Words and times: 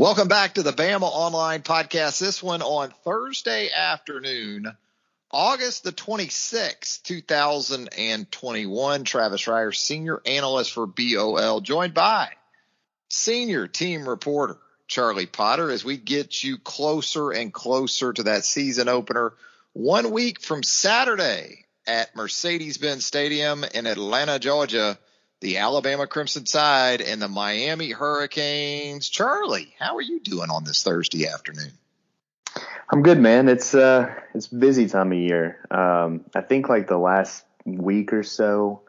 Welcome 0.00 0.28
back 0.28 0.54
to 0.54 0.62
the 0.62 0.72
Bama 0.72 1.02
Online 1.02 1.60
Podcast. 1.60 2.20
This 2.20 2.42
one 2.42 2.62
on 2.62 2.90
Thursday 3.04 3.68
afternoon, 3.70 4.74
August 5.30 5.84
the 5.84 5.92
26th, 5.92 7.02
2021. 7.02 9.04
Travis 9.04 9.44
Reier, 9.44 9.76
senior 9.76 10.22
analyst 10.24 10.72
for 10.72 10.86
BOL, 10.86 11.60
joined 11.60 11.92
by 11.92 12.30
senior 13.10 13.66
team 13.66 14.08
reporter 14.08 14.56
Charlie 14.88 15.26
Potter 15.26 15.70
as 15.70 15.84
we 15.84 15.98
get 15.98 16.42
you 16.42 16.56
closer 16.56 17.30
and 17.30 17.52
closer 17.52 18.10
to 18.10 18.22
that 18.22 18.46
season 18.46 18.88
opener 18.88 19.34
one 19.74 20.12
week 20.12 20.40
from 20.40 20.62
Saturday 20.62 21.66
at 21.86 22.16
Mercedes 22.16 22.78
Benz 22.78 23.04
Stadium 23.04 23.64
in 23.64 23.86
Atlanta, 23.86 24.38
Georgia 24.38 24.98
the 25.40 25.58
Alabama 25.58 26.06
Crimson 26.06 26.44
Tide 26.44 27.00
and 27.00 27.20
the 27.20 27.28
Miami 27.28 27.90
Hurricanes. 27.90 29.08
Charlie, 29.08 29.74
how 29.78 29.96
are 29.96 30.02
you 30.02 30.20
doing 30.20 30.50
on 30.50 30.64
this 30.64 30.82
Thursday 30.82 31.26
afternoon? 31.26 31.72
I'm 32.92 33.02
good, 33.02 33.18
man. 33.18 33.48
It's 33.48 33.74
uh, 33.74 34.14
it's 34.34 34.48
busy 34.48 34.88
time 34.88 35.12
of 35.12 35.18
year. 35.18 35.58
Um, 35.70 36.24
I 36.34 36.40
think 36.40 36.68
like 36.68 36.88
the 36.88 36.98
last 36.98 37.44
week 37.64 38.12
or 38.12 38.22
so, 38.22 38.82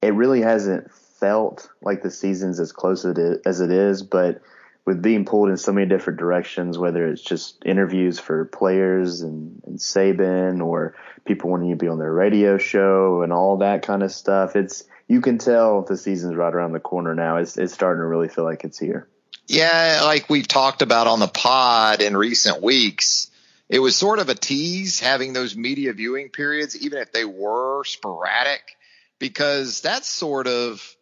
it 0.00 0.14
really 0.14 0.40
hasn't 0.40 0.92
felt 0.92 1.68
like 1.82 2.02
the 2.02 2.10
season's 2.10 2.58
as 2.58 2.72
close 2.72 3.04
as 3.04 3.60
it 3.60 3.70
is, 3.70 4.02
but 4.02 4.40
with 4.84 5.00
being 5.00 5.24
pulled 5.24 5.48
in 5.48 5.56
so 5.56 5.72
many 5.72 5.86
different 5.86 6.18
directions, 6.18 6.78
whether 6.78 7.06
it's 7.06 7.22
just 7.22 7.62
interviews 7.64 8.18
for 8.18 8.46
players 8.46 9.20
and, 9.20 9.62
and 9.64 9.78
Saban 9.78 10.64
or 10.64 10.96
people 11.24 11.50
wanting 11.50 11.70
to 11.70 11.76
be 11.76 11.86
on 11.86 11.98
their 11.98 12.12
radio 12.12 12.58
show 12.58 13.22
and 13.22 13.32
all 13.32 13.58
that 13.58 13.82
kind 13.82 14.02
of 14.02 14.10
stuff, 14.10 14.56
it's 14.56 14.82
you 15.08 15.20
can 15.20 15.38
tell 15.38 15.82
the 15.82 15.96
season's 15.96 16.34
right 16.36 16.54
around 16.54 16.72
the 16.72 16.80
corner 16.80 17.14
now. 17.14 17.36
It's, 17.36 17.56
it's 17.56 17.74
starting 17.74 18.00
to 18.00 18.06
really 18.06 18.28
feel 18.28 18.44
like 18.44 18.64
it's 18.64 18.78
here. 18.78 19.08
Yeah, 19.46 20.02
like 20.04 20.30
we've 20.30 20.48
talked 20.48 20.82
about 20.82 21.06
on 21.06 21.20
the 21.20 21.28
pod 21.28 22.00
in 22.00 22.16
recent 22.16 22.62
weeks, 22.62 23.30
it 23.68 23.80
was 23.80 23.96
sort 23.96 24.18
of 24.18 24.28
a 24.28 24.34
tease 24.34 25.00
having 25.00 25.32
those 25.32 25.56
media 25.56 25.92
viewing 25.92 26.28
periods, 26.28 26.80
even 26.80 26.98
if 26.98 27.12
they 27.12 27.24
were 27.24 27.84
sporadic, 27.84 28.62
because 29.18 29.80
that 29.82 30.04
sort 30.04 30.46
of 30.46 30.96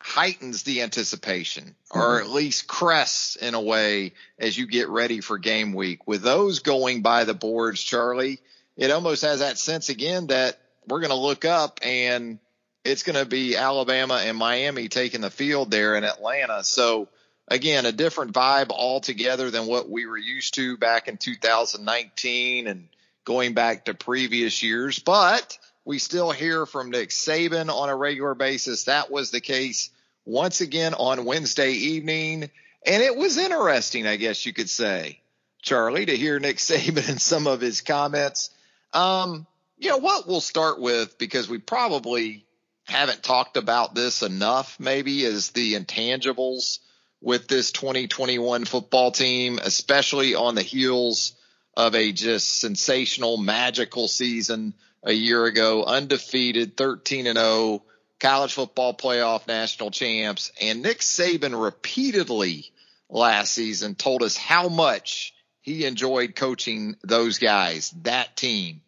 heightens 0.00 0.62
the 0.62 0.82
anticipation 0.82 1.74
or 1.90 2.00
mm-hmm. 2.00 2.26
at 2.26 2.32
least 2.32 2.66
crests 2.66 3.36
in 3.36 3.54
a 3.54 3.60
way 3.60 4.12
as 4.38 4.56
you 4.56 4.66
get 4.66 4.88
ready 4.88 5.20
for 5.20 5.38
game 5.38 5.72
week. 5.72 6.06
With 6.06 6.22
those 6.22 6.60
going 6.60 7.02
by 7.02 7.24
the 7.24 7.34
boards, 7.34 7.82
Charlie, 7.82 8.40
it 8.76 8.90
almost 8.90 9.22
has 9.22 9.40
that 9.40 9.58
sense 9.58 9.88
again 9.88 10.28
that 10.28 10.58
we're 10.86 11.00
going 11.00 11.10
to 11.10 11.16
look 11.16 11.44
up 11.44 11.80
and– 11.82 12.38
it's 12.84 13.02
going 13.02 13.18
to 13.18 13.26
be 13.26 13.56
Alabama 13.56 14.20
and 14.24 14.36
Miami 14.36 14.88
taking 14.88 15.20
the 15.20 15.30
field 15.30 15.70
there 15.70 15.94
in 15.94 16.04
Atlanta. 16.04 16.64
So 16.64 17.08
again, 17.48 17.86
a 17.86 17.92
different 17.92 18.32
vibe 18.32 18.70
altogether 18.70 19.50
than 19.50 19.66
what 19.66 19.88
we 19.88 20.06
were 20.06 20.18
used 20.18 20.54
to 20.54 20.76
back 20.76 21.08
in 21.08 21.16
2019 21.16 22.66
and 22.66 22.88
going 23.24 23.54
back 23.54 23.84
to 23.84 23.94
previous 23.94 24.62
years. 24.62 24.98
But 24.98 25.58
we 25.84 25.98
still 25.98 26.30
hear 26.30 26.66
from 26.66 26.90
Nick 26.90 27.10
Saban 27.10 27.72
on 27.72 27.88
a 27.88 27.96
regular 27.96 28.34
basis. 28.34 28.84
That 28.84 29.10
was 29.10 29.30
the 29.30 29.40
case 29.40 29.90
once 30.24 30.60
again 30.60 30.94
on 30.94 31.24
Wednesday 31.24 31.72
evening. 31.72 32.50
And 32.84 33.02
it 33.02 33.16
was 33.16 33.38
interesting, 33.38 34.08
I 34.08 34.16
guess 34.16 34.44
you 34.44 34.52
could 34.52 34.70
say, 34.70 35.20
Charlie, 35.62 36.06
to 36.06 36.16
hear 36.16 36.40
Nick 36.40 36.56
Saban 36.58 37.08
and 37.08 37.20
some 37.20 37.46
of 37.46 37.60
his 37.60 37.80
comments. 37.80 38.50
Um, 38.92 39.46
you 39.78 39.88
know 39.88 39.98
what 39.98 40.26
we'll 40.26 40.40
start 40.40 40.80
with 40.80 41.16
because 41.18 41.48
we 41.48 41.58
probably 41.58 42.44
haven't 42.92 43.22
talked 43.22 43.56
about 43.56 43.94
this 43.94 44.22
enough, 44.22 44.78
maybe, 44.78 45.24
is 45.24 45.50
the 45.50 45.74
intangibles 45.74 46.78
with 47.22 47.48
this 47.48 47.72
2021 47.72 48.66
football 48.66 49.10
team, 49.10 49.58
especially 49.62 50.34
on 50.34 50.54
the 50.54 50.62
heels 50.62 51.34
of 51.74 51.94
a 51.94 52.12
just 52.12 52.60
sensational, 52.60 53.38
magical 53.38 54.08
season 54.08 54.74
a 55.02 55.12
year 55.12 55.46
ago, 55.46 55.84
undefeated, 55.84 56.76
13 56.76 57.26
and 57.26 57.38
0, 57.38 57.82
college 58.20 58.52
football 58.52 58.94
playoff 58.94 59.46
national 59.46 59.90
champs. 59.90 60.52
And 60.60 60.82
Nick 60.82 60.98
Saban 60.98 61.60
repeatedly 61.60 62.72
last 63.08 63.54
season 63.54 63.94
told 63.94 64.22
us 64.22 64.36
how 64.36 64.68
much 64.68 65.34
he 65.62 65.86
enjoyed 65.86 66.36
coaching 66.36 66.96
those 67.02 67.38
guys, 67.38 67.90
that 68.02 68.36
team. 68.36 68.82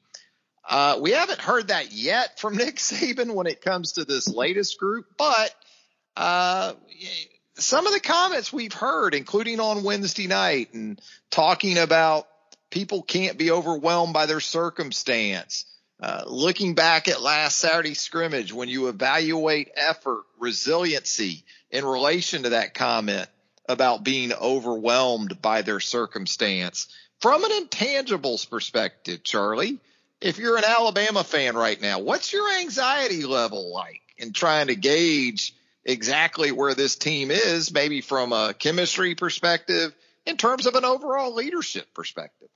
Uh, 0.69 0.99
we 1.01 1.11
haven't 1.11 1.41
heard 1.41 1.69
that 1.69 1.93
yet 1.93 2.39
from 2.39 2.57
Nick 2.59 2.77
Saban 2.77 3.35
when 3.35 3.47
it 3.47 3.61
comes 3.61 3.93
to 3.93 4.05
this 4.05 4.29
latest 4.29 4.79
group, 4.79 5.07
but 5.17 5.55
uh, 6.17 6.75
some 7.55 7.87
of 7.87 7.93
the 7.93 8.01
comments 8.01 8.53
we've 8.53 8.73
heard, 8.73 9.15
including 9.15 9.61
on 9.61 9.85
Wednesday 9.85 10.27
night, 10.27 10.73
and 10.75 11.01
talking 11.31 11.79
about 11.79 12.27
people 12.71 13.03
can't 13.03 13.39
be 13.39 13.51
overwhelmed 13.51 14.13
by 14.13 14.27
their 14.27 14.41
circumstance. 14.41 15.67
Uh, 16.01 16.25
looking 16.27 16.75
back 16.75 17.09
at 17.09 17.23
last 17.23 17.59
Saturday 17.59 17.95
scrimmage, 17.95 18.53
when 18.53 18.69
you 18.69 18.89
evaluate 18.89 19.71
effort, 19.77 20.25
resiliency 20.39 21.45
in 21.71 21.85
relation 21.85 22.43
to 22.43 22.51
that 22.51 22.75
comment 22.75 23.29
about 23.69 24.05
being 24.05 24.33
overwhelmed 24.33 25.41
by 25.41 25.63
their 25.63 25.81
circumstance, 25.81 26.89
from 27.21 27.45
an 27.45 27.51
intangibles 27.53 28.49
perspective, 28.49 29.23
Charlie, 29.23 29.79
if 30.21 30.39
you're 30.39 30.57
an 30.57 30.65
Alabama 30.67 31.25
fan 31.25 31.57
right 31.57 31.81
now, 31.81 32.01
what's 32.01 32.33
your 32.33 32.51
anxiety 32.59 33.25
level 33.25 33.73
like 33.73 34.03
in 34.17 34.33
trying 34.33 34.69
to 34.69 34.77
gauge 34.77 35.55
exactly 35.85 36.51
where 36.51 36.75
this 36.75 36.97
team 36.97 37.31
is, 37.31 37.73
maybe 37.73 38.01
from 38.01 38.33
a 38.33 38.55
chemistry 38.55 39.15
perspective, 39.15 39.95
in 40.27 40.37
terms 40.37 40.67
of 40.67 40.75
an 40.75 40.85
overall 40.85 41.35
leadership 41.35 41.87
perspective? 41.95 42.49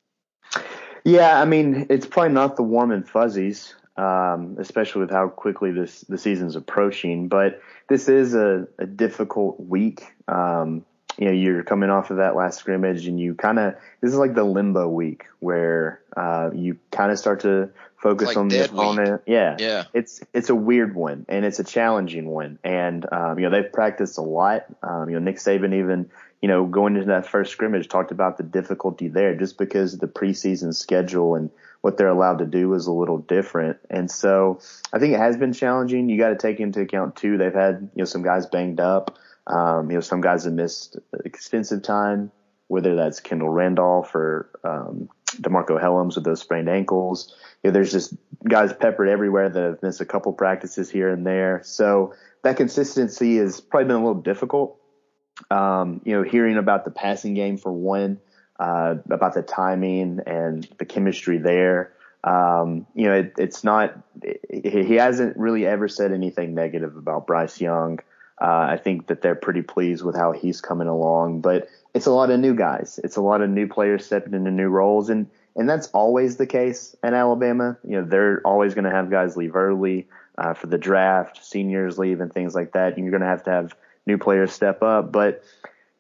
Yeah, 1.05 1.41
I 1.41 1.45
mean, 1.45 1.87
it's 1.91 2.07
probably 2.07 2.33
not 2.33 2.57
the 2.57 2.63
warm 2.63 2.91
and 2.91 3.07
fuzzies, 3.07 3.75
um, 3.97 4.57
especially 4.59 5.03
with 5.03 5.11
how 5.11 5.29
quickly 5.29 5.73
this 5.73 6.01
the 6.03 6.19
season's 6.19 6.57
approaching. 6.57 7.29
But 7.29 7.61
this 7.89 8.09
is 8.09 8.35
a, 8.35 8.67
a 8.79 8.87
difficult 8.87 9.61
week. 9.61 10.03
Um, 10.27 10.85
you 11.19 11.27
know 11.27 11.33
you're 11.33 11.63
coming 11.63 11.91
off 11.91 12.11
of 12.11 12.19
that 12.19 12.37
last 12.37 12.59
scrimmage 12.59 13.07
and 13.07 13.19
you 13.19 13.35
kind 13.35 13.59
of 13.59 13.75
this 14.01 14.13
is 14.13 14.19
like 14.19 14.35
the 14.35 14.45
limbo 14.45 14.89
week 14.89 15.27
where 15.41 16.01
uh, 16.17 16.51
you 16.55 16.79
kind 16.91 17.11
of 17.11 17.19
start 17.19 17.41
to 17.41 17.71
focus 17.99 18.29
like 18.29 18.37
on 18.37 18.49
the 18.49 18.65
opponent. 18.65 19.23
Yeah, 19.27 19.57
yeah. 19.59 19.85
It's 19.93 20.21
it's 20.33 20.49
a 20.49 20.55
weird 20.55 20.95
one 20.95 21.27
and 21.29 21.45
it's 21.45 21.59
a 21.59 21.65
challenging 21.65 22.29
one. 22.29 22.59
And 22.65 23.07
um, 23.13 23.39
you 23.39 23.49
know 23.49 23.61
they've 23.61 23.73
practiced 23.73 24.19
a 24.19 24.23
lot. 24.23 24.67
Um, 24.83 25.11
you 25.11 25.19
know 25.19 25.25
Nick 25.25 25.37
Saban 25.37 25.75
even 25.75 26.11
you 26.41 26.49
know 26.49 26.67
going 26.67 26.95
into 26.95 27.09
that 27.09 27.27
first 27.27 27.53
scrimmage 27.53 27.89
talked 27.89 28.13
about 28.13 28.37
the 28.37 28.45
difficulty 28.45 29.09
there 29.09 29.35
just 29.35 29.59
because 29.59 29.99
the 29.99 30.09
preseason 30.09 30.75
schedule 30.75 31.35
and 31.35 31.51
what 31.81 31.97
they're 31.97 32.09
allowed 32.09 32.39
to 32.39 32.47
do 32.47 32.75
is 32.75 32.87
a 32.87 32.93
little 32.93 33.19
different. 33.19 33.79
And 33.89 34.11
so 34.11 34.61
I 34.93 34.99
think 34.99 35.15
it 35.15 35.19
has 35.19 35.37
been 35.37 35.53
challenging. 35.53 36.09
You 36.09 36.19
got 36.19 36.31
to 36.31 36.37
take 36.37 36.61
into 36.61 36.81
account 36.81 37.17
too. 37.17 37.39
They've 37.39 37.55
had 37.55 37.91
you 37.95 38.01
know 38.03 38.05
some 38.05 38.23
guys 38.23 38.47
banged 38.47 38.81
up. 38.81 39.19
Um, 39.49 39.91
you 39.91 39.97
know, 39.97 40.01
some 40.01 40.21
guys 40.21 40.45
have 40.45 40.53
missed 40.53 40.99
extensive 41.25 41.83
time, 41.83 42.31
whether 42.69 42.95
that's 42.95 43.21
Kendall 43.21 43.49
Randolph 43.49 44.15
or 44.15 44.51
um, 44.63 45.09
DeMarcco 45.37 45.83
Hellams 45.83 46.15
with 46.15 46.25
those 46.25 46.41
sprained 46.41 46.69
ankles. 46.69 47.35
You 47.63 47.71
know, 47.71 47.73
there's 47.73 47.91
just 47.91 48.15
guys 48.47 48.73
peppered 48.73 49.09
everywhere 49.09 49.49
that 49.49 49.63
have 49.63 49.83
missed 49.83 50.01
a 50.01 50.05
couple 50.05 50.33
practices 50.33 50.91
here 50.91 51.09
and 51.09 51.27
there. 51.27 51.63
So 51.65 52.15
that 52.45 52.57
consistency 52.57 53.39
has 53.39 53.61
probably 53.61 53.87
been 53.87 53.97
a 53.97 54.05
little 54.05 54.23
difficult. 54.23 54.79
Um, 55.51 56.03
you 56.05 56.15
know, 56.15 56.23
hearing 56.23 56.57
about 56.57 56.85
the 56.85 56.91
passing 56.91 57.35
game 57.35 57.57
for 57.57 57.73
one, 57.73 58.21
uh, 58.61 58.97
about 59.11 59.35
the 59.35 59.43
timing 59.43 60.21
and 60.27 60.69
the 60.79 60.85
chemistry 60.85 61.39
there. 61.39 61.93
Um, 62.25 62.87
you 62.95 63.07
know, 63.07 63.15
it, 63.15 63.35
it's 63.39 63.65
not, 63.65 63.97
it, 64.23 64.87
he 64.87 64.97
hasn't 64.97 65.37
really 65.37 65.65
ever 65.65 65.89
said 65.89 66.13
anything 66.13 66.55
negative 66.55 66.97
about 66.97 67.27
Bryce 67.27 67.61
Young. 67.61 68.01
Uh, 68.41 68.69
I 68.71 68.77
think 68.77 69.09
that 69.09 69.21
they're 69.21 69.35
pretty 69.35 69.63
pleased 69.63 70.05
with 70.05 70.17
how 70.17 70.33
he's 70.33 70.61
coming 70.61 70.89
along, 70.89 71.41
but 71.41 71.69
it's 71.95 72.07
a 72.07 72.13
lot 72.13 72.31
of 72.31 72.39
new 72.39 72.55
guys. 72.55 73.01
It's 73.03 73.17
a 73.17 73.21
lot 73.21 73.41
of 73.41 73.51
new 73.51 73.67
players 73.67 74.07
stepping 74.07 74.35
into 74.35 74.51
new 74.51 74.69
roles. 74.69 75.11
And, 75.11 75.29
and 75.57 75.69
that's 75.69 75.89
always 75.89 76.37
the 76.37 76.47
case 76.47 76.95
in 77.03 77.15
Alabama. 77.15 77.77
You 77.83 78.01
know, 78.01 78.05
they're 78.05 78.41
always 78.45 78.75
going 78.75 78.85
to 78.85 78.91
have 78.91 79.11
guys 79.11 79.37
leave 79.37 79.57
early 79.57 80.07
uh, 80.37 80.55
for 80.55 80.69
the 80.69 80.79
draft, 80.79 81.45
seniors 81.45 81.99
leave, 81.99 82.21
and 82.21 82.33
things 82.33 82.55
like 82.55 82.73
that. 82.73 82.97
You're 82.97 83.11
going 83.11 83.23
to 83.23 83.27
have 83.27 83.43
to 83.45 83.51
have 83.51 83.75
new 84.07 84.19
players 84.19 84.53
step 84.53 84.83
up, 84.83 85.11
but 85.11 85.43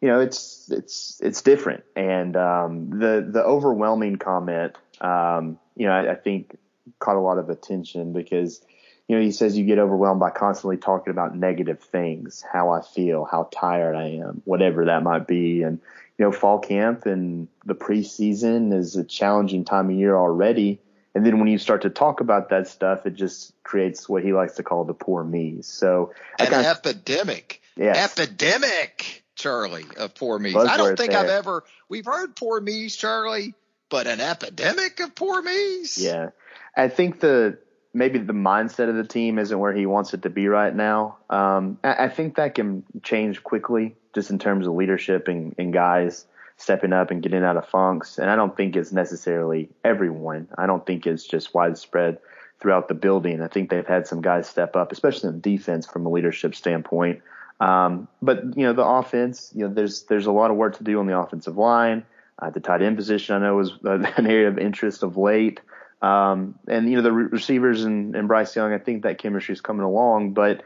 you 0.01 0.09
know, 0.09 0.21
it's 0.21 0.71
it's 0.71 1.21
it's 1.23 1.43
different. 1.43 1.85
And 1.97 2.37
um, 2.37 2.91
the 2.91 3.27
the 3.29 3.43
overwhelming 3.43 4.17
comment, 4.17 4.77
um, 5.01 5.59
you 5.77 5.87
know, 5.87 5.93
I, 5.93 6.13
I 6.13 6.15
think 6.15 6.57
caught 7.01 7.17
a 7.17 7.21
lot 7.21 7.39
of 7.39 7.51
attention 7.51 8.13
because 8.13 8.61
you 9.09 9.17
know, 9.17 9.23
he 9.23 9.33
says 9.33 9.57
you 9.57 9.65
get 9.65 9.79
overwhelmed 9.79 10.21
by 10.21 10.31
constantly 10.31 10.77
talking 10.77 11.11
about 11.11 11.35
negative 11.35 11.81
things, 11.81 12.45
how 12.53 12.71
I 12.71 12.83
feel, 12.83 13.25
how 13.25 13.49
tired 13.51 13.97
I 13.97 14.19
am, 14.19 14.43
whatever 14.45 14.85
that 14.85 15.03
might 15.03 15.27
be. 15.27 15.63
And, 15.63 15.81
you 16.19 16.27
know, 16.27 16.33
fall 16.33 16.59
camp 16.59 17.07
and 17.07 17.49
the 17.65 17.75
preseason 17.75 18.75
is 18.75 18.97
a 18.97 19.05
challenging 19.05 19.65
time 19.65 19.89
of 19.89 19.97
year 19.97 20.15
already. 20.15 20.79
And 21.15 21.25
then 21.25 21.39
when 21.39 21.49
you 21.49 21.57
start 21.57 21.83
to 21.83 21.91
talk 21.91 22.21
about 22.21 22.51
that 22.51 22.69
stuff, 22.69 23.07
it 23.07 23.15
just 23.15 23.55
creates 23.63 24.09
what 24.11 24.23
he 24.23 24.35
likes 24.35 24.57
to 24.57 24.63
call 24.63 24.85
the 24.85 24.93
poor 24.93 25.25
me. 25.25 25.63
So 25.63 26.13
an 26.39 26.49
kinda, 26.49 26.69
epidemic, 26.69 27.63
yes. 27.77 28.13
epidemic, 28.13 29.25
Charlie, 29.35 29.87
of 29.97 30.15
poor 30.15 30.39
me's. 30.39 30.55
I 30.55 30.77
don't 30.77 30.99
think 30.99 31.13
there. 31.13 31.21
I've 31.21 31.31
ever, 31.31 31.65
we've 31.89 32.05
heard 32.05 32.37
poor 32.37 32.61
me's, 32.61 32.95
Charlie, 32.95 33.55
but 33.89 34.07
an 34.07 34.21
epidemic 34.21 35.01
of 35.01 35.15
poor 35.15 35.41
me's. 35.41 35.97
Yeah. 35.97 36.31
I 36.77 36.89
think 36.89 37.21
the, 37.21 37.59
maybe 37.95 38.19
the 38.19 38.33
mindset 38.33 38.89
of 38.89 38.97
the 38.97 39.05
team 39.05 39.39
isn't 39.39 39.59
where 39.59 39.73
he 39.73 39.87
wants 39.87 40.13
it 40.15 40.23
to 40.23 40.31
be 40.31 40.49
right 40.49 40.75
now. 40.75 41.17
Um, 41.31 41.79
I, 41.83 42.05
I, 42.05 42.09
think 42.09 42.37
that 42.37 42.55
can 42.55 42.85
change 43.03 43.43
quickly 43.43 43.97
just 44.15 44.31
in 44.31 44.39
terms 44.39 44.67
of 44.67 44.75
leadership 44.75 45.29
and, 45.29 45.55
and, 45.59 45.73
guys 45.73 46.27
stepping 46.57 46.93
up 46.93 47.11
and 47.11 47.23
getting 47.23 47.45
out 47.45 47.57
of 47.57 47.67
funks. 47.67 48.19
And 48.19 48.29
I 48.29 48.37
don't 48.37 48.57
think 48.57 48.77
it's 48.77 48.93
necessarily 48.93 49.71
everyone. 49.85 50.49
I 50.59 50.67
don't 50.67 50.85
think 50.85 51.07
it's 51.07 51.25
just 51.25 51.55
widespread 51.55 52.19
throughout 52.61 52.89
the 52.89 52.95
building. 52.95 53.41
I 53.41 53.49
think 53.49 53.71
they've 53.71 53.87
had 53.87 54.07
some 54.07 54.21
guys 54.21 54.49
step 54.49 54.75
up, 54.75 54.91
especially 54.91 55.31
in 55.31 55.41
defense 55.41 55.87
from 55.87 56.05
a 56.05 56.11
leadership 56.11 56.55
standpoint. 56.55 57.23
Um, 57.61 58.09
but 58.21 58.57
you 58.57 58.65
know, 58.65 58.73
the 58.73 58.85
offense, 58.85 59.53
you 59.55 59.67
know, 59.67 59.73
there's, 59.73 60.05
there's 60.05 60.27
a 60.27 60.33
lot 60.33 60.51
of 60.51 60.57
work 60.57 60.77
to 60.79 60.85
do 60.85 60.99
on 60.99 61.07
the 61.07 61.19
offensive 61.19 61.57
line. 61.57 62.05
Uh, 62.41 62.51
the 62.51 62.61
tight 62.61 62.83
end 62.83 62.97
position, 62.97 63.35
I 63.35 63.39
know 63.41 63.57
was 63.57 63.73
an 63.85 64.27
area 64.27 64.49
of 64.49 64.59
interest 64.59 65.03
of 65.03 65.17
late. 65.17 65.61
Um, 66.01 66.59
and 66.69 66.89
you 66.89 66.97
know 66.97 67.03
the 67.03 67.13
re- 67.13 67.25
receivers 67.25 67.85
and, 67.85 68.15
and 68.15 68.29
Bryce 68.29 68.55
Young, 68.55 68.73
I 68.73 68.79
think 68.79 69.03
that 69.03 69.19
chemistry 69.19 69.53
is 69.53 69.61
coming 69.61 69.83
along, 69.83 70.33
but 70.33 70.63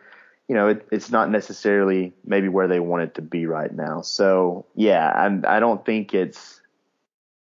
you 0.48 0.54
know 0.54 0.68
it, 0.68 0.86
it's 0.90 1.10
not 1.10 1.30
necessarily 1.30 2.12
maybe 2.24 2.48
where 2.48 2.68
they 2.68 2.80
want 2.80 3.04
it 3.04 3.14
to 3.14 3.22
be 3.22 3.46
right 3.46 3.72
now. 3.72 4.02
So 4.02 4.66
yeah, 4.74 5.10
I'm, 5.10 5.44
I 5.46 5.60
don't 5.60 5.84
think 5.84 6.12
it's 6.12 6.60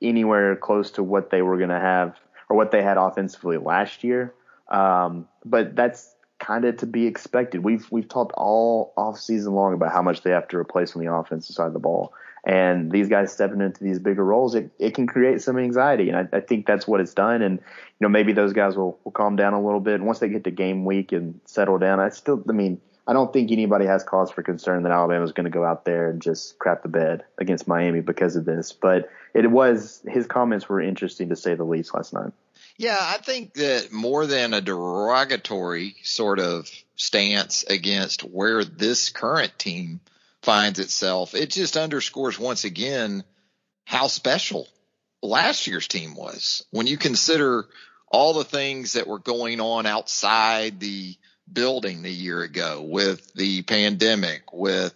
anywhere 0.03 0.57
close 0.57 0.91
to 0.93 1.03
what 1.03 1.31
they 1.31 1.43
were 1.43 1.57
going 1.57 1.71
to 1.71 1.81
have 1.81 2.17
or 2.49 2.57
what 2.57 2.71
they 2.71 2.83
had 2.83 2.97
offensively 2.97 3.57
last 3.57 4.05
year. 4.05 4.35
Um, 4.69 5.29
but 5.45 5.77
that's 5.77 6.15
kind 6.39 6.65
of 6.65 6.77
to 6.79 6.87
be 6.87 7.07
expected. 7.07 7.65
We've 7.65 7.87
we've 7.91 8.09
talked 8.09 8.33
all 8.37 8.93
off 8.97 9.19
season 9.19 9.55
long 9.55 9.75
about 9.75 9.93
how 9.93 10.03
much 10.03 10.23
they 10.23 10.31
have 10.31 10.49
to 10.49 10.59
replace 10.59 10.95
on 10.95 11.05
the 11.05 11.13
offensive 11.13 11.55
side 11.55 11.69
of 11.69 11.73
the 11.73 11.79
ball. 11.79 12.13
And 12.47 12.93
these 12.93 13.09
guys 13.09 13.33
stepping 13.33 13.61
into 13.61 13.83
these 13.83 13.99
bigger 13.99 14.25
roles, 14.25 14.55
it, 14.55 14.71
it 14.79 14.95
can 14.95 15.09
create 15.09 15.43
some 15.43 15.59
anxiety. 15.59 16.11
And 16.11 16.29
I, 16.33 16.37
I 16.37 16.41
think 16.41 16.65
that's 16.65 16.87
what 16.87 17.01
it's 17.01 17.13
done. 17.13 17.43
And, 17.43 17.59
you 17.59 18.05
know, 18.05 18.09
maybe 18.09 18.35
those 18.35 18.53
guys 18.53 18.77
will, 18.77 19.01
will 19.03 19.11
calm 19.11 19.35
down 19.35 19.53
a 19.53 19.61
little 19.61 19.81
bit. 19.81 19.95
And 19.95 20.07
once 20.07 20.21
they 20.21 20.29
get 20.29 20.45
to 20.45 20.53
game 20.53 20.85
week 20.85 21.11
and 21.11 21.41
settle 21.45 21.77
down, 21.79 21.99
I 21.99 22.11
still, 22.11 22.45
I 22.49 22.53
mean, 22.53 22.81
I 23.05 23.15
don't 23.15 23.33
think 23.33 23.51
anybody 23.51 23.87
has 23.87 24.05
cause 24.05 24.31
for 24.31 24.45
concern 24.45 24.85
that 24.85 24.93
Alabama 24.93 25.25
is 25.25 25.33
going 25.33 25.47
to 25.47 25.51
go 25.51 25.65
out 25.65 25.85
there 25.85 26.09
and 26.09 26.23
just 26.23 26.57
crap 26.61 26.85
the 26.85 26.89
bed 26.89 27.25
against 27.37 27.67
Miami 27.67 28.01
because 28.01 28.37
of 28.37 28.45
this. 28.45 28.73
But 28.73 29.11
it 29.35 29.51
was, 29.51 30.01
his 30.07 30.27
comments 30.27 30.69
were 30.69 30.81
interesting 30.81 31.31
to 31.31 31.37
say 31.37 31.57
the 31.57 31.65
least 31.65 31.95
last 31.95 32.13
night. 32.13 32.33
Yeah, 32.77 32.97
I 33.01 33.17
think 33.17 33.55
that 33.55 33.91
more 33.91 34.25
than 34.25 34.55
a 34.55 34.61
derogatory 34.61 35.97
sort 36.05 36.39
of 36.39 36.71
stance 36.95 37.65
against 37.65 38.21
where 38.21 38.63
this 38.63 39.09
current 39.09 39.59
team– 39.59 39.99
finds 40.47 40.79
itself, 40.79 41.35
it 41.35 41.51
just 41.51 41.77
underscores 41.77 42.39
once 42.39 42.63
again 42.63 43.25
how 43.85 44.07
special 44.07 44.69
last 45.21 45.67
year's 45.67 45.89
team 45.89 46.15
was. 46.15 46.65
When 46.71 46.87
you 46.87 46.97
consider 46.97 47.67
all 48.13 48.33
the 48.33 48.45
things 48.45 48.93
that 48.93 49.09
were 49.09 49.19
going 49.19 49.61
on 49.61 49.87
outside 49.87 50.79
the 50.79 51.17
building 51.53 52.05
a 52.05 52.09
year 52.09 52.43
ago 52.43 52.87
with 52.89 53.33
the 53.35 53.63
pandemic, 53.63 54.53
with 54.53 54.95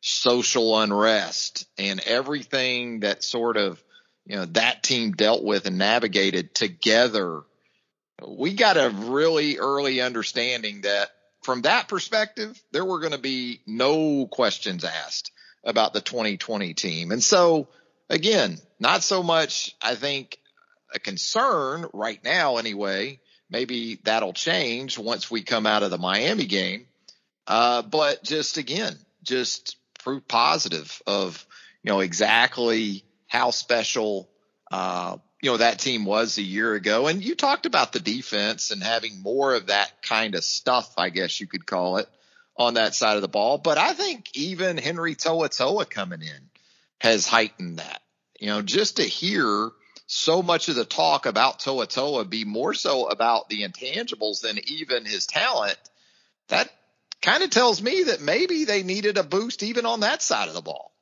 social 0.00 0.80
unrest 0.80 1.66
and 1.76 2.00
everything 2.00 3.00
that 3.00 3.22
sort 3.22 3.58
of, 3.58 3.82
you 4.24 4.36
know, 4.36 4.46
that 4.46 4.82
team 4.82 5.12
dealt 5.12 5.44
with 5.44 5.66
and 5.66 5.76
navigated 5.76 6.54
together. 6.54 7.42
We 8.26 8.54
got 8.54 8.78
a 8.78 8.88
really 8.88 9.58
early 9.58 10.00
understanding 10.00 10.80
that 10.82 11.10
from 11.46 11.62
that 11.62 11.86
perspective, 11.86 12.60
there 12.72 12.84
were 12.84 12.98
going 12.98 13.12
to 13.12 13.18
be 13.18 13.60
no 13.68 14.26
questions 14.26 14.82
asked 14.82 15.30
about 15.62 15.92
the 15.92 16.00
2020 16.00 16.74
team. 16.74 17.12
And 17.12 17.22
so 17.22 17.68
again, 18.10 18.58
not 18.80 19.04
so 19.04 19.22
much, 19.22 19.76
I 19.80 19.94
think, 19.94 20.38
a 20.92 20.98
concern 20.98 21.86
right 21.92 22.18
now 22.24 22.56
anyway. 22.56 23.20
Maybe 23.48 24.00
that'll 24.02 24.32
change 24.32 24.98
once 24.98 25.30
we 25.30 25.44
come 25.44 25.66
out 25.66 25.84
of 25.84 25.92
the 25.92 25.98
Miami 25.98 26.46
game. 26.46 26.86
Uh, 27.46 27.82
but 27.82 28.24
just 28.24 28.58
again, 28.58 28.98
just 29.22 29.76
proof 30.00 30.26
positive 30.26 31.00
of, 31.06 31.46
you 31.84 31.92
know, 31.92 32.00
exactly 32.00 33.04
how 33.28 33.52
special, 33.52 34.28
uh, 34.72 35.18
you 35.42 35.50
know, 35.50 35.56
that 35.58 35.78
team 35.78 36.04
was 36.04 36.38
a 36.38 36.42
year 36.42 36.74
ago. 36.74 37.06
And 37.06 37.22
you 37.22 37.34
talked 37.34 37.66
about 37.66 37.92
the 37.92 38.00
defense 38.00 38.70
and 38.70 38.82
having 38.82 39.22
more 39.22 39.54
of 39.54 39.66
that 39.66 39.90
kind 40.02 40.34
of 40.34 40.44
stuff, 40.44 40.92
I 40.96 41.10
guess 41.10 41.40
you 41.40 41.46
could 41.46 41.66
call 41.66 41.98
it, 41.98 42.08
on 42.56 42.74
that 42.74 42.94
side 42.94 43.16
of 43.16 43.22
the 43.22 43.28
ball. 43.28 43.58
But 43.58 43.78
I 43.78 43.92
think 43.92 44.30
even 44.34 44.78
Henry 44.78 45.14
To'oTo'o 45.14 45.88
coming 45.90 46.22
in 46.22 46.50
has 47.00 47.26
heightened 47.26 47.78
that. 47.78 48.00
You 48.40 48.48
know, 48.48 48.62
just 48.62 48.96
to 48.96 49.02
hear 49.02 49.70
so 50.06 50.42
much 50.42 50.68
of 50.68 50.76
the 50.76 50.84
talk 50.84 51.26
about 51.26 51.58
toa 51.58 51.86
toa 51.86 52.24
be 52.24 52.44
more 52.44 52.74
so 52.74 53.06
about 53.08 53.48
the 53.48 53.62
intangibles 53.62 54.40
than 54.40 54.58
even 54.66 55.04
his 55.04 55.26
talent, 55.26 55.78
that 56.48 56.70
kind 57.22 57.42
of 57.42 57.50
tells 57.50 57.82
me 57.82 58.04
that 58.04 58.20
maybe 58.20 58.64
they 58.64 58.82
needed 58.82 59.18
a 59.18 59.24
boost 59.24 59.62
even 59.62 59.84
on 59.84 60.00
that 60.00 60.22
side 60.22 60.48
of 60.48 60.54
the 60.54 60.62
ball. 60.62 60.92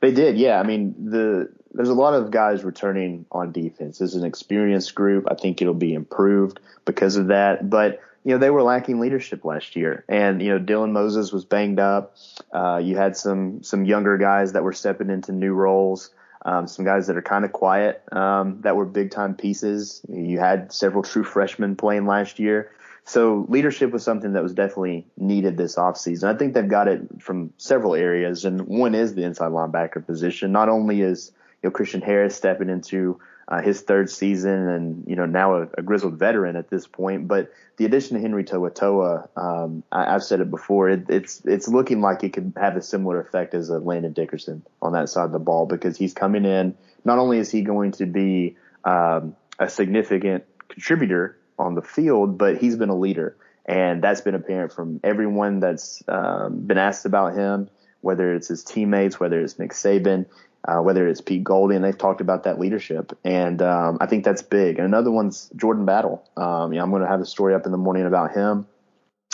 They 0.00 0.12
did, 0.12 0.38
yeah. 0.38 0.60
I 0.60 0.64
mean, 0.64 1.10
the 1.10 1.48
there's 1.74 1.88
a 1.88 1.94
lot 1.94 2.14
of 2.14 2.30
guys 2.30 2.64
returning 2.64 3.26
on 3.32 3.52
defense. 3.52 3.98
This 3.98 4.10
is 4.10 4.16
an 4.16 4.26
experienced 4.26 4.94
group. 4.94 5.26
I 5.28 5.34
think 5.34 5.60
it'll 5.60 5.74
be 5.74 5.92
improved 5.92 6.60
because 6.84 7.16
of 7.16 7.28
that. 7.28 7.68
But 7.68 8.00
you 8.24 8.32
know, 8.32 8.38
they 8.38 8.50
were 8.50 8.62
lacking 8.62 9.00
leadership 9.00 9.44
last 9.44 9.76
year, 9.76 10.04
and 10.08 10.40
you 10.40 10.50
know, 10.50 10.58
Dylan 10.58 10.92
Moses 10.92 11.32
was 11.32 11.44
banged 11.44 11.80
up. 11.80 12.16
Uh, 12.52 12.80
you 12.82 12.96
had 12.96 13.16
some 13.16 13.62
some 13.62 13.84
younger 13.84 14.16
guys 14.16 14.52
that 14.52 14.62
were 14.62 14.72
stepping 14.72 15.10
into 15.10 15.32
new 15.32 15.52
roles. 15.52 16.10
Um, 16.46 16.66
some 16.66 16.84
guys 16.84 17.06
that 17.06 17.16
are 17.16 17.22
kind 17.22 17.44
of 17.44 17.52
quiet 17.52 18.02
um, 18.12 18.60
that 18.62 18.76
were 18.76 18.84
big 18.84 19.10
time 19.10 19.34
pieces. 19.34 20.02
You 20.08 20.38
had 20.38 20.72
several 20.72 21.02
true 21.02 21.24
freshmen 21.24 21.74
playing 21.74 22.06
last 22.06 22.38
year. 22.38 22.70
So 23.06 23.46
leadership 23.48 23.90
was 23.90 24.02
something 24.02 24.32
that 24.32 24.42
was 24.42 24.54
definitely 24.54 25.06
needed 25.18 25.56
this 25.56 25.76
offseason. 25.76 26.24
I 26.24 26.38
think 26.38 26.54
they've 26.54 26.68
got 26.68 26.88
it 26.88 27.22
from 27.22 27.52
several 27.58 27.94
areas, 27.94 28.44
and 28.44 28.62
one 28.62 28.94
is 28.94 29.14
the 29.14 29.24
inside 29.24 29.52
linebacker 29.52 30.04
position. 30.04 30.52
Not 30.52 30.70
only 30.70 31.02
is 31.02 31.32
know 31.64 31.70
Christian 31.70 32.00
Harris 32.00 32.36
stepping 32.36 32.68
into 32.68 33.20
uh, 33.48 33.60
his 33.60 33.82
third 33.82 34.10
season, 34.10 34.68
and 34.68 35.04
you 35.06 35.16
know 35.16 35.26
now 35.26 35.54
a, 35.56 35.68
a, 35.78 35.82
grizzled 35.82 36.14
veteran 36.14 36.56
at 36.56 36.70
this 36.70 36.86
point, 36.86 37.28
but 37.28 37.52
the 37.76 37.84
addition 37.84 38.16
of 38.16 38.22
Henry 38.22 38.44
To'oTo'o, 38.44 39.28
um, 39.36 39.82
I, 39.92 40.12
have 40.12 40.22
said 40.22 40.40
it 40.40 40.50
before, 40.50 40.88
it, 40.88 41.06
it's 41.08 41.42
it's 41.44 41.68
looking 41.68 42.00
like 42.00 42.24
it 42.24 42.32
could 42.32 42.54
have 42.56 42.76
a 42.76 42.82
similar 42.82 43.20
effect 43.20 43.54
as 43.54 43.68
a 43.68 43.78
Landon 43.78 44.12
Dickerson 44.12 44.62
on 44.80 44.92
that 44.92 45.08
side 45.08 45.26
of 45.26 45.32
the 45.32 45.38
ball 45.38 45.66
because 45.66 45.96
he's 45.96 46.14
coming 46.14 46.44
in. 46.44 46.74
Not 47.04 47.18
only 47.18 47.38
is 47.38 47.50
he 47.50 47.60
going 47.60 47.92
to 47.92 48.06
be 48.06 48.56
um, 48.84 49.36
a 49.58 49.68
significant 49.68 50.44
contributor 50.68 51.38
on 51.58 51.74
the 51.74 51.82
field, 51.82 52.38
but 52.38 52.58
he's 52.58 52.76
been 52.76 52.88
a 52.88 52.96
leader. 52.96 53.36
And 53.66 54.02
that's 54.02 54.20
been 54.20 54.34
apparent 54.34 54.72
from 54.72 55.00
everyone 55.02 55.60
that's 55.60 56.02
um, 56.08 56.66
been 56.66 56.78
asked 56.78 57.06
about 57.06 57.34
him, 57.34 57.70
whether 58.00 58.34
it's 58.34 58.48
his 58.48 58.62
teammates, 58.62 59.18
whether 59.18 59.40
it's 59.40 59.58
Nick 59.58 59.72
Saban, 59.72 60.26
uh, 60.66 60.78
whether 60.78 61.06
it's 61.06 61.20
Pete 61.20 61.44
Golding. 61.44 61.82
They've 61.82 61.96
talked 61.96 62.20
about 62.20 62.44
that 62.44 62.58
leadership. 62.58 63.16
And 63.24 63.60
um, 63.60 63.98
I 64.00 64.06
think 64.06 64.24
that's 64.24 64.42
big. 64.42 64.78
And 64.78 64.86
another 64.86 65.10
one's 65.10 65.50
Jordan 65.56 65.84
Battle. 65.84 66.28
Um, 66.36 66.72
you 66.72 66.78
know, 66.78 66.84
I'm 66.84 66.90
going 66.90 67.02
to 67.02 67.08
have 67.08 67.20
a 67.20 67.26
story 67.26 67.54
up 67.54 67.66
in 67.66 67.72
the 67.72 67.78
morning 67.78 68.06
about 68.06 68.32
him 68.32 68.66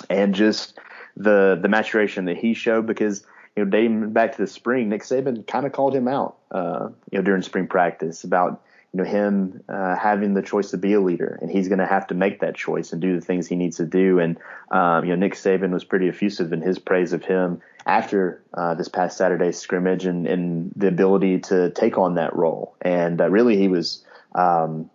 and 0.09 0.35
just 0.35 0.79
the 1.17 1.59
the 1.61 1.69
maturation 1.69 2.25
that 2.27 2.39
he 2.39 2.55
showed 2.55 2.87
because 2.87 3.25
you 3.57 3.65
know, 3.65 3.71
dating 3.71 4.13
back 4.13 4.33
to 4.37 4.39
the 4.39 4.47
spring, 4.47 4.89
Nick 4.89 5.03
Saban 5.03 5.47
kind 5.47 5.67
of 5.67 5.73
called 5.73 5.95
him 5.95 6.09
out, 6.09 6.37
uh, 6.53 6.89
you 7.11 7.19
know, 7.19 7.23
during 7.23 7.43
spring 7.43 7.67
practice 7.67 8.25
about 8.25 8.63
you 8.93 8.99
know 8.99 9.09
him 9.09 9.63
uh, 9.69 9.97
having 9.97 10.35
the 10.35 10.43
choice 10.43 10.71
to 10.71 10.79
be 10.79 10.95
a 10.95 11.01
leader, 11.01 11.39
and 11.41 11.51
he's 11.51 11.69
going 11.69 11.79
to 11.79 11.87
have 11.87 12.09
to 12.09 12.15
make 12.15 12.41
that 12.41 12.57
choice 12.57 12.93
and 12.93 13.01
do 13.01 13.15
the 13.15 13.25
things 13.25 13.47
he 13.47 13.57
needs 13.57 13.77
to 13.77 13.87
do. 13.87 14.19
And 14.19 14.37
um, 14.71 15.05
you 15.05 15.11
know, 15.11 15.17
Nick 15.17 15.35
Saban 15.35 15.71
was 15.71 15.85
pretty 15.85 16.09
effusive 16.09 16.53
in 16.53 16.61
his 16.61 16.79
praise 16.79 17.13
of 17.13 17.25
him 17.25 17.61
after 17.87 18.43
uh, 18.53 18.75
this 18.75 18.89
past 18.89 19.17
Saturday's 19.17 19.59
scrimmage 19.59 20.07
and, 20.07 20.27
and 20.27 20.73
the 20.77 20.89
ability 20.89 21.41
to 21.41 21.71
take 21.71 21.99
on 21.99 22.15
that 22.15 22.35
role. 22.35 22.75
And 22.81 23.21
uh, 23.21 23.31
really, 23.31 23.57
he 23.57 23.69
was. 23.69 24.05
Um, 24.35 24.91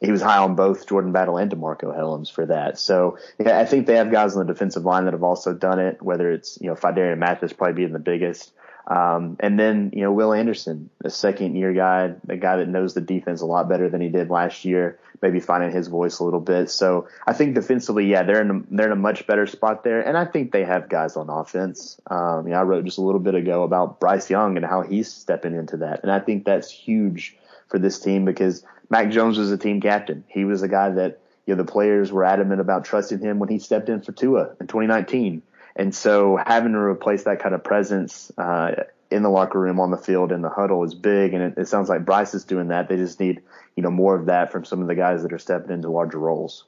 he 0.00 0.10
was 0.10 0.22
high 0.22 0.38
on 0.38 0.54
both 0.56 0.86
Jordan 0.86 1.12
Battle 1.12 1.36
and 1.36 1.50
DeMarcco 1.50 1.96
Hellams 1.96 2.30
for 2.30 2.46
that. 2.46 2.78
So 2.78 3.18
yeah, 3.38 3.58
I 3.58 3.64
think 3.64 3.86
they 3.86 3.96
have 3.96 4.10
guys 4.10 4.34
on 4.34 4.46
the 4.46 4.52
defensive 4.52 4.84
line 4.84 5.04
that 5.04 5.14
have 5.14 5.22
also 5.22 5.54
done 5.54 5.78
it, 5.78 6.02
whether 6.02 6.30
it's, 6.32 6.58
you 6.60 6.68
know, 6.68 6.74
Phidarian 6.74 7.18
Mathis 7.18 7.52
probably 7.52 7.74
being 7.74 7.92
the 7.92 7.98
biggest. 7.98 8.52
Um, 8.90 9.36
and 9.38 9.56
then, 9.56 9.92
you 9.94 10.02
know, 10.02 10.10
Will 10.10 10.32
Anderson, 10.32 10.90
a 11.04 11.10
second 11.10 11.54
year 11.54 11.72
guy, 11.72 12.12
a 12.28 12.36
guy 12.36 12.56
that 12.56 12.68
knows 12.68 12.92
the 12.92 13.00
defense 13.00 13.40
a 13.40 13.46
lot 13.46 13.68
better 13.68 13.88
than 13.88 14.00
he 14.00 14.08
did 14.08 14.30
last 14.30 14.64
year, 14.64 14.98
maybe 15.22 15.38
finding 15.38 15.70
his 15.70 15.86
voice 15.86 16.18
a 16.18 16.24
little 16.24 16.40
bit. 16.40 16.68
So 16.70 17.06
I 17.24 17.32
think 17.32 17.54
defensively, 17.54 18.06
yeah, 18.06 18.24
they're 18.24 18.40
in 18.40 18.50
a, 18.50 18.62
they're 18.68 18.86
in 18.86 18.92
a 18.92 18.96
much 18.96 19.28
better 19.28 19.46
spot 19.46 19.84
there. 19.84 20.00
And 20.00 20.18
I 20.18 20.24
think 20.24 20.50
they 20.50 20.64
have 20.64 20.88
guys 20.88 21.16
on 21.16 21.30
offense. 21.30 22.00
Um, 22.08 22.48
you 22.48 22.52
know, 22.52 22.58
I 22.58 22.62
wrote 22.64 22.84
just 22.84 22.98
a 22.98 23.02
little 23.02 23.20
bit 23.20 23.36
ago 23.36 23.62
about 23.62 24.00
Bryce 24.00 24.28
Young 24.28 24.56
and 24.56 24.66
how 24.66 24.82
he's 24.82 25.12
stepping 25.12 25.54
into 25.54 25.76
that. 25.78 26.00
And 26.02 26.10
I 26.10 26.18
think 26.18 26.44
that's 26.44 26.68
huge 26.68 27.36
for 27.68 27.78
this 27.78 28.00
team 28.00 28.24
because 28.24 28.64
Mac 28.88 29.10
Jones 29.10 29.38
was 29.38 29.52
a 29.52 29.56
team 29.56 29.80
captain. 29.80 30.24
He 30.26 30.44
was 30.44 30.62
a 30.62 30.68
guy 30.68 30.90
that, 30.90 31.20
you 31.46 31.54
know, 31.54 31.62
the 31.62 31.70
players 31.70 32.10
were 32.10 32.24
adamant 32.24 32.60
about 32.60 32.84
trusting 32.84 33.20
him 33.20 33.38
when 33.38 33.48
he 33.48 33.60
stepped 33.60 33.88
in 33.88 34.02
for 34.02 34.10
Tua 34.10 34.56
in 34.60 34.66
2019. 34.66 35.42
And 35.76 35.94
so 35.94 36.36
having 36.36 36.72
to 36.72 36.78
replace 36.78 37.24
that 37.24 37.40
kind 37.40 37.54
of 37.54 37.64
presence 37.64 38.30
uh, 38.36 38.84
in 39.10 39.22
the 39.22 39.28
locker 39.28 39.58
room, 39.58 39.80
on 39.80 39.90
the 39.90 39.96
field, 39.96 40.32
in 40.32 40.42
the 40.42 40.48
huddle 40.48 40.84
is 40.84 40.94
big. 40.94 41.34
And 41.34 41.42
it, 41.42 41.58
it 41.58 41.68
sounds 41.68 41.88
like 41.88 42.04
Bryce 42.04 42.34
is 42.34 42.44
doing 42.44 42.68
that. 42.68 42.88
They 42.88 42.96
just 42.96 43.20
need, 43.20 43.42
you 43.76 43.82
know, 43.82 43.90
more 43.90 44.14
of 44.14 44.26
that 44.26 44.52
from 44.52 44.64
some 44.64 44.82
of 44.82 44.88
the 44.88 44.94
guys 44.94 45.22
that 45.22 45.32
are 45.32 45.38
stepping 45.38 45.72
into 45.72 45.90
larger 45.90 46.18
roles. 46.18 46.64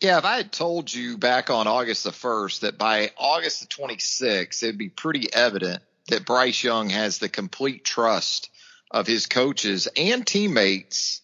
Yeah, 0.00 0.18
if 0.18 0.24
I 0.24 0.36
had 0.36 0.52
told 0.52 0.92
you 0.92 1.18
back 1.18 1.50
on 1.50 1.66
August 1.66 2.04
the 2.04 2.10
1st 2.10 2.60
that 2.60 2.78
by 2.78 3.10
August 3.16 3.60
the 3.60 3.66
26th, 3.66 4.62
it'd 4.62 4.78
be 4.78 4.90
pretty 4.90 5.32
evident 5.32 5.82
that 6.08 6.24
Bryce 6.24 6.62
Young 6.62 6.88
has 6.90 7.18
the 7.18 7.28
complete 7.28 7.84
trust 7.84 8.50
of 8.90 9.06
his 9.06 9.26
coaches 9.26 9.88
and 9.96 10.26
teammates, 10.26 11.20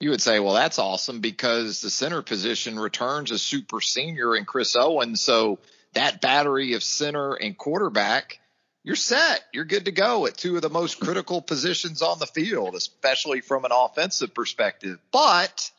you 0.00 0.10
would 0.10 0.22
say, 0.22 0.40
well, 0.40 0.54
that's 0.54 0.78
awesome 0.78 1.20
because 1.20 1.80
the 1.80 1.90
center 1.90 2.22
position 2.22 2.78
returns 2.78 3.30
a 3.30 3.38
super 3.38 3.80
senior 3.80 4.34
in 4.34 4.44
Chris 4.44 4.74
Owen. 4.74 5.16
So 5.16 5.58
that 5.94 6.20
battery 6.20 6.74
of 6.74 6.82
center 6.82 7.34
and 7.34 7.56
quarterback, 7.56 8.38
you're 8.82 8.96
set. 8.96 9.42
You're 9.52 9.64
good 9.64 9.86
to 9.86 9.92
go 9.92 10.26
at 10.26 10.36
two 10.36 10.56
of 10.56 10.62
the 10.62 10.70
most 10.70 11.00
critical 11.00 11.40
positions 11.40 12.02
on 12.02 12.18
the 12.18 12.26
field, 12.26 12.74
especially 12.74 13.40
from 13.40 13.64
an 13.64 13.72
offensive 13.72 14.34
perspective. 14.34 14.98
But 15.10 15.70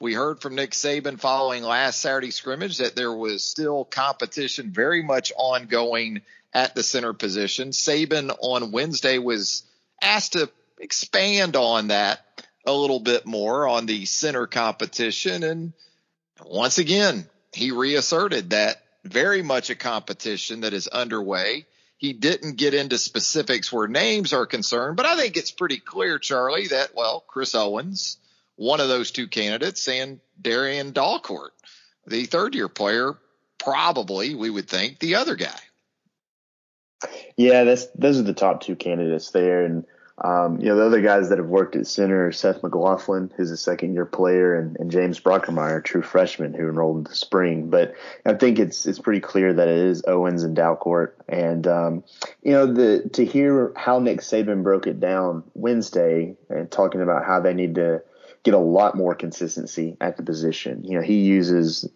we 0.00 0.14
heard 0.14 0.40
from 0.40 0.56
Nick 0.56 0.72
Saban 0.72 1.20
following 1.20 1.62
last 1.62 2.00
Saturday 2.00 2.32
scrimmage 2.32 2.78
that 2.78 2.96
there 2.96 3.12
was 3.12 3.44
still 3.44 3.84
competition 3.84 4.72
very 4.72 5.02
much 5.02 5.32
ongoing 5.36 6.22
at 6.52 6.74
the 6.74 6.82
center 6.82 7.12
position. 7.12 7.70
Saban 7.70 8.36
on 8.40 8.72
Wednesday 8.72 9.18
was 9.18 9.62
asked 10.02 10.32
to 10.32 10.50
expand 10.78 11.56
on 11.56 11.88
that 11.88 12.20
a 12.66 12.72
little 12.72 13.00
bit 13.00 13.26
more 13.26 13.68
on 13.68 13.86
the 13.86 14.04
center 14.06 14.46
competition. 14.46 15.42
And 15.42 15.72
once 16.44 16.78
again, 16.78 17.26
he 17.52 17.70
reasserted 17.70 18.50
that 18.50 18.82
very 19.04 19.42
much 19.42 19.70
a 19.70 19.74
competition 19.74 20.62
that 20.62 20.72
is 20.72 20.88
underway. 20.88 21.66
He 21.96 22.12
didn't 22.12 22.56
get 22.56 22.74
into 22.74 22.98
specifics 22.98 23.72
where 23.72 23.86
names 23.86 24.32
are 24.32 24.46
concerned, 24.46 24.96
but 24.96 25.06
I 25.06 25.16
think 25.16 25.36
it's 25.36 25.50
pretty 25.50 25.78
clear, 25.78 26.18
Charlie, 26.18 26.68
that, 26.68 26.90
well, 26.94 27.24
Chris 27.26 27.54
Owens, 27.54 28.18
one 28.56 28.80
of 28.80 28.88
those 28.88 29.10
two 29.10 29.28
candidates, 29.28 29.86
and 29.88 30.20
Darrian 30.40 30.92
Dalcourt, 30.92 31.50
the 32.06 32.24
third 32.24 32.54
year 32.54 32.68
player, 32.68 33.14
probably, 33.58 34.34
we 34.34 34.50
would 34.50 34.68
think, 34.68 34.98
the 34.98 35.16
other 35.16 35.36
guy. 35.36 35.58
Yeah, 37.36 37.64
that's 37.64 37.86
those 37.94 38.18
are 38.18 38.22
the 38.22 38.34
top 38.34 38.62
two 38.62 38.76
candidates 38.76 39.30
there. 39.30 39.64
And 39.64 39.84
um, 40.18 40.60
you 40.60 40.66
know, 40.66 40.76
the 40.76 40.86
other 40.86 41.00
guys 41.00 41.28
that 41.28 41.38
have 41.38 41.48
worked 41.48 41.74
at 41.74 41.88
center, 41.88 42.30
Seth 42.30 42.62
McLaughlin, 42.62 43.32
who's 43.36 43.50
a 43.50 43.56
second 43.56 43.94
year 43.94 44.06
player, 44.06 44.56
and, 44.56 44.76
and 44.78 44.90
James 44.90 45.18
Brockermeyer, 45.18 45.82
true 45.82 46.02
freshman 46.02 46.54
who 46.54 46.68
enrolled 46.68 46.98
in 46.98 47.04
the 47.04 47.14
spring. 47.16 47.68
But 47.68 47.94
I 48.24 48.34
think 48.34 48.60
it's 48.60 48.86
it's 48.86 49.00
pretty 49.00 49.20
clear 49.20 49.52
that 49.52 49.66
it 49.66 49.76
is 49.76 50.04
Owens 50.06 50.44
and 50.44 50.56
Dalcourt. 50.56 51.14
And 51.28 51.66
um, 51.66 52.04
you 52.42 52.52
know, 52.52 52.72
the 52.72 53.08
to 53.14 53.24
hear 53.24 53.72
how 53.74 53.98
Nick 53.98 54.20
Saban 54.20 54.62
broke 54.62 54.86
it 54.86 55.00
down 55.00 55.42
Wednesday 55.54 56.36
and 56.48 56.70
talking 56.70 57.00
about 57.00 57.24
how 57.24 57.40
they 57.40 57.54
need 57.54 57.74
to 57.74 58.02
get 58.44 58.54
a 58.54 58.58
lot 58.58 58.94
more 58.94 59.16
consistency 59.16 59.96
at 60.00 60.16
the 60.16 60.22
position. 60.22 60.84
You 60.84 60.98
know, 60.98 61.02
he 61.02 61.22
uses 61.22 61.88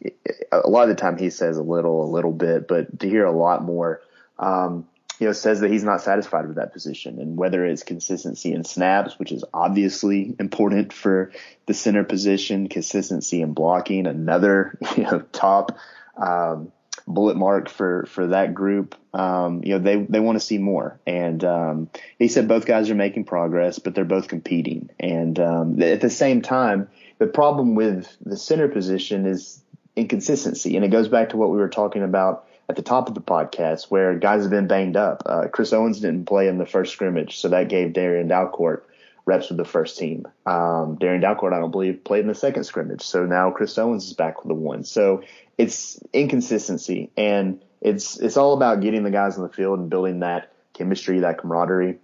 a 0.51 0.69
lot 0.69 0.85
of 0.85 0.89
the 0.89 1.01
time 1.01 1.19
he 1.19 1.31
says 1.31 1.57
a 1.57 1.63
little, 1.63 2.03
a 2.03 2.11
little 2.11 2.33
bit, 2.33 2.67
but 2.67 2.99
to 3.01 3.09
hear 3.09 3.25
a 3.27 3.33
lot 3.33 3.63
more. 3.63 4.01
Um, 4.39 4.89
you 5.19 5.27
know, 5.27 5.33
says 5.33 5.61
that 5.61 5.71
he's 5.71 5.85
not 5.85 6.01
satisfied 6.01 6.47
with 6.47 6.57
that 6.57 6.73
position. 6.73 7.19
And 7.19 7.37
whether 7.37 7.67
it's 7.67 7.83
consistency 7.83 8.53
in 8.53 8.65
snaps, 8.65 9.19
which 9.19 9.33
is 9.33 9.45
obviously 9.53 10.35
important 10.39 10.93
for 10.93 11.33
the 11.67 11.75
center 11.75 12.05
position, 12.05 12.69
consistency 12.69 13.43
in 13.43 13.53
blocking, 13.53 14.07
another, 14.07 14.79
you 14.97 15.03
know, 15.05 15.21
top, 15.33 15.77
um, 16.17 16.73
bullet 17.07 17.37
mark 17.37 17.69
for, 17.69 18.07
for 18.07 18.29
that 18.29 18.55
group. 18.55 18.95
Um, 19.15 19.63
you 19.65 19.71
know, 19.71 19.79
they, 19.79 19.97
they 19.97 20.21
want 20.21 20.39
to 20.39 20.45
see 20.45 20.59
more. 20.59 21.01
And, 21.07 21.43
um, 21.43 21.91
he 22.19 22.29
said 22.29 22.47
both 22.47 22.67
guys 22.67 22.91
are 22.91 22.95
making 22.95 23.25
progress, 23.25 23.79
but 23.79 23.95
they're 23.95 24.05
both 24.05 24.29
competing. 24.29 24.91
And, 25.01 25.39
um, 25.41 25.83
at 25.83 26.01
the 26.01 26.11
same 26.11 26.43
time, 26.43 26.89
the 27.19 27.27
problem 27.27 27.75
with 27.75 28.15
the 28.25 28.37
center 28.37 28.69
position 28.69 29.27
is 29.27 29.63
inconsistency. 29.97 30.77
And 30.77 30.85
it 30.85 30.89
goes 30.89 31.09
back 31.09 31.31
to 31.31 31.37
what 31.37 31.51
we 31.51 31.57
were 31.57 31.69
talking 31.69 32.03
about 32.03 32.48
at 32.69 32.77
the 32.77 32.83
top 32.83 33.09
of 33.09 33.15
the 33.15 33.21
podcast 33.21 33.85
where 33.85 34.19
guys 34.19 34.43
have 34.43 34.51
been 34.51 34.67
banged 34.67 34.97
up. 34.97 35.23
Uh, 35.25 35.49
Chris 35.49 35.73
Owens 35.73 36.01
didn't 36.01 36.27
play 36.27 36.49
in 36.49 36.59
the 36.59 36.67
first 36.67 36.93
scrimmage, 36.93 37.39
so 37.39 37.49
that 37.49 37.69
gave 37.69 37.93
Darrian 37.93 38.29
Dalcourt 38.29 38.83
reps 39.25 39.49
with 39.49 39.59
the 39.59 39.65
first 39.65 39.99
team. 39.99 40.27
Um, 40.47 40.97
Darrian 40.97 41.23
Dalcourt, 41.23 41.53
I 41.53 41.61
don't 41.61 41.71
believe, 41.71 42.05
played 42.05 42.21
in 42.21 42.29
the 42.29 42.35
second 42.35 42.65
scrimmage, 42.65 43.03
so 43.03 43.25
now 43.27 43.51
Chris 43.51 43.77
Owens 43.79 44.07
is 44.07 44.13
back 44.13 44.43
with 44.43 44.49
the 44.49 44.55
one. 44.55 44.85
So 44.85 45.23
it's 45.57 46.01
inconsistency, 46.13 47.11
and 47.17 47.63
it's 47.81 48.19
it's 48.19 48.37
all 48.37 48.55
about 48.55 48.81
getting 48.81 49.03
the 49.03 49.11
guys 49.11 49.37
on 49.37 49.43
the 49.45 49.53
field 49.53 49.79
and 49.79 49.91
building 49.91 50.21
that 50.21 50.53
chemistry, 50.73 51.21
that 51.21 51.39
camaraderie 51.39 51.99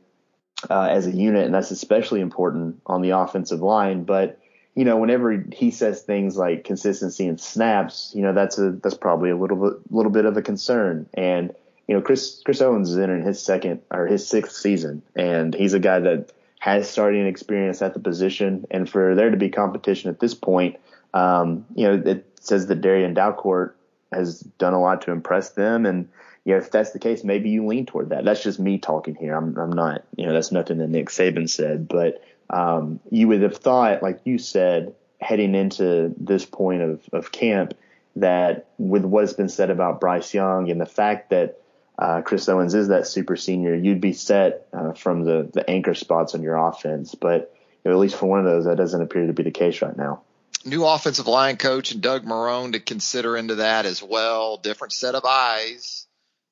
uh, 0.71 0.89
as 0.91 1.07
a 1.07 1.13
unit, 1.13 1.45
and 1.45 1.55
that's 1.55 1.71
especially 1.71 2.21
important 2.21 2.81
on 2.87 3.03
the 3.03 3.11
offensive 3.11 3.61
line. 3.61 4.05
But 4.05 4.39
you 4.75 4.85
know, 4.85 4.97
whenever 4.97 5.45
he 5.53 5.71
says 5.71 6.03
things 6.03 6.37
like 6.37 6.65
consistency 6.65 7.27
and 7.27 7.41
snaps, 7.41 8.13
you 8.15 8.23
know, 8.23 8.33
that's 8.33 8.59
a 8.59 8.73
that's 8.73 8.97
probably 8.97 9.31
a 9.31 9.37
little 9.37 9.57
bit 9.57 9.93
little 9.93 10.11
bit 10.11 10.25
of 10.25 10.37
a 10.37 10.43
concern. 10.43 11.09
And 11.15 11.55
you 11.87 11.95
know, 11.95 12.03
Chris 12.03 12.43
Chris 12.45 12.61
Owens 12.61 12.91
is 12.91 12.97
in 12.97 13.23
his 13.23 13.41
second 13.41 13.83
or 13.91 14.07
his 14.07 14.27
sixth 14.27 14.57
season, 14.57 15.03
and 15.15 15.55
he's 15.55 15.75
a 15.75 15.79
guy 15.79 16.01
that 16.01 16.33
has 16.59 16.91
starting 16.91 17.27
experience 17.27 17.83
at 17.83 17.95
the 17.95 18.01
position. 18.01 18.67
And 18.71 18.89
for 18.89 19.15
there 19.15 19.31
to 19.31 19.37
be 19.37 19.51
competition 19.51 20.11
at 20.11 20.19
this 20.19 20.35
point, 20.35 20.77
um, 21.13 21.67
you 21.75 21.87
know, 21.87 22.03
it 22.05 22.27
says 22.41 22.67
that 22.67 22.81
Darrian 22.81 23.15
Dalcourt 23.15 23.75
has 24.13 24.41
done 24.41 24.73
a 24.73 24.81
lot 24.81 25.03
to 25.03 25.13
impress 25.13 25.51
them, 25.51 25.87
and 25.87 26.09
you 26.45 26.53
know, 26.53 26.59
if 26.59 26.71
that's 26.71 26.91
the 26.91 26.99
case, 26.99 27.23
maybe 27.23 27.51
you 27.51 27.65
lean 27.65 27.87
toward 27.87 28.11
that. 28.11 28.25
That's 28.25 28.43
just 28.43 28.59
me 28.59 28.79
talking 28.79 29.15
here. 29.15 29.37
I'm 29.37 29.57
I'm 29.57 29.73
not, 29.73 30.05
you 30.17 30.27
know, 30.27 30.33
that's 30.33 30.51
nothing 30.51 30.79
that 30.79 30.89
Nick 30.89 31.11
Saban 31.11 31.49
said, 31.49 31.87
but 31.87 32.25
um, 32.51 33.01
you 33.11 33.29
would 33.29 33.43
have 33.43 33.57
thought, 33.57 34.03
like 34.03 34.21
you 34.25 34.39
said, 34.39 34.95
heading 35.21 35.55
into 35.55 36.15
this 36.17 36.45
point 36.45 36.83
of, 36.83 37.01
of 37.13 37.33
camp, 37.33 37.75
that 38.17 38.69
with 38.79 39.05
what's 39.05 39.33
been 39.33 39.49
said 39.49 39.71
about 39.71 40.01
Bryce 40.01 40.33
Young 40.35 40.71
and 40.71 40.81
the 40.81 40.87
fact 40.87 41.31
that 41.31 41.61
uh, 41.99 42.23
Chris 42.23 42.49
Owens 42.49 42.75
is 42.75 42.89
that 42.89 43.07
super 43.07 43.37
senior, 43.37 43.75
you'd 43.75 44.01
be 44.01 44.13
set 44.13 44.67
uh, 44.73 44.93
from 44.93 45.25
the, 45.25 45.49
the 45.53 45.69
anchor 45.69 45.95
spots 45.95 46.35
on 46.35 46.43
your 46.43 46.57
offense. 46.57 47.15
But 47.15 47.55
you 47.85 47.91
know, 47.91 47.97
at 47.97 48.01
least 48.01 48.17
for 48.17 48.27
one 48.27 48.41
of 48.41 48.45
those, 48.45 48.65
that 48.65 48.77
doesn't 48.77 49.01
appear 49.01 49.27
to 49.27 49.33
be 49.33 49.43
the 49.43 49.51
case 49.51 49.83
right 49.83 49.97
now. 49.97 50.23
New 50.65 50.85
offensive 50.85 51.27
line 51.27 51.57
coach 51.57 51.93
and 51.93 52.01
Doug 52.01 52.25
Marrone 52.25 52.73
to 52.73 52.81
consider 52.81 53.37
into 53.37 53.57
that 53.57 53.85
as 53.85 54.03
well. 54.03 54.57
Different 54.57 54.93
set 54.93 55.15
of 55.15 55.25
eyes 55.25 56.07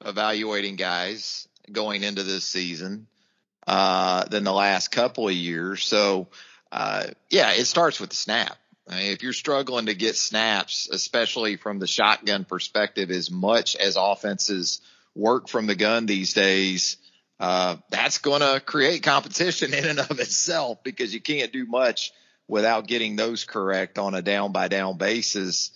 evaluating 0.04 0.76
guys 0.76 1.49
going 1.70 2.02
into 2.02 2.22
this 2.22 2.44
season 2.44 3.06
uh, 3.66 4.25
than 4.25 4.45
the 4.45 4.52
last 4.52 4.88
couple 4.88 5.28
of 5.28 5.35
years. 5.35 5.85
So, 5.85 6.28
uh, 6.71 7.07
yeah, 7.31 7.52
it 7.52 7.66
starts 7.66 8.00
with 8.00 8.11
the 8.11 8.16
snap. 8.16 8.57
I 8.88 8.97
mean, 8.97 9.12
if 9.12 9.23
you're 9.23 9.33
struggling 9.33 9.87
to 9.87 9.95
get 9.95 10.16
snaps, 10.16 10.88
especially 10.90 11.57
from 11.57 11.78
the 11.78 11.87
shotgun 11.87 12.45
perspective, 12.45 13.11
as 13.11 13.31
much 13.31 13.76
as 13.76 13.97
offenses 13.97 14.81
work 15.14 15.49
from 15.49 15.66
the 15.66 15.75
gun 15.75 16.07
these 16.07 16.33
days, 16.33 16.97
uh, 17.38 17.76
that's 17.90 18.19
going 18.19 18.40
to 18.40 18.61
create 18.61 19.02
competition 19.02 19.75
in 19.75 19.85
and 19.85 20.00
of 20.00 20.19
itself 20.19 20.83
because 20.83 21.14
you 21.14 21.21
can't 21.21 21.52
do 21.52 21.66
much 21.66 22.12
without 22.49 22.87
getting 22.87 23.16
those 23.16 23.45
correct 23.45 23.99
on 23.99 24.14
a 24.14 24.23
down 24.23 24.52
by 24.52 24.69
down 24.69 24.99
basis. 24.99 25.71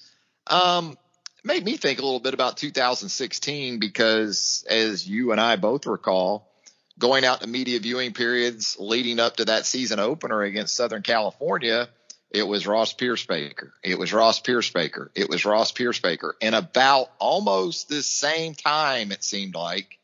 Um, 0.46 0.96
made 1.44 1.64
me 1.64 1.76
think 1.76 2.00
a 2.00 2.02
little 2.02 2.20
bit 2.20 2.34
about 2.34 2.56
2016 2.56 3.78
because, 3.78 4.64
as 4.68 5.08
you 5.08 5.32
and 5.32 5.40
I 5.40 5.56
both 5.56 5.86
recall, 5.86 6.50
going 6.98 7.24
out 7.24 7.40
to 7.40 7.46
media 7.46 7.78
viewing 7.78 8.12
periods 8.12 8.76
leading 8.78 9.20
up 9.20 9.36
to 9.36 9.46
that 9.46 9.66
season 9.66 9.98
opener 9.98 10.42
against 10.42 10.76
Southern 10.76 11.02
California, 11.02 11.88
it 12.30 12.42
was 12.42 12.66
Ross 12.66 12.94
Pierschbaker. 12.94 13.70
It 13.82 13.98
was 13.98 14.12
Ross 14.12 14.40
Pierschbaker. 14.40 15.08
It 15.14 15.28
was 15.28 15.44
Ross 15.44 15.72
Pierschbaker. 15.72 16.32
And 16.40 16.54
about 16.54 17.10
almost 17.18 17.88
the 17.88 18.02
same 18.02 18.54
time, 18.54 19.12
it 19.12 19.22
seemed 19.22 19.54
like, 19.54 19.98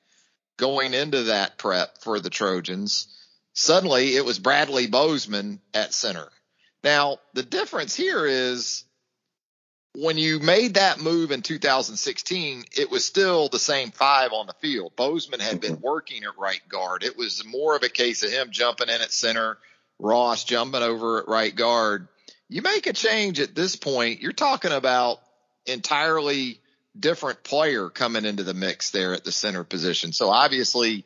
going 0.59 0.95
into 0.95 1.25
that 1.25 1.59
prep 1.59 1.99
for 1.99 2.21
the 2.21 2.31
Trojans, 2.31 3.09
suddenly 3.53 4.15
it 4.17 4.25
was 4.25 4.39
Bradley 4.39 4.87
Bozeman 4.87 5.61
at 5.75 5.93
center. 5.93 6.29
Now, 6.85 7.19
the 7.33 7.43
difference 7.43 7.97
here 7.97 8.27
is 8.27 8.85
when 9.95 10.17
you 10.17 10.39
made 10.39 10.75
that 10.75 11.01
move 11.01 11.33
in 11.33 11.43
2016, 11.43 12.65
it 12.77 12.91
was 12.91 13.05
still 13.05 13.49
the 13.49 13.59
same 13.59 13.91
five 13.91 14.33
on 14.33 14.47
the 14.47 14.55
field. 14.55 14.97
Bozeman 14.97 15.41
had 15.41 15.61
been 15.61 15.75
mm-hmm. 15.75 15.87
working 15.87 16.25
at 16.25 16.39
right 16.39 16.63
guard. 16.69 17.05
It 17.05 17.17
was 17.17 17.45
more 17.45 17.77
of 17.77 17.83
a 17.83 17.91
case 17.91 18.23
of 18.23 18.31
him 18.31 18.49
jumping 18.51 18.89
in 18.89 19.01
at 19.03 19.13
center, 19.13 19.59
Ross 19.99 20.45
jumping 20.45 20.83
over 20.83 21.19
at 21.19 21.29
right 21.29 21.55
guard. 21.55 22.09
You 22.49 22.63
make 22.63 22.87
a 22.87 22.93
change 22.93 23.39
at 23.39 23.55
this 23.55 23.77
point, 23.77 24.21
you're 24.21 24.33
talking 24.33 24.73
about 24.73 25.21
entirely 25.67 26.59
different 26.99 27.43
player 27.43 27.89
coming 27.89 28.25
into 28.25 28.45
the 28.45 28.55
mix 28.55 28.91
there 28.91 29.15
at 29.15 29.25
the 29.25 29.33
center 29.33 29.65
position. 29.65 30.13
So 30.13 30.29
obviously 30.29 31.05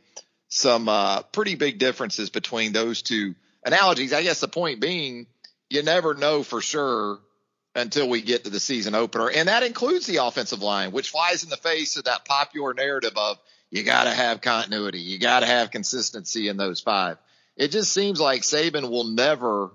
some 0.48 0.88
uh, 0.88 1.22
pretty 1.22 1.56
big 1.56 1.78
differences 1.78 2.30
between 2.30 2.72
those 2.72 3.02
two 3.02 3.34
analogies. 3.64 4.12
I 4.12 4.22
guess 4.22 4.40
the 4.40 4.48
point 4.48 4.80
being 4.80 5.26
you 5.68 5.82
never 5.82 6.14
know 6.14 6.42
for 6.42 6.60
sure 6.60 7.18
until 7.76 8.08
we 8.08 8.22
get 8.22 8.44
to 8.44 8.50
the 8.50 8.58
season 8.58 8.94
opener. 8.94 9.30
And 9.30 9.48
that 9.48 9.62
includes 9.62 10.06
the 10.06 10.24
offensive 10.24 10.62
line, 10.62 10.92
which 10.92 11.10
flies 11.10 11.44
in 11.44 11.50
the 11.50 11.56
face 11.58 11.96
of 11.96 12.04
that 12.04 12.24
popular 12.24 12.72
narrative 12.74 13.12
of 13.16 13.38
you 13.70 13.82
got 13.82 14.04
to 14.04 14.10
have 14.10 14.40
continuity. 14.40 15.00
You 15.00 15.18
got 15.18 15.40
to 15.40 15.46
have 15.46 15.70
consistency 15.70 16.48
in 16.48 16.56
those 16.56 16.80
five. 16.80 17.18
It 17.56 17.68
just 17.68 17.92
seems 17.92 18.18
like 18.18 18.42
Saban 18.42 18.90
will 18.90 19.04
never, 19.04 19.70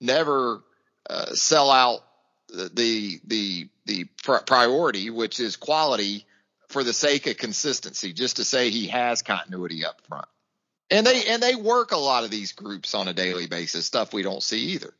never 0.00 0.62
uh, 1.08 1.34
sell 1.34 1.70
out 1.70 2.00
the, 2.48 3.20
the, 3.26 3.68
the 3.84 4.08
priority, 4.24 5.10
which 5.10 5.38
is 5.38 5.56
quality 5.56 6.24
for 6.68 6.82
the 6.84 6.92
sake 6.92 7.26
of 7.26 7.36
consistency, 7.36 8.14
just 8.14 8.36
to 8.36 8.44
say 8.44 8.70
he 8.70 8.86
has 8.88 9.20
continuity 9.20 9.84
up 9.84 10.00
front. 10.08 10.26
And 10.90 11.06
they, 11.06 11.24
and 11.28 11.42
they 11.42 11.54
work 11.54 11.92
a 11.92 11.98
lot 11.98 12.24
of 12.24 12.30
these 12.30 12.52
groups 12.52 12.94
on 12.94 13.08
a 13.08 13.12
daily 13.12 13.46
basis, 13.46 13.86
stuff 13.86 14.12
we 14.14 14.22
don't 14.22 14.42
see 14.42 14.72
either. 14.72 14.94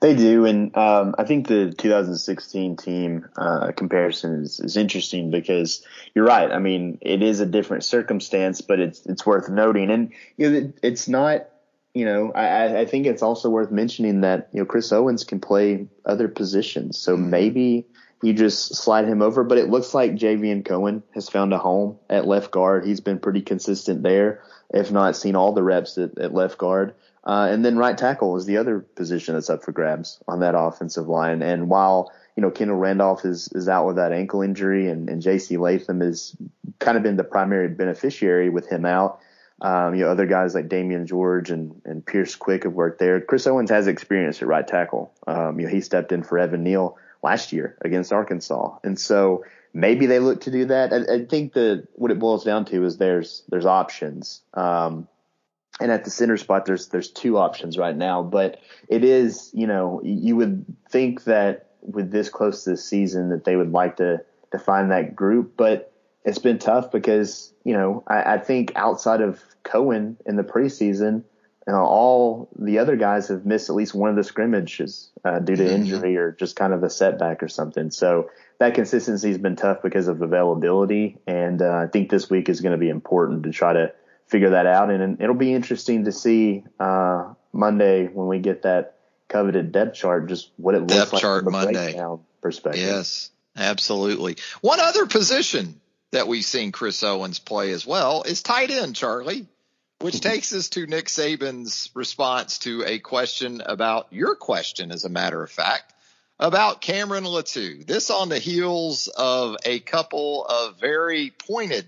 They 0.00 0.14
do, 0.14 0.44
and 0.44 0.76
um, 0.76 1.14
I 1.18 1.24
think 1.24 1.48
the 1.48 1.72
2016 1.72 2.76
team 2.76 3.28
uh, 3.36 3.72
comparison 3.72 4.42
is, 4.42 4.60
is 4.60 4.76
interesting 4.76 5.30
because 5.30 5.84
you're 6.14 6.26
right. 6.26 6.50
I 6.50 6.58
mean, 6.58 6.98
it 7.00 7.22
is 7.22 7.40
a 7.40 7.46
different 7.46 7.84
circumstance, 7.84 8.60
but 8.60 8.80
it's 8.80 9.04
it's 9.06 9.24
worth 9.24 9.48
noting, 9.48 9.90
and 9.90 10.12
you 10.36 10.50
know, 10.50 10.72
it's 10.82 11.08
not. 11.08 11.48
You 11.94 12.06
know, 12.06 12.32
I, 12.32 12.80
I 12.80 12.86
think 12.86 13.04
it's 13.04 13.22
also 13.22 13.50
worth 13.50 13.70
mentioning 13.70 14.22
that 14.22 14.48
you 14.54 14.60
know 14.60 14.64
Chris 14.64 14.90
Owens 14.92 15.24
can 15.24 15.40
play 15.40 15.88
other 16.06 16.26
positions, 16.26 16.96
so 16.96 17.14
mm-hmm. 17.14 17.28
maybe 17.28 17.86
you 18.22 18.32
just 18.32 18.76
slide 18.76 19.06
him 19.06 19.20
over. 19.20 19.44
But 19.44 19.58
it 19.58 19.68
looks 19.68 19.92
like 19.92 20.12
Javion 20.12 20.64
Cohen 20.64 21.02
has 21.14 21.28
found 21.28 21.52
a 21.52 21.58
home 21.58 21.98
at 22.08 22.26
left 22.26 22.50
guard. 22.50 22.86
He's 22.86 23.00
been 23.00 23.18
pretty 23.18 23.42
consistent 23.42 24.02
there, 24.02 24.42
if 24.72 24.90
not 24.90 25.16
seen 25.16 25.36
all 25.36 25.52
the 25.52 25.62
reps 25.62 25.98
at, 25.98 26.16
at 26.18 26.32
left 26.32 26.56
guard. 26.56 26.94
Uh, 27.24 27.48
and 27.50 27.64
then 27.64 27.76
right 27.76 27.96
tackle 27.96 28.36
is 28.36 28.46
the 28.46 28.56
other 28.56 28.80
position 28.80 29.34
that's 29.34 29.50
up 29.50 29.62
for 29.62 29.72
grabs 29.72 30.20
on 30.26 30.40
that 30.40 30.54
offensive 30.56 31.06
line. 31.06 31.42
And 31.42 31.68
while, 31.68 32.12
you 32.36 32.42
know, 32.42 32.50
Kendall 32.50 32.76
Randolph 32.76 33.24
is, 33.24 33.48
is 33.54 33.68
out 33.68 33.86
with 33.86 33.96
that 33.96 34.12
ankle 34.12 34.42
injury 34.42 34.88
and, 34.88 35.08
and 35.08 35.22
JC 35.22 35.58
Latham 35.58 36.00
has 36.00 36.36
kind 36.80 36.96
of 36.96 37.02
been 37.02 37.16
the 37.16 37.24
primary 37.24 37.68
beneficiary 37.68 38.48
with 38.48 38.68
him 38.68 38.84
out. 38.84 39.20
Um, 39.60 39.94
you 39.94 40.00
know, 40.00 40.10
other 40.10 40.26
guys 40.26 40.56
like 40.56 40.68
Damieon 40.68 41.06
George 41.06 41.52
and, 41.52 41.80
and 41.84 42.04
Pierce 42.04 42.34
Quick 42.34 42.64
have 42.64 42.72
worked 42.72 42.98
there. 42.98 43.20
Chris 43.20 43.46
Owens 43.46 43.70
has 43.70 43.86
experience 43.86 44.42
at 44.42 44.48
right 44.48 44.66
tackle. 44.66 45.14
Um, 45.24 45.60
you 45.60 45.66
know, 45.66 45.72
he 45.72 45.80
stepped 45.80 46.10
in 46.10 46.24
for 46.24 46.36
Evan 46.40 46.64
Neal 46.64 46.98
last 47.22 47.52
year 47.52 47.78
against 47.80 48.12
Arkansas. 48.12 48.78
And 48.82 48.98
so 48.98 49.44
maybe 49.72 50.06
they 50.06 50.18
look 50.18 50.40
to 50.42 50.50
do 50.50 50.64
that. 50.64 50.92
I, 50.92 51.14
I 51.14 51.24
think 51.26 51.52
that 51.52 51.86
what 51.92 52.10
it 52.10 52.18
boils 52.18 52.42
down 52.42 52.64
to 52.66 52.84
is 52.84 52.96
there's, 52.98 53.44
there's 53.48 53.66
options. 53.66 54.40
Um, 54.54 55.06
and 55.82 55.90
at 55.90 56.04
the 56.04 56.10
center 56.10 56.36
spot, 56.36 56.64
there's 56.64 56.88
there's 56.88 57.10
two 57.10 57.36
options 57.36 57.76
right 57.76 57.96
now. 57.96 58.22
But 58.22 58.60
it 58.88 59.02
is, 59.02 59.50
you 59.52 59.66
know, 59.66 60.00
you 60.04 60.36
would 60.36 60.64
think 60.88 61.24
that 61.24 61.70
with 61.80 62.12
this 62.12 62.28
close 62.28 62.62
to 62.64 62.70
the 62.70 62.76
season 62.76 63.30
that 63.30 63.44
they 63.44 63.56
would 63.56 63.72
like 63.72 63.96
to 63.96 64.22
to 64.52 64.58
find 64.58 64.92
that 64.92 65.16
group, 65.16 65.54
but 65.56 65.92
it's 66.24 66.38
been 66.38 66.58
tough 66.58 66.92
because 66.92 67.52
you 67.64 67.74
know 67.74 68.04
I, 68.06 68.34
I 68.34 68.38
think 68.38 68.72
outside 68.76 69.20
of 69.20 69.42
Cohen 69.64 70.16
in 70.24 70.36
the 70.36 70.44
preseason, 70.44 71.24
you 71.66 71.72
know, 71.72 71.82
all 71.82 72.48
the 72.56 72.78
other 72.78 72.94
guys 72.96 73.26
have 73.28 73.44
missed 73.44 73.68
at 73.68 73.74
least 73.74 73.92
one 73.92 74.08
of 74.08 74.14
the 74.14 74.22
scrimmages 74.22 75.10
uh, 75.24 75.40
due 75.40 75.56
to 75.56 75.64
mm-hmm. 75.64 75.74
injury 75.74 76.16
or 76.16 76.30
just 76.30 76.54
kind 76.54 76.72
of 76.72 76.84
a 76.84 76.90
setback 76.90 77.42
or 77.42 77.48
something. 77.48 77.90
So 77.90 78.30
that 78.60 78.74
consistency 78.74 79.28
has 79.28 79.38
been 79.38 79.56
tough 79.56 79.82
because 79.82 80.06
of 80.06 80.22
availability, 80.22 81.18
and 81.26 81.60
uh, 81.60 81.74
I 81.74 81.86
think 81.88 82.08
this 82.08 82.30
week 82.30 82.48
is 82.48 82.60
going 82.60 82.72
to 82.72 82.78
be 82.78 82.88
important 82.88 83.42
to 83.42 83.50
try 83.50 83.72
to 83.72 83.92
figure 84.32 84.50
that 84.50 84.66
out. 84.66 84.90
And 84.90 85.20
it'll 85.20 85.34
be 85.34 85.52
interesting 85.52 86.06
to 86.06 86.12
see 86.12 86.64
uh, 86.80 87.34
Monday 87.52 88.06
when 88.06 88.26
we 88.26 88.38
get 88.40 88.62
that 88.62 88.96
coveted 89.28 89.70
depth 89.70 89.94
chart, 89.94 90.26
just 90.26 90.50
what 90.56 90.74
it 90.74 90.80
looks 90.80 90.94
depth 90.94 91.12
like 91.12 91.22
chart 91.22 91.44
from 91.44 91.54
a 91.54 91.64
Monday 91.64 92.02
perspective. 92.40 92.82
Yes, 92.82 93.30
absolutely. 93.56 94.38
One 94.62 94.80
other 94.80 95.06
position 95.06 95.80
that 96.12 96.26
we've 96.26 96.44
seen 96.44 96.72
Chris 96.72 97.02
Owens 97.02 97.38
play 97.38 97.72
as 97.72 97.86
well 97.86 98.22
is 98.22 98.42
tight 98.42 98.70
end, 98.70 98.96
Charlie, 98.96 99.46
which 100.00 100.20
takes 100.22 100.52
us 100.54 100.70
to 100.70 100.86
Nick 100.86 101.06
Saban's 101.06 101.90
response 101.94 102.58
to 102.60 102.84
a 102.86 102.98
question 102.98 103.62
about 103.64 104.08
your 104.10 104.34
question, 104.34 104.90
as 104.90 105.04
a 105.04 105.10
matter 105.10 105.42
of 105.42 105.50
fact, 105.50 105.92
about 106.38 106.80
Cameron 106.80 107.24
Latu. 107.24 107.86
This 107.86 108.10
on 108.10 108.30
the 108.30 108.38
heels 108.38 109.08
of 109.08 109.56
a 109.66 109.78
couple 109.78 110.44
of 110.46 110.80
very 110.80 111.30
pointed 111.46 111.86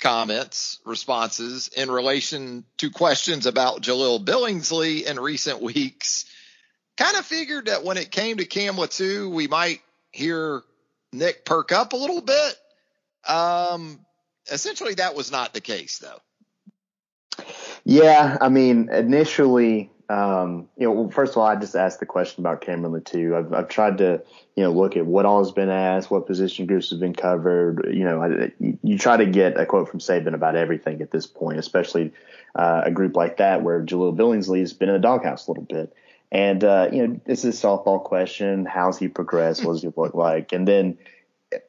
comments, 0.00 0.78
responses 0.84 1.68
in 1.68 1.90
relation 1.90 2.64
to 2.78 2.90
questions 2.90 3.46
about 3.46 3.82
Jahleel 3.82 4.24
Billingsley 4.24 5.04
in 5.04 5.20
recent 5.20 5.60
weeks. 5.60 6.24
Kind 6.96 7.16
of 7.16 7.24
figured 7.24 7.66
that 7.66 7.84
when 7.84 7.96
it 7.96 8.10
came 8.10 8.38
to 8.38 8.44
Cam 8.44 8.74
Latu, 8.74 9.30
we 9.30 9.46
might 9.46 9.80
hear 10.10 10.62
Nick 11.12 11.44
perk 11.44 11.72
up 11.72 11.92
a 11.92 11.96
little 11.96 12.20
bit. 12.20 12.56
Um, 13.26 14.00
essentially, 14.50 14.94
that 14.94 15.14
was 15.14 15.30
not 15.30 15.54
the 15.54 15.60
case, 15.60 15.98
though. 15.98 17.44
Yeah, 17.84 18.36
I 18.40 18.48
mean, 18.48 18.90
initially 18.92 19.90
um, 20.10 20.68
you 20.76 20.88
know, 20.88 21.08
first 21.08 21.34
of 21.34 21.38
all, 21.38 21.46
I 21.46 21.54
just 21.54 21.76
asked 21.76 22.00
the 22.00 22.06
question 22.06 22.42
about 22.42 22.62
Cameron 22.62 22.92
Latu. 22.92 23.38
I've, 23.38 23.52
I've 23.52 23.68
tried 23.68 23.98
to, 23.98 24.20
you 24.56 24.64
know, 24.64 24.72
look 24.72 24.96
at 24.96 25.06
what 25.06 25.24
all 25.24 25.38
has 25.38 25.52
been 25.52 25.70
asked, 25.70 26.10
what 26.10 26.26
position 26.26 26.66
groups 26.66 26.90
have 26.90 26.98
been 26.98 27.14
covered. 27.14 27.88
You 27.94 28.04
know, 28.04 28.20
I, 28.20 28.50
you, 28.82 28.98
try 28.98 29.16
to 29.16 29.26
get 29.26 29.56
a 29.56 29.64
quote 29.64 29.88
from 29.88 30.00
Saban 30.00 30.34
about 30.34 30.56
everything 30.56 31.00
at 31.00 31.12
this 31.12 31.28
point, 31.28 31.60
especially 31.60 32.12
uh, 32.56 32.82
a 32.86 32.90
group 32.90 33.14
like 33.14 33.36
that 33.36 33.62
where 33.62 33.84
Jahleel 33.84 34.16
Billingsley 34.16 34.58
has 34.58 34.72
been 34.72 34.88
in 34.88 34.96
the 34.96 35.00
doghouse 35.00 35.46
a 35.46 35.52
little 35.52 35.62
bit. 35.64 35.94
And, 36.32 36.64
uh, 36.64 36.88
you 36.92 37.06
know, 37.06 37.20
this 37.24 37.44
is 37.44 37.62
a 37.62 37.66
softball 37.66 38.02
question. 38.02 38.66
How's 38.66 38.98
he 38.98 39.06
progress? 39.06 39.62
What 39.62 39.74
does 39.74 39.82
he 39.82 39.92
look 39.96 40.14
like? 40.14 40.52
And 40.52 40.66
then 40.66 40.98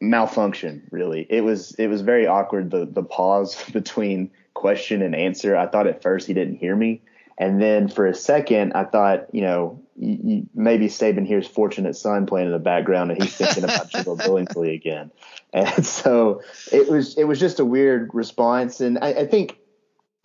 malfunction, 0.01 0.88
really. 0.89 1.27
It 1.30 1.41
was, 1.41 1.75
it 1.75 1.88
was 1.89 2.01
very 2.01 2.25
awkward. 2.25 2.71
The, 2.71 2.88
the 2.88 3.04
pause 3.04 3.63
between 3.71 4.32
question 4.56 5.04
and 5.04 5.15
answer. 5.15 5.56
I 5.56 5.67
thought 5.67 5.86
at 5.86 6.01
first 6.01 6.25
he 6.25 6.34
didn't 6.34 6.56
hear 6.56 6.75
me. 6.75 7.01
And 7.38 7.62
then 7.62 7.88
for 7.88 8.06
a 8.06 8.13
second, 8.13 8.74
I 8.74 8.86
thought, 8.86 9.34
you 9.34 9.41
know, 9.41 9.82
you, 9.98 10.20
you, 10.24 10.50
maybe 10.54 10.88
Saban 10.88 11.26
hears 11.26 11.48
"Fortunate 11.48 11.96
Son" 11.96 12.26
playing 12.26 12.48
in 12.48 12.54
the 12.54 12.60
background, 12.60 13.12
and 13.12 13.22
he's 13.22 13.36
thinking 13.36 13.63
about 13.63 13.89
Jahleel 13.91 14.17
Billingsley 14.17 14.74
again. 14.74 15.12
And 15.54 15.86
so 15.86 16.41
it 16.72 16.89
was, 16.89 17.17
it 17.17 17.26
was 17.26 17.39
just 17.39 17.60
a 17.60 17.65
weird 17.65 18.12
response. 18.13 18.82
And 18.82 19.00
I, 19.02 19.10
I, 19.13 19.28
think 19.28 19.58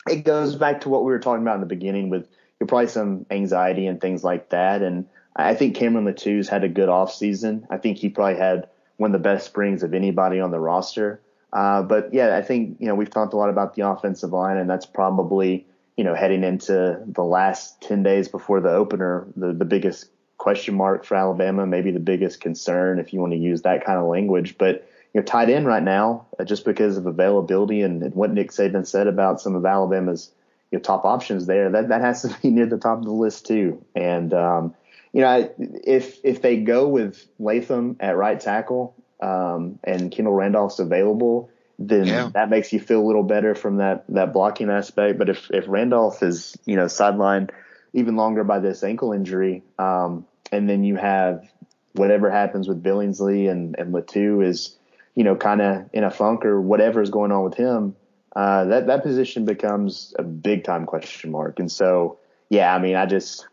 it 0.08 0.24
goes 0.24 0.56
back 0.56 0.82
to 0.82 0.88
what 0.88 1.04
we 1.04 1.12
were 1.12 1.18
talking 1.18 1.42
about 1.42 1.56
in 1.56 1.60
the 1.60 1.66
beginning 1.66 2.10
with 2.10 2.28
probably 2.66 2.88
some 2.88 3.26
anxiety 3.30 3.86
and 3.86 4.00
things 4.00 4.24
like 4.24 4.50
that. 4.50 4.82
And 4.82 5.06
I 5.34 5.54
think 5.54 5.76
Cameron 5.76 6.06
Latu's 6.06 6.48
had 6.48 6.64
a 6.64 6.68
good 6.68 6.88
off 6.88 7.12
season. 7.12 7.66
I 7.70 7.76
think 7.76 7.98
he 7.98 8.08
probably 8.08 8.38
had 8.38 8.68
one 8.96 9.14
of 9.14 9.20
the 9.20 9.22
best 9.22 9.46
springs 9.46 9.82
of 9.82 9.92
anybody 9.92 10.40
on 10.40 10.50
the 10.50 10.58
roster. 10.58 11.20
Uh, 11.52 11.82
but 11.82 12.12
yeah, 12.12 12.36
I 12.36 12.42
think 12.42 12.76
you 12.80 12.86
know 12.86 12.94
we've 12.94 13.10
talked 13.10 13.32
a 13.32 13.36
lot 13.36 13.50
about 13.50 13.74
the 13.74 13.86
offensive 13.86 14.32
line, 14.32 14.56
and 14.56 14.68
that's 14.68 14.86
probably 14.86 15.66
you 15.96 16.04
know, 16.04 16.14
heading 16.14 16.44
into 16.44 17.02
the 17.06 17.22
last 17.22 17.80
10 17.82 18.02
days 18.02 18.28
before 18.28 18.60
the 18.60 18.70
opener, 18.70 19.26
the, 19.36 19.52
the 19.52 19.64
biggest 19.64 20.10
question 20.36 20.74
mark 20.74 21.04
for 21.04 21.16
Alabama, 21.16 21.66
maybe 21.66 21.90
the 21.90 22.00
biggest 22.00 22.40
concern 22.40 22.98
if 22.98 23.12
you 23.12 23.20
want 23.20 23.32
to 23.32 23.38
use 23.38 23.62
that 23.62 23.84
kind 23.84 23.98
of 23.98 24.06
language. 24.06 24.58
But, 24.58 24.88
you 25.14 25.20
know, 25.20 25.24
tied 25.24 25.48
in 25.48 25.64
right 25.64 25.82
now, 25.82 26.26
uh, 26.38 26.44
just 26.44 26.64
because 26.64 26.98
of 26.98 27.06
availability 27.06 27.80
and, 27.80 28.02
and, 28.02 28.14
what 28.14 28.32
Nick 28.32 28.50
Saban 28.50 28.86
said 28.86 29.06
about 29.06 29.40
some 29.40 29.54
of 29.54 29.64
Alabama's 29.64 30.30
you 30.70 30.78
know, 30.78 30.82
top 30.82 31.04
options 31.04 31.46
there, 31.46 31.70
that, 31.70 31.88
that 31.88 32.02
has 32.02 32.22
to 32.22 32.36
be 32.42 32.50
near 32.50 32.66
the 32.66 32.78
top 32.78 32.98
of 32.98 33.04
the 33.04 33.12
list 33.12 33.46
too. 33.46 33.82
And, 33.94 34.34
um, 34.34 34.74
you 35.14 35.22
know, 35.22 35.50
if, 35.58 36.18
if 36.22 36.42
they 36.42 36.58
go 36.58 36.86
with 36.86 37.26
Latham 37.38 37.96
at 38.00 38.18
right 38.18 38.38
tackle, 38.38 38.94
um, 39.22 39.78
and 39.82 40.12
Kendall 40.12 40.34
Randolph's 40.34 40.78
available, 40.78 41.48
then 41.78 42.06
yeah. 42.06 42.30
that 42.32 42.48
makes 42.48 42.72
you 42.72 42.80
feel 42.80 43.00
a 43.00 43.06
little 43.06 43.22
better 43.22 43.54
from 43.54 43.76
that 43.76 44.04
that 44.08 44.32
blocking 44.32 44.70
aspect. 44.70 45.18
But 45.18 45.28
if 45.28 45.50
if 45.50 45.64
Randolph 45.68 46.22
is 46.22 46.56
you 46.64 46.76
know 46.76 46.86
sidelined 46.86 47.50
even 47.92 48.16
longer 48.16 48.44
by 48.44 48.58
this 48.58 48.82
ankle 48.82 49.12
injury, 49.12 49.62
um, 49.78 50.26
and 50.50 50.68
then 50.68 50.84
you 50.84 50.96
have 50.96 51.50
whatever 51.92 52.30
happens 52.30 52.68
with 52.68 52.82
Billingsley 52.82 53.50
and 53.50 53.76
and 53.78 53.92
Latu 53.92 54.44
is 54.44 54.76
you 55.14 55.24
know 55.24 55.36
kind 55.36 55.60
of 55.60 55.90
in 55.92 56.04
a 56.04 56.10
funk 56.10 56.44
or 56.44 56.60
whatever 56.60 57.02
is 57.02 57.10
going 57.10 57.32
on 57.32 57.44
with 57.44 57.54
him, 57.54 57.94
uh, 58.34 58.64
that 58.64 58.86
that 58.86 59.02
position 59.02 59.44
becomes 59.44 60.14
a 60.18 60.22
big 60.22 60.64
time 60.64 60.86
question 60.86 61.30
mark. 61.30 61.58
And 61.58 61.70
so 61.70 62.18
yeah, 62.48 62.74
I 62.74 62.78
mean 62.78 62.96
I 62.96 63.04
just 63.04 63.46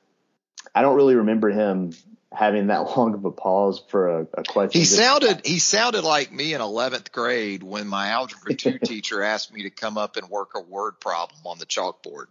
I 0.73 0.81
don't 0.81 0.95
really 0.95 1.15
remember 1.15 1.49
him 1.49 1.91
having 2.33 2.67
that 2.67 2.79
long 2.97 3.13
of 3.13 3.25
a 3.25 3.31
pause 3.31 3.81
for 3.87 4.19
a, 4.19 4.27
a 4.33 4.43
question. 4.43 4.79
He 4.79 4.85
sounded 4.85 5.45
he 5.45 5.59
sounded 5.59 6.03
like 6.03 6.31
me 6.31 6.53
in 6.53 6.61
eleventh 6.61 7.11
grade 7.11 7.63
when 7.63 7.87
my 7.87 8.09
algebra 8.09 8.55
two 8.55 8.79
teacher 8.83 9.21
asked 9.21 9.53
me 9.53 9.63
to 9.63 9.69
come 9.69 9.97
up 9.97 10.17
and 10.17 10.29
work 10.29 10.51
a 10.55 10.61
word 10.61 10.99
problem 10.99 11.39
on 11.45 11.59
the 11.59 11.65
chalkboard. 11.65 12.25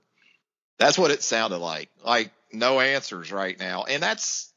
That's 0.78 0.98
what 0.98 1.10
it 1.10 1.22
sounded 1.22 1.58
like. 1.58 1.90
Like 2.04 2.32
no 2.52 2.80
answers 2.80 3.32
right 3.32 3.58
now. 3.58 3.84
And 3.84 4.02
that's 4.02 4.52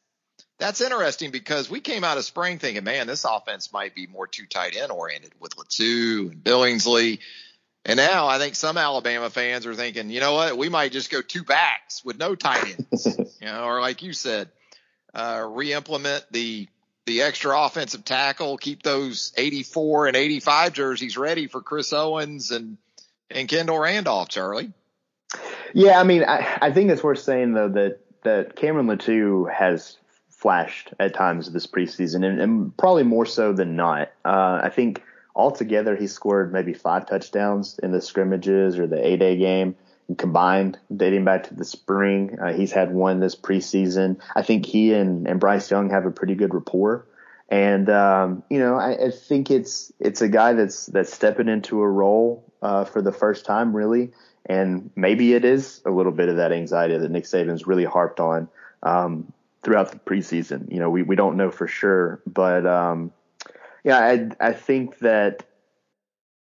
that's 0.58 0.81
interesting 0.81 1.31
because 1.31 1.69
we 1.69 1.81
came 1.81 2.03
out 2.03 2.17
of 2.17 2.25
spring 2.25 2.60
thinking, 2.60 2.84
man, 2.84 3.08
this 3.08 3.25
offense 3.25 3.73
might 3.73 3.93
be 3.93 4.08
more 4.08 4.27
two 4.27 4.45
tight 4.45 4.75
end 4.75 4.91
oriented 4.91 5.34
with 5.39 5.55
Latu 5.55 6.31
and 6.31 6.43
Billingsley. 6.43 7.19
And 7.84 7.97
now 7.97 8.27
I 8.27 8.39
think 8.39 8.55
some 8.55 8.77
Alabama 8.77 9.29
fans 9.29 9.67
are 9.67 9.75
thinking, 9.75 10.10
you 10.10 10.19
know 10.19 10.34
what, 10.34 10.58
we 10.58 10.69
might 10.69 10.91
just 10.91 11.12
go 11.12 11.21
two 11.21 11.43
backs 11.43 12.03
with 12.03 12.17
no 12.17 12.34
tight 12.34 12.77
ends. 12.79 13.05
you 13.41 13.47
know, 13.47 13.65
or 13.65 13.79
like 13.79 14.01
you 14.01 14.13
said, 14.13 14.49
uh, 15.15 15.47
re-implement 15.49 16.25
the 16.32 16.67
the 17.06 17.21
extra 17.21 17.58
offensive 17.60 18.04
tackle, 18.04 18.58
keep 18.58 18.82
those 18.82 19.32
84 19.38 20.08
and 20.08 20.15
85 20.15 20.73
jerseys 20.73 21.17
ready 21.17 21.47
for 21.47 21.62
Chris 21.62 21.93
Owens 21.93 22.51
and 22.51 22.78
and 23.30 23.47
Kendall 23.47 23.80
Randolph, 23.80 24.30
Charlie. 24.30 24.71
Yeah, 25.73 25.99
I 25.99 26.04
mean, 26.04 26.23
I, 26.23 26.58
I 26.62 26.71
think 26.71 26.89
it's 26.89 27.04
worth 27.04 27.19
saying 27.19 27.54
though 27.54 27.69
that 27.69 27.99
that 28.23 28.56
Cameron 28.56 28.88
Latu 28.88 29.51
has 29.51 29.97
flashed 30.30 30.93
at 30.99 31.13
times 31.13 31.51
this 31.51 31.67
preseason, 31.67 32.25
and, 32.25 32.39
and 32.41 32.78
probably 32.78 33.04
more 33.04 33.25
so 33.25 33.54
than 33.54 33.75
not. 33.75 34.12
Uh, 34.23 34.60
I 34.63 34.69
think 34.69 35.01
altogether 35.36 35.95
he 35.95 36.08
scored 36.08 36.54
maybe 36.54 36.73
five 36.73 37.08
touchdowns 37.08 37.80
in 37.80 37.91
the 37.91 38.01
scrimmages 38.01 38.80
or 38.80 38.88
the 38.88 39.04
A 39.04 39.17
day 39.17 39.38
game 39.38 39.75
combined 40.17 40.77
dating 40.95 41.25
back 41.25 41.43
to 41.45 41.55
the 41.55 41.65
spring. 41.65 42.37
Uh, 42.39 42.53
he's 42.53 42.71
had 42.71 42.93
one 42.93 43.19
this 43.19 43.35
preseason. 43.35 44.19
I 44.35 44.41
think 44.43 44.65
he 44.65 44.93
and, 44.93 45.27
and 45.27 45.39
Bryce 45.39 45.69
Young 45.69 45.89
have 45.89 46.05
a 46.05 46.11
pretty 46.11 46.35
good 46.35 46.53
rapport. 46.53 47.07
And 47.49 47.89
um, 47.89 48.43
you 48.49 48.59
know, 48.59 48.75
I, 48.75 49.05
I, 49.05 49.11
think 49.11 49.51
it's 49.51 49.91
it's 49.99 50.21
a 50.21 50.27
guy 50.27 50.53
that's 50.53 50.87
that's 50.87 51.13
stepping 51.13 51.47
into 51.47 51.81
a 51.81 51.87
role 51.87 52.43
uh, 52.61 52.85
for 52.85 53.03
the 53.03 53.11
first 53.11 53.45
time, 53.45 53.75
really. 53.75 54.11
And 54.47 54.89
maybe 54.95 55.33
it 55.33 55.45
is 55.45 55.81
a 55.85 55.91
little 55.91 56.11
bit 56.11 56.29
of 56.29 56.37
that 56.37 56.51
anxiety 56.51 56.97
that 56.97 57.11
Nick 57.11 57.25
Saban's 57.25 57.67
really 57.67 57.85
harped 57.85 58.19
on 58.19 58.47
um, 58.81 59.31
throughout 59.63 59.91
the 59.91 59.99
preseason. 59.99 60.71
You 60.71 60.79
know, 60.79 60.89
we 60.89 61.03
we 61.03 61.15
don't 61.15 61.37
know 61.37 61.51
for 61.51 61.67
sure, 61.67 62.19
but 62.25 62.65
um, 62.65 63.11
yeah, 63.83 63.99
I 63.99 64.29
I 64.39 64.53
think 64.53 64.99
that 64.99 65.43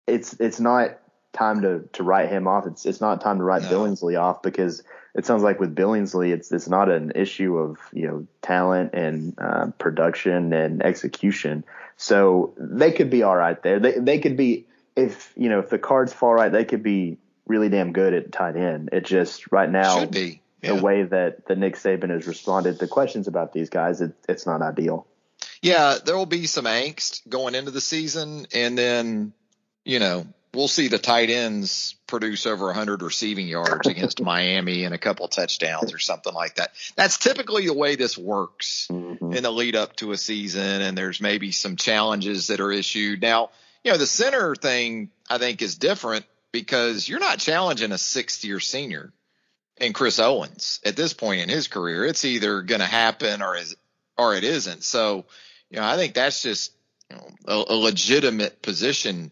it's 0.05 0.33
it's 0.39 0.59
not 0.59 0.99
time 1.33 1.61
to 1.61 1.87
to 1.93 2.03
write 2.03 2.29
him 2.29 2.47
off. 2.47 2.67
It's 2.67 2.85
it's 2.85 3.01
not 3.01 3.21
time 3.21 3.37
to 3.37 3.43
write 3.43 3.63
no. 3.63 3.69
Billingsley 3.69 4.19
off 4.19 4.41
because 4.41 4.83
it 5.13 5.25
sounds 5.25 5.43
like 5.43 5.59
with 5.59 5.75
Billingsley, 5.75 6.33
it's 6.33 6.51
it's 6.51 6.69
not 6.69 6.89
an 6.89 7.11
issue 7.15 7.57
of 7.57 7.77
you 7.93 8.07
know 8.07 8.27
talent 8.41 8.93
and 8.93 9.33
uh, 9.37 9.67
production 9.77 10.53
and 10.53 10.83
execution. 10.83 11.63
So 11.97 12.53
they 12.57 12.91
could 12.91 13.09
be 13.09 13.23
all 13.23 13.35
right 13.35 13.61
there. 13.61 13.79
They 13.79 13.93
they 13.99 14.19
could 14.19 14.37
be 14.37 14.65
if 14.95 15.33
you 15.35 15.49
know 15.49 15.59
if 15.59 15.69
the 15.69 15.79
cards 15.79 16.13
fall 16.13 16.33
right, 16.33 16.51
they 16.51 16.65
could 16.65 16.83
be 16.83 17.17
really 17.45 17.69
damn 17.69 17.91
good 17.91 18.13
at 18.13 18.31
tight 18.31 18.55
end. 18.55 18.89
It 18.91 19.05
just 19.05 19.51
right 19.51 19.69
now 19.69 20.07
yeah. 20.11 20.35
the 20.61 20.81
way 20.81 21.03
that 21.03 21.45
the 21.47 21.55
Nick 21.55 21.75
Saban 21.75 22.09
has 22.09 22.27
responded 22.27 22.79
to 22.79 22.87
questions 22.87 23.27
about 23.27 23.53
these 23.53 23.69
guys. 23.69 24.01
It, 24.01 24.13
it's 24.29 24.45
not 24.45 24.61
ideal. 24.61 25.07
Yeah, 25.61 25.97
there 26.03 26.17
will 26.17 26.25
be 26.25 26.47
some 26.47 26.65
angst 26.65 27.27
going 27.29 27.55
into 27.55 27.71
the 27.71 27.81
season, 27.81 28.47
and 28.53 28.77
then 28.77 29.33
you 29.85 29.99
know 29.99 30.25
we'll 30.53 30.67
see 30.67 30.87
the 30.87 30.99
tight 30.99 31.29
ends 31.29 31.95
produce 32.07 32.45
over 32.45 32.65
100 32.67 33.01
receiving 33.01 33.47
yards 33.47 33.87
against 33.87 34.21
Miami 34.23 34.83
and 34.83 34.93
a 34.93 34.97
couple 34.97 35.25
of 35.25 35.31
touchdowns 35.31 35.93
or 35.93 35.99
something 35.99 36.33
like 36.33 36.55
that. 36.55 36.71
That's 36.95 37.17
typically 37.17 37.67
the 37.67 37.73
way 37.73 37.95
this 37.95 38.17
works 38.17 38.87
mm-hmm. 38.91 39.33
in 39.33 39.43
the 39.43 39.51
lead 39.51 39.75
up 39.75 39.95
to 39.97 40.11
a 40.11 40.17
season, 40.17 40.81
and 40.81 40.97
there's 40.97 41.21
maybe 41.21 41.51
some 41.51 41.77
challenges 41.77 42.47
that 42.47 42.59
are 42.59 42.71
issued. 42.71 43.21
Now, 43.21 43.49
you 43.83 43.91
know, 43.91 43.97
the 43.97 44.07
center 44.07 44.55
thing 44.55 45.09
I 45.29 45.37
think 45.37 45.61
is 45.61 45.75
different 45.75 46.25
because 46.51 47.07
you're 47.07 47.19
not 47.19 47.39
challenging 47.39 47.91
a 47.91 47.97
sixth 47.97 48.43
year 48.43 48.59
senior 48.59 49.11
in 49.77 49.93
Chris 49.93 50.19
Owens 50.19 50.79
at 50.85 50.95
this 50.95 51.13
point 51.13 51.41
in 51.41 51.49
his 51.49 51.67
career. 51.67 52.05
It's 52.05 52.25
either 52.25 52.61
going 52.61 52.81
to 52.81 52.87
happen 52.87 53.41
or 53.41 53.55
is 53.55 53.75
or 54.17 54.35
it 54.35 54.43
isn't. 54.43 54.83
So, 54.83 55.25
you 55.69 55.79
know, 55.79 55.85
I 55.85 55.95
think 55.95 56.13
that's 56.13 56.43
just 56.43 56.73
you 57.09 57.15
know, 57.15 57.27
a, 57.47 57.73
a 57.73 57.75
legitimate 57.75 58.61
position 58.61 59.31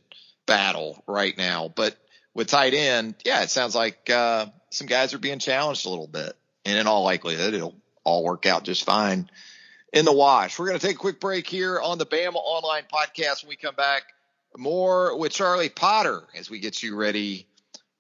battle 0.50 1.02
right 1.08 1.38
now. 1.38 1.72
But 1.74 1.96
with 2.34 2.48
tight 2.48 2.74
end, 2.74 3.16
yeah, 3.24 3.44
it 3.44 3.50
sounds 3.50 3.76
like 3.76 4.10
uh, 4.10 4.48
some 4.72 4.88
guys 4.88 5.14
are 5.14 5.20
being 5.20 5.40
challenged 5.40 5.86
a 5.86 5.90
little 5.90 6.08
bit, 6.08 6.36
and 6.66 6.78
in 6.78 6.88
all 6.88 7.04
likelihood, 7.04 7.54
it'll 7.54 7.76
all 8.04 8.24
work 8.24 8.46
out 8.46 8.64
just 8.64 8.84
fine 8.84 9.30
in 9.94 10.06
the 10.06 10.14
wash. 10.14 10.58
We're 10.58 10.68
going 10.68 10.80
to 10.80 10.86
take 10.86 10.96
a 10.96 11.00
quick 11.00 11.20
break 11.20 11.48
here 11.48 11.80
on 11.80 11.98
the 11.98 12.06
Bama 12.06 12.36
Online 12.36 12.84
Podcast. 12.92 13.44
When 13.44 13.50
we 13.50 13.56
come 13.56 13.76
back, 13.76 14.04
more 14.58 15.18
with 15.18 15.32
Charlie 15.32 15.70
Potter 15.70 16.24
as 16.36 16.50
we 16.50 16.60
get 16.60 16.82
you 16.82 16.96
ready 16.96 17.46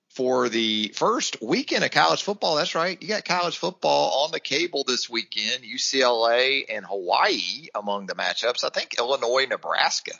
for 0.09 0.49
the 0.49 0.91
first 0.95 1.41
weekend 1.41 1.83
of 1.83 1.91
college 1.91 2.23
football. 2.23 2.55
That's 2.55 2.75
right. 2.75 3.01
You 3.01 3.07
got 3.07 3.25
college 3.25 3.57
football 3.57 4.25
on 4.25 4.31
the 4.31 4.39
cable 4.39 4.83
this 4.85 5.09
weekend. 5.09 5.63
UCLA 5.63 6.65
and 6.69 6.85
Hawaii 6.85 7.67
among 7.75 8.07
the 8.07 8.15
matchups. 8.15 8.63
I 8.63 8.69
think 8.69 8.95
Illinois, 8.97 9.45
Nebraska 9.45 10.13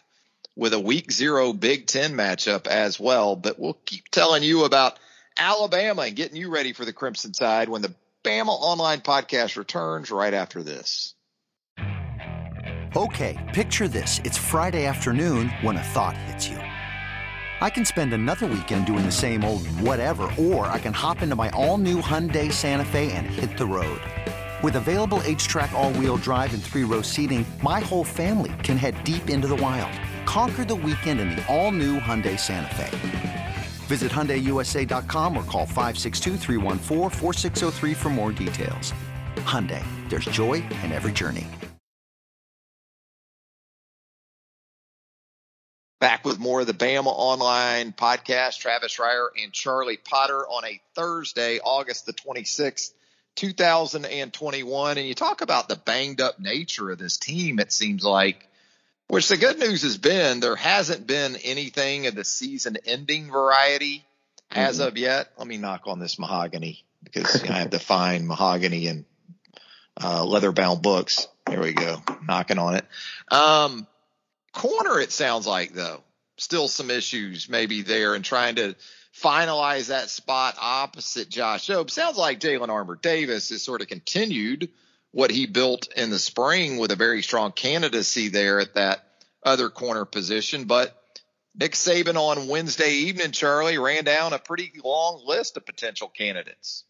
with 0.55 0.73
a 0.73 0.79
week 0.79 1.11
zero 1.11 1.53
Big 1.53 1.87
Ten 1.87 2.13
matchup 2.13 2.67
as 2.67 2.99
well. 2.99 3.35
But 3.35 3.59
we'll 3.59 3.77
keep 3.85 4.09
telling 4.09 4.43
you 4.43 4.65
about 4.65 4.99
Alabama 5.37 6.03
and 6.03 6.15
getting 6.15 6.35
you 6.35 6.49
ready 6.49 6.73
for 6.73 6.85
the 6.85 6.93
Crimson 6.93 7.31
Tide 7.31 7.69
when 7.69 7.81
the 7.81 7.93
Bama 8.23 8.49
Online 8.49 8.99
podcast 8.99 9.55
returns 9.57 10.11
right 10.11 10.33
after 10.33 10.61
this. 10.61 11.15
Okay, 12.95 13.37
picture 13.53 13.87
this. 13.87 14.19
It's 14.23 14.37
Friday 14.37 14.85
afternoon 14.85 15.49
when 15.61 15.77
a 15.77 15.83
thought 15.83 16.17
hits 16.17 16.49
you. 16.49 16.57
I 17.61 17.69
can 17.69 17.85
spend 17.85 18.13
another 18.13 18.47
weekend 18.47 18.85
doing 18.85 19.05
the 19.05 19.11
same 19.11 19.43
old 19.43 19.67
whatever, 19.67 20.23
or 20.39 20.65
I 20.67 20.79
can 20.79 20.93
hop 20.93 21.21
into 21.21 21.35
my 21.35 21.49
all 21.49 21.77
new 21.77 22.01
Hyundai 22.01 22.51
Santa 22.51 22.85
Fe 22.85 23.11
and 23.11 23.27
hit 23.27 23.57
the 23.57 23.65
road. 23.65 24.01
With 24.63 24.75
available 24.75 25.19
HTRAC, 25.19 25.71
all 25.73 25.93
wheel 25.93 26.17
drive, 26.17 26.53
and 26.53 26.63
three 26.63 26.83
row 26.83 27.01
seating, 27.01 27.45
my 27.61 27.79
whole 27.79 28.03
family 28.03 28.53
can 28.63 28.75
head 28.75 29.01
deep 29.03 29.29
into 29.29 29.47
the 29.47 29.55
wild 29.55 29.91
Conquer 30.29 30.63
the 30.63 30.75
weekend 30.75 31.19
in 31.19 31.31
the 31.31 31.43
all-new 31.47 31.99
Hyundai 31.99 32.39
Santa 32.39 32.75
Fe. 32.75 33.55
Visit 33.87 34.11
HyundaiUSA.com 34.11 35.35
or 35.35 35.43
call 35.45 35.65
562 35.65 37.95
for 37.95 38.09
more 38.11 38.31
details. 38.31 38.93
Hyundai, 39.37 39.83
there's 40.07 40.25
joy 40.25 40.63
in 40.83 40.91
every 40.91 41.13
journey. 41.13 41.47
Back 45.99 46.23
with 46.23 46.37
more 46.37 46.61
of 46.61 46.67
the 46.67 46.73
Bama 46.73 47.07
Online 47.07 47.91
podcast. 47.91 48.59
Travis 48.59 48.97
Reier 48.97 49.29
and 49.43 49.51
Charlie 49.51 49.97
Potter 49.97 50.47
on 50.47 50.63
a 50.63 50.79
Thursday, 50.93 51.59
August 51.59 52.05
the 52.05 52.13
26th, 52.13 52.93
2021. 53.35 54.97
And 54.99 55.07
you 55.07 55.15
talk 55.15 55.41
about 55.41 55.67
the 55.67 55.75
banged 55.75 56.21
up 56.21 56.39
nature 56.39 56.91
of 56.91 56.99
this 56.99 57.17
team, 57.17 57.57
it 57.57 57.71
seems 57.71 58.03
like 58.03 58.45
which 59.09 59.27
the 59.27 59.37
good 59.37 59.59
news 59.59 59.81
has 59.81 59.97
been 59.97 60.39
there 60.39 60.55
hasn't 60.55 61.05
been 61.05 61.35
anything 61.43 62.07
of 62.07 62.15
the 62.15 62.23
season 62.23 62.77
ending 62.85 63.29
variety 63.29 64.05
as 64.51 64.79
mm-hmm. 64.79 64.87
of 64.87 64.97
yet. 64.97 65.31
Let 65.37 65.47
me 65.47 65.57
knock 65.57 65.81
on 65.87 65.99
this 65.99 66.17
mahogany 66.17 66.85
because 67.03 67.41
you 67.41 67.49
know, 67.49 67.55
I 67.55 67.59
have 67.59 67.71
to 67.71 67.79
find 67.79 68.27
mahogany 68.27 68.87
and 68.87 69.05
uh, 70.01 70.23
leather 70.23 70.51
bound 70.51 70.81
books. 70.81 71.27
There 71.47 71.59
we 71.59 71.73
go. 71.73 72.01
Knocking 72.27 72.59
on 72.59 72.75
it. 72.75 72.85
Um, 73.31 73.87
corner, 74.53 74.99
it 74.99 75.11
sounds 75.11 75.47
like 75.47 75.73
though, 75.73 76.03
still 76.37 76.67
some 76.67 76.91
issues 76.91 77.49
maybe 77.49 77.81
there 77.81 78.13
and 78.13 78.23
trying 78.23 78.55
to 78.55 78.75
finalize 79.19 79.87
that 79.87 80.09
spot 80.09 80.55
opposite 80.61 81.29
Josh 81.29 81.67
Jobe. 81.67 81.89
Sounds 81.89 82.15
like 82.15 82.39
Jalyn 82.39 82.69
Armour 82.69 82.99
Davis 83.01 83.49
has 83.49 83.63
sort 83.63 83.81
of 83.81 83.87
continued 83.87 84.69
what 85.11 85.31
he 85.31 85.47
built 85.47 85.87
in 85.95 86.09
the 86.09 86.19
spring 86.19 86.77
with 86.77 86.91
a 86.91 86.95
very 86.95 87.21
strong 87.21 87.51
candidacy 87.51 88.29
there 88.29 88.59
at 88.59 88.75
that 88.75 89.03
other 89.43 89.69
corner 89.69 90.05
position. 90.05 90.65
But 90.65 90.95
Nick 91.55 91.73
Saban 91.73 92.15
on 92.15 92.47
Wednesday 92.47 92.91
evening, 92.91 93.31
Charlie, 93.31 93.77
ran 93.77 94.03
down 94.03 94.33
a 94.33 94.39
pretty 94.39 94.71
long 94.83 95.23
list 95.25 95.57
of 95.57 95.65
potential 95.65 96.07
candidates. 96.07 96.85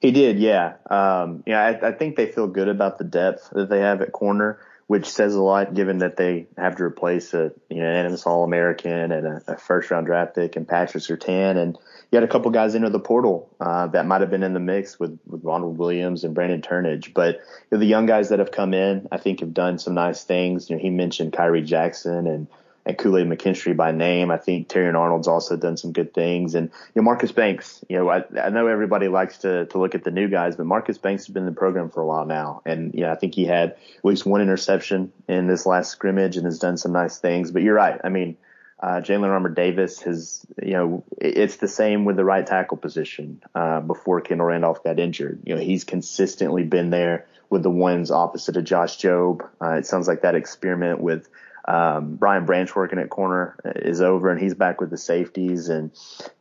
He 0.00 0.10
did, 0.10 0.38
yeah. 0.38 0.74
Um, 0.90 1.42
yeah, 1.46 1.60
I, 1.60 1.88
I, 1.88 1.92
think 1.92 2.16
they 2.16 2.26
feel 2.26 2.46
good 2.46 2.68
about 2.68 2.98
the 2.98 3.04
depth 3.04 3.50
that 3.52 3.70
they 3.70 3.80
have 3.80 4.02
at 4.02 4.12
corner. 4.12 4.60
Which 4.86 5.06
says 5.06 5.34
a 5.34 5.42
lot 5.42 5.74
given 5.74 5.98
that 5.98 6.16
they 6.16 6.46
have 6.58 6.76
to 6.76 6.84
replace 6.84 7.32
a 7.32 7.52
you 7.70 7.76
know 7.76 7.86
unanimous 7.86 8.26
All 8.26 8.44
American 8.44 9.12
and 9.12 9.26
a, 9.26 9.42
a, 9.48 9.56
first 9.56 9.90
round 9.90 10.06
draft 10.06 10.34
pick 10.34 10.56
and 10.56 10.68
Patrick 10.68 11.02
Surtain, 11.02 11.56
and 11.56 11.78
you 12.10 12.16
had 12.16 12.24
a 12.24 12.28
couple 12.28 12.50
guys 12.50 12.74
enter 12.74 12.90
the 12.90 13.00
portal 13.00 13.48
uh, 13.60 13.86
that 13.88 14.06
might 14.06 14.20
have 14.20 14.30
been 14.30 14.42
in 14.42 14.52
the 14.52 14.60
mix 14.60 14.98
with 14.98 15.18
with 15.26 15.42
Ronald 15.44 15.78
Williams 15.78 16.24
and 16.24 16.34
Brandon 16.34 16.60
Turnage, 16.60 17.14
but 17.14 17.36
you 17.36 17.40
know, 17.72 17.78
the 17.78 17.86
young 17.86 18.06
guys 18.06 18.28
that 18.28 18.38
have 18.38 18.52
come 18.52 18.74
in, 18.74 19.08
I 19.10 19.16
think, 19.16 19.40
have 19.40 19.54
done 19.54 19.78
some 19.78 19.94
nice 19.94 20.24
things. 20.24 20.68
You 20.68 20.76
know, 20.76 20.82
he 20.82 20.90
mentioned 20.90 21.32
Khyree 21.32 21.64
Jackson 21.64 22.26
and 22.26 22.46
and 22.86 22.98
Kool 22.98 23.18
Aid 23.18 23.26
McKinstry 23.26 23.76
by 23.76 23.92
name. 23.92 24.30
I 24.30 24.36
think 24.36 24.68
Terrion 24.68 24.94
Arnold's 24.94 25.28
also 25.28 25.56
done 25.56 25.76
some 25.76 25.92
good 25.92 26.12
things. 26.12 26.54
And, 26.54 26.70
you 26.94 27.00
know, 27.00 27.02
Marcus 27.02 27.32
Banks, 27.32 27.84
you 27.88 27.96
know, 27.96 28.08
I, 28.10 28.24
I 28.40 28.50
know 28.50 28.66
everybody 28.66 29.08
likes 29.08 29.38
to, 29.38 29.66
to 29.66 29.78
look 29.78 29.94
at 29.94 30.04
the 30.04 30.10
new 30.10 30.28
guys, 30.28 30.56
but 30.56 30.66
Marcus 30.66 30.98
Banks 30.98 31.26
has 31.26 31.32
been 31.32 31.44
in 31.44 31.48
the 31.48 31.58
program 31.58 31.90
for 31.90 32.02
a 32.02 32.06
while 32.06 32.26
now. 32.26 32.62
And, 32.66 32.94
you 32.94 33.02
know, 33.02 33.10
I 33.10 33.14
think 33.14 33.34
he 33.34 33.46
had 33.46 33.70
at 33.70 34.04
least 34.04 34.26
one 34.26 34.42
interception 34.42 35.12
in 35.28 35.46
this 35.46 35.66
last 35.66 35.90
scrimmage 35.90 36.36
and 36.36 36.44
has 36.44 36.58
done 36.58 36.76
some 36.76 36.92
nice 36.92 37.18
things. 37.18 37.50
But 37.50 37.62
you're 37.62 37.74
right. 37.74 38.00
I 38.04 38.10
mean, 38.10 38.36
uh, 38.80 39.00
Jalyn 39.00 39.30
Armour 39.30 39.48
Davis 39.48 40.02
has, 40.02 40.44
you 40.62 40.74
know, 40.74 41.04
it's 41.18 41.56
the 41.56 41.68
same 41.68 42.04
with 42.04 42.16
the 42.16 42.24
right 42.24 42.46
tackle 42.46 42.76
position 42.76 43.42
uh, 43.54 43.80
before 43.80 44.20
Kendall 44.20 44.48
Randolph 44.48 44.84
got 44.84 44.98
injured. 44.98 45.40
You 45.44 45.54
know, 45.54 45.60
he's 45.60 45.84
consistently 45.84 46.64
been 46.64 46.90
there 46.90 47.26
with 47.48 47.62
the 47.62 47.70
ones 47.70 48.10
opposite 48.10 48.58
of 48.58 48.64
Josh 48.64 48.98
Jobe. 48.98 49.48
Uh, 49.62 49.76
it 49.76 49.86
sounds 49.86 50.06
like 50.06 50.22
that 50.22 50.34
experiment 50.34 51.00
with 51.00 51.28
um, 51.66 52.16
Brian 52.16 52.44
Branch 52.44 52.74
working 52.74 52.98
at 52.98 53.08
corner 53.08 53.56
is 53.64 54.00
over 54.00 54.30
and 54.30 54.40
he's 54.40 54.54
back 54.54 54.80
with 54.80 54.90
the 54.90 54.98
safeties. 54.98 55.68
And, 55.68 55.90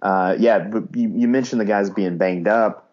uh, 0.02 0.36
yeah, 0.38 0.60
but 0.60 0.96
you, 0.96 1.12
you 1.16 1.28
mentioned 1.28 1.62
the 1.62 1.66
guys 1.66 1.90
being 1.90 2.18
banged 2.18 2.48
up 2.48 2.92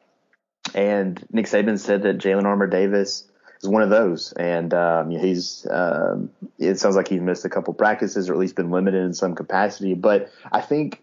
and 0.75 1.23
Nick 1.33 1.47
Saban 1.47 1.79
said 1.79 2.03
that 2.03 2.19
Jalyn 2.19 2.45
Armour 2.45 2.69
Davis 2.69 3.29
is 3.63 3.69
one 3.69 3.83
of 3.83 3.91
those. 3.91 4.33
And, 4.33 4.73
um, 4.73 5.11
he's, 5.11 5.67
um, 5.69 6.31
it 6.59 6.79
sounds 6.79 6.97
like 6.97 7.09
he's 7.09 7.21
missed 7.21 7.45
a 7.45 7.51
couple 7.51 7.75
practices 7.75 8.29
or 8.29 8.35
at 8.35 8.39
least 8.39 8.55
been 8.55 8.71
limited 8.71 9.03
in 9.03 9.15
some 9.15 9.35
capacity. 9.35 9.95
But 9.95 10.31
I 10.53 10.61
think 10.61 11.03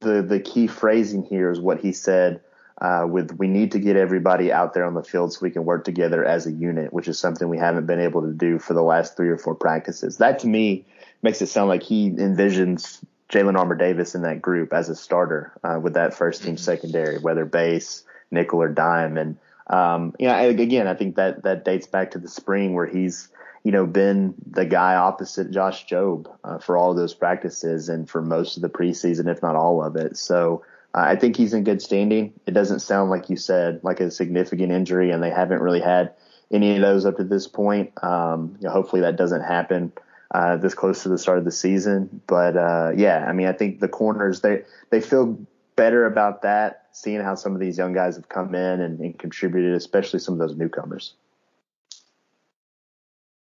the, 0.00 0.22
the 0.22 0.40
key 0.40 0.66
phrasing 0.66 1.24
here 1.24 1.50
is 1.50 1.60
what 1.60 1.80
he 1.80 1.92
said 1.92 2.42
uh, 2.82 3.06
with 3.06 3.30
we 3.38 3.46
need 3.46 3.70
to 3.72 3.78
get 3.78 3.94
everybody 3.94 4.52
out 4.52 4.74
there 4.74 4.84
on 4.84 4.94
the 4.94 5.04
field 5.04 5.32
so 5.32 5.38
we 5.40 5.52
can 5.52 5.64
work 5.64 5.84
together 5.84 6.24
as 6.24 6.46
a 6.46 6.52
unit, 6.52 6.92
which 6.92 7.06
is 7.06 7.16
something 7.16 7.48
we 7.48 7.56
haven't 7.56 7.86
been 7.86 8.00
able 8.00 8.22
to 8.22 8.32
do 8.32 8.58
for 8.58 8.74
the 8.74 8.82
last 8.82 9.16
three 9.16 9.28
or 9.28 9.38
four 9.38 9.54
practices. 9.54 10.18
That 10.18 10.40
to 10.40 10.48
me 10.48 10.84
makes 11.22 11.40
it 11.40 11.46
sound 11.46 11.68
like 11.68 11.84
he 11.84 12.10
envisions 12.10 13.00
Jalyn 13.28 13.56
Armour 13.56 13.76
Davis 13.76 14.16
in 14.16 14.22
that 14.22 14.42
group 14.42 14.72
as 14.72 14.88
a 14.88 14.96
starter 14.96 15.52
uh, 15.62 15.78
with 15.80 15.94
that 15.94 16.12
first 16.12 16.42
team 16.42 16.56
mm-hmm. 16.56 16.60
secondary, 16.60 17.18
whether 17.20 17.44
base, 17.44 18.02
nickel, 18.32 18.60
or 18.60 18.68
dime. 18.68 19.16
And 19.16 19.38
um, 19.68 20.16
you 20.18 20.26
know, 20.26 20.48
again, 20.48 20.88
I 20.88 20.94
think 20.94 21.14
that 21.14 21.44
that 21.44 21.64
dates 21.64 21.86
back 21.86 22.10
to 22.10 22.18
the 22.18 22.28
spring 22.28 22.74
where 22.74 22.86
he's 22.86 23.28
you 23.62 23.70
know 23.70 23.86
been 23.86 24.34
the 24.44 24.64
guy 24.64 24.96
opposite 24.96 25.52
Josh 25.52 25.86
Jobe 25.86 26.26
uh, 26.42 26.58
for 26.58 26.76
all 26.76 26.90
of 26.90 26.96
those 26.96 27.14
practices 27.14 27.88
and 27.88 28.10
for 28.10 28.20
most 28.20 28.56
of 28.56 28.62
the 28.62 28.68
preseason, 28.68 29.30
if 29.30 29.40
not 29.40 29.54
all 29.54 29.84
of 29.84 29.94
it. 29.94 30.16
So 30.16 30.64
I 30.94 31.16
think 31.16 31.36
he's 31.36 31.54
in 31.54 31.64
good 31.64 31.80
standing. 31.80 32.34
It 32.46 32.52
doesn't 32.52 32.80
sound 32.80 33.10
like 33.10 33.30
you 33.30 33.36
said 33.36 33.80
like 33.82 34.00
a 34.00 34.10
significant 34.10 34.72
injury, 34.72 35.10
and 35.10 35.22
they 35.22 35.30
haven't 35.30 35.62
really 35.62 35.80
had 35.80 36.12
any 36.50 36.76
of 36.76 36.82
those 36.82 37.06
up 37.06 37.16
to 37.16 37.24
this 37.24 37.48
point. 37.48 37.92
Um, 38.02 38.56
you 38.60 38.66
know, 38.66 38.72
hopefully 38.72 39.02
that 39.02 39.16
doesn't 39.16 39.42
happen 39.42 39.92
uh, 40.32 40.56
this 40.56 40.74
close 40.74 41.02
to 41.02 41.08
the 41.08 41.18
start 41.18 41.38
of 41.38 41.44
the 41.44 41.50
season. 41.50 42.20
But 42.26 42.56
uh, 42.56 42.92
yeah, 42.96 43.24
I 43.26 43.32
mean, 43.32 43.46
I 43.46 43.52
think 43.52 43.80
the 43.80 43.88
corners 43.88 44.40
they 44.40 44.64
they 44.90 45.00
feel 45.00 45.38
better 45.76 46.04
about 46.04 46.42
that, 46.42 46.88
seeing 46.92 47.20
how 47.20 47.34
some 47.34 47.54
of 47.54 47.60
these 47.60 47.78
young 47.78 47.92
guys 47.92 48.16
have 48.16 48.28
come 48.28 48.54
in 48.54 48.80
and, 48.80 49.00
and 49.00 49.18
contributed, 49.18 49.74
especially 49.74 50.18
some 50.18 50.34
of 50.34 50.40
those 50.40 50.56
newcomers. 50.56 51.14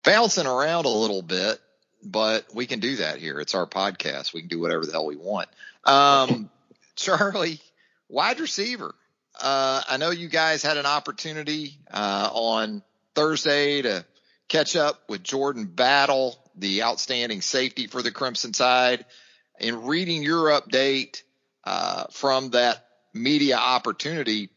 Bouncing 0.05 0.47
around 0.47 0.85
a 0.85 0.89
little 0.89 1.23
bit, 1.23 1.61
but 2.05 2.47
we 2.55 2.67
can 2.67 2.81
do 2.81 2.97
that 2.97 3.19
here. 3.19 3.39
It's 3.41 3.55
our 3.55 3.67
podcast. 3.67 4.33
We 4.33 4.41
can 4.41 4.49
do 4.49 4.61
whatever 4.61 4.85
the 4.85 4.93
hell 4.93 5.07
we 5.07 5.17
want. 5.17 5.49
Um, 5.85 6.51
Charlie, 6.97 7.61
wide 8.09 8.41
receiver. 8.41 8.95
Uh, 9.41 9.83
I 9.89 9.97
know 9.97 10.11
you 10.11 10.29
guys 10.29 10.63
had 10.63 10.77
an 10.77 10.87
opportunity 10.87 11.79
uh, 11.91 12.31
on 12.33 12.83
Thursday 13.15 13.83
to 13.83 14.05
catch 14.49 14.77
up 14.77 15.01
with 15.09 15.23
Jordan 15.23 15.65
Battle, 15.65 16.39
the 16.55 16.83
outstanding 16.83 17.41
safety 17.41 17.87
for 17.87 18.03
the 18.03 18.11
Crimson 18.11 18.53
Tide. 18.53 19.05
In 19.59 19.85
reading 19.85 20.23
your 20.23 20.51
update 20.51 21.23
uh, 21.65 22.05
from 22.11 22.51
that 22.51 22.85
media 23.15 23.57
opportunity, 23.57 24.51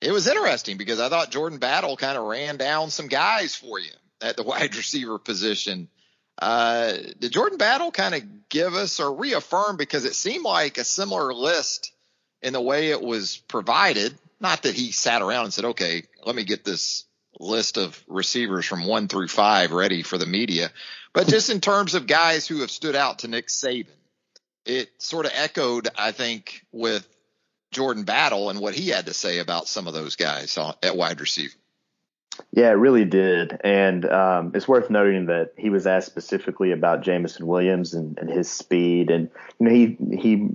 it 0.00 0.12
was 0.12 0.26
interesting 0.26 0.76
because 0.76 1.00
I 1.00 1.08
thought 1.08 1.30
Jordan 1.30 1.58
Battle 1.58 1.96
kind 1.96 2.18
of 2.18 2.24
ran 2.24 2.56
down 2.56 2.90
some 2.90 3.08
guys 3.08 3.54
for 3.54 3.78
you 3.78 3.90
at 4.20 4.36
the 4.36 4.42
wide 4.44 4.76
receiver 4.76 5.18
position. 5.18 5.88
Uh, 6.38 6.94
did 7.18 7.32
Jordan 7.32 7.58
Battle 7.58 7.90
kind 7.90 8.14
of 8.14 8.48
give 8.48 8.74
us 8.74 9.00
or 9.00 9.14
reaffirm 9.14 9.76
because 9.76 10.04
it 10.04 10.14
seemed 10.14 10.44
like 10.44 10.78
a 10.78 10.84
similar 10.84 11.32
list 11.32 11.92
in 12.42 12.52
the 12.52 12.60
way 12.60 12.90
it 12.90 13.00
was 13.00 13.36
provided? 13.36 14.14
Not 14.40 14.62
that 14.62 14.74
he 14.74 14.92
sat 14.92 15.22
around 15.22 15.44
and 15.44 15.54
said, 15.54 15.64
okay, 15.66 16.02
let 16.24 16.34
me 16.34 16.44
get 16.44 16.64
this 16.64 17.04
list 17.38 17.78
of 17.78 18.00
receivers 18.08 18.66
from 18.66 18.86
one 18.86 19.08
through 19.08 19.28
five 19.28 19.72
ready 19.72 20.02
for 20.02 20.18
the 20.18 20.26
media, 20.26 20.70
but 21.12 21.28
just 21.28 21.50
in 21.50 21.60
terms 21.60 21.94
of 21.94 22.06
guys 22.06 22.46
who 22.46 22.60
have 22.60 22.70
stood 22.70 22.96
out 22.96 23.20
to 23.20 23.28
Nick 23.28 23.48
Saban, 23.48 23.86
it 24.66 24.90
sort 24.98 25.26
of 25.26 25.32
echoed, 25.34 25.88
I 25.96 26.12
think, 26.12 26.64
with 26.72 27.06
Jordan 27.72 28.04
Battle 28.04 28.50
and 28.50 28.60
what 28.60 28.74
he 28.74 28.88
had 28.88 29.06
to 29.06 29.14
say 29.14 29.38
about 29.38 29.68
some 29.68 29.86
of 29.86 29.94
those 29.94 30.16
guys 30.16 30.56
at 30.82 30.96
wide 30.96 31.20
receiver. 31.20 31.54
Yeah, 32.52 32.70
it 32.70 32.74
really 32.74 33.04
did. 33.04 33.60
And 33.62 34.04
um, 34.06 34.52
it's 34.54 34.68
worth 34.68 34.90
noting 34.90 35.26
that 35.26 35.52
he 35.56 35.70
was 35.70 35.86
asked 35.86 36.06
specifically 36.06 36.72
about 36.72 37.02
Jameson 37.02 37.46
Williams 37.46 37.94
and, 37.94 38.18
and, 38.18 38.30
his 38.30 38.50
speed. 38.50 39.10
And, 39.10 39.30
you 39.58 39.68
know, 39.68 39.72
he, 39.72 39.96
he 40.16 40.48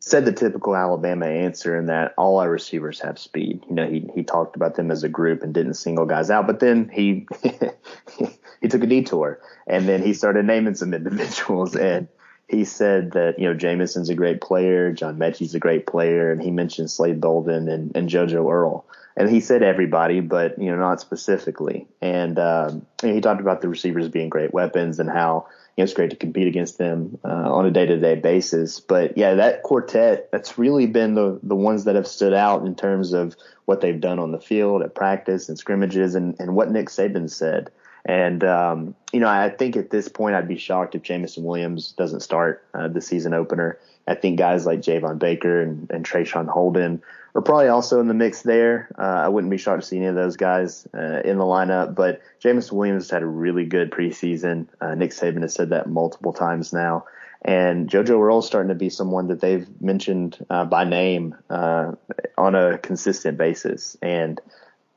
said 0.00 0.24
the 0.24 0.32
typical 0.32 0.76
Alabama 0.76 1.26
answer 1.26 1.76
in 1.76 1.86
that 1.86 2.14
all 2.16 2.38
our 2.40 2.50
receivers 2.50 3.00
have 3.00 3.18
speed. 3.18 3.62
You 3.68 3.74
know, 3.74 3.88
he, 3.88 4.06
he 4.14 4.22
talked 4.22 4.56
about 4.56 4.76
them 4.76 4.90
as 4.90 5.02
a 5.02 5.08
group 5.08 5.42
and 5.42 5.52
didn't 5.52 5.74
single 5.74 6.06
guys 6.06 6.30
out. 6.30 6.46
But 6.46 6.60
then 6.60 6.90
he, 6.92 7.26
he 8.60 8.68
took 8.68 8.82
a 8.82 8.86
detour 8.86 9.40
and 9.66 9.88
then 9.88 10.02
he 10.02 10.14
started 10.14 10.46
naming 10.46 10.74
some 10.74 10.94
individuals. 10.94 11.74
And 11.74 12.08
he 12.48 12.64
said 12.64 13.12
that, 13.12 13.38
you 13.38 13.48
know, 13.48 13.54
Jameson's 13.54 14.08
a 14.08 14.14
great 14.14 14.40
player, 14.40 14.92
John 14.92 15.18
Metchie's 15.18 15.54
a 15.54 15.58
great 15.58 15.86
player. 15.86 16.30
And 16.30 16.40
he 16.40 16.50
mentioned 16.50 16.90
Slade 16.90 17.20
Bolden 17.20 17.68
and, 17.68 17.96
and 17.96 18.08
JoJo 18.08 18.50
Earle. 18.52 18.86
and 19.16 19.28
he 19.28 19.40
said 19.40 19.62
everybody, 19.62 20.20
but 20.20 20.58
you 20.58 20.70
know 20.70 20.76
not 20.76 21.00
specifically. 21.00 21.88
And 22.00 22.38
um, 22.38 22.86
he 23.02 23.20
talked 23.20 23.40
about 23.40 23.62
the 23.62 23.68
receivers 23.68 24.08
being 24.08 24.28
great 24.28 24.52
weapons 24.52 25.00
and 25.00 25.08
how 25.08 25.46
you 25.76 25.82
know, 25.82 25.84
it's 25.84 25.94
great 25.94 26.10
to 26.10 26.16
compete 26.16 26.46
against 26.46 26.78
them 26.78 27.18
uh, 27.24 27.28
on 27.28 27.66
a 27.66 27.70
day 27.70 27.86
to 27.86 27.98
day 27.98 28.14
basis. 28.14 28.78
But 28.78 29.16
yeah, 29.18 29.34
that 29.34 29.62
quartet 29.62 30.30
that's 30.30 30.58
really 30.58 30.86
been 30.86 31.14
the 31.14 31.40
the 31.42 31.56
ones 31.56 31.84
that 31.84 31.96
have 31.96 32.06
stood 32.06 32.34
out 32.34 32.64
in 32.64 32.76
terms 32.76 33.12
of 33.12 33.34
what 33.64 33.80
they've 33.80 34.00
done 34.00 34.18
on 34.18 34.30
the 34.30 34.40
field 34.40 34.82
at 34.82 34.94
practice 34.94 35.48
and 35.48 35.58
scrimmages 35.58 36.14
and 36.14 36.36
and 36.38 36.54
what 36.54 36.70
Nick 36.70 36.90
Saban 36.90 37.28
said. 37.28 37.70
And 38.06 38.44
um, 38.44 38.94
you 39.12 39.18
know, 39.18 39.28
I 39.28 39.50
think 39.50 39.76
at 39.76 39.90
this 39.90 40.08
point 40.08 40.36
I'd 40.36 40.48
be 40.48 40.56
shocked 40.56 40.94
if 40.94 41.02
Jameson 41.02 41.42
Williams 41.42 41.92
doesn't 41.92 42.20
start 42.20 42.64
uh, 42.72 42.86
the 42.88 43.00
season 43.00 43.34
opener. 43.34 43.78
I 44.06 44.14
think 44.14 44.38
guys 44.38 44.64
like 44.64 44.80
Javon 44.80 45.18
Baker 45.18 45.60
and, 45.60 45.90
and 45.90 46.06
Traeshon 46.06 46.46
Holden 46.46 47.02
are 47.34 47.42
probably 47.42 47.66
also 47.66 47.98
in 47.98 48.06
the 48.06 48.14
mix 48.14 48.42
there. 48.42 48.88
Uh, 48.96 49.02
I 49.02 49.28
wouldn't 49.28 49.50
be 49.50 49.58
shocked 49.58 49.82
to 49.82 49.86
see 49.88 49.96
any 49.96 50.06
of 50.06 50.14
those 50.14 50.36
guys 50.36 50.86
uh, 50.94 51.20
in 51.24 51.38
the 51.38 51.44
lineup, 51.44 51.96
but 51.96 52.22
Jameson 52.38 52.78
Williams 52.78 53.10
had 53.10 53.22
a 53.22 53.26
really 53.26 53.66
good 53.66 53.90
preseason. 53.90 54.68
Uh, 54.80 54.94
Nick 54.94 55.10
Saban 55.10 55.42
has 55.42 55.52
said 55.52 55.70
that 55.70 55.88
multiple 55.88 56.32
times 56.32 56.72
now. 56.72 57.04
And 57.42 57.90
JoJo 57.90 58.20
Earle 58.20 58.38
is 58.38 58.46
starting 58.46 58.68
to 58.68 58.76
be 58.76 58.88
someone 58.88 59.28
that 59.28 59.40
they've 59.40 59.68
mentioned 59.80 60.44
uh, 60.48 60.64
by 60.64 60.84
name 60.84 61.34
uh, 61.50 61.92
on 62.38 62.54
a 62.54 62.78
consistent 62.78 63.36
basis. 63.36 63.96
And 64.00 64.40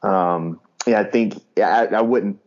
um, 0.03 0.59
yeah, 0.85 0.99
I 1.01 1.03
think 1.03 1.35
I, 1.57 1.87
I 1.87 2.01
wouldn't 2.01 2.39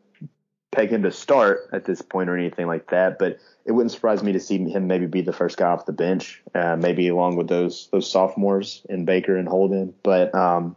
peg 0.73 0.91
him 0.91 1.03
to 1.03 1.13
start 1.13 1.69
at 1.73 1.85
this 1.85 2.03
point 2.03 2.29
or 2.29 2.37
anything 2.37 2.67
like 2.67 2.91
that, 2.91 3.19
but 3.19 3.39
it 3.65 3.73
wouldn't 3.73 3.93
surprise 3.93 4.23
me 4.23 4.33
to 4.33 4.41
see 4.41 4.59
him 4.59 4.87
maybe 4.87 5.07
be 5.07 5.21
the 5.21 5.33
first 5.33 5.59
guy 5.59 5.71
off 5.71 5.87
the 5.87 5.93
bench, 5.93 6.43
uh, 6.55 6.77
maybe 6.77 7.09
along 7.09 7.37
with 7.37 7.47
those 7.47 7.89
those 7.93 8.11
sophomores 8.11 8.85
in 8.89 9.05
Baker 9.05 9.37
and 9.37 9.47
Holden. 9.47 9.95
But 10.03 10.35
um, 10.35 10.75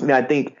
I, 0.00 0.02
mean, 0.02 0.10
I 0.10 0.22
think 0.22 0.56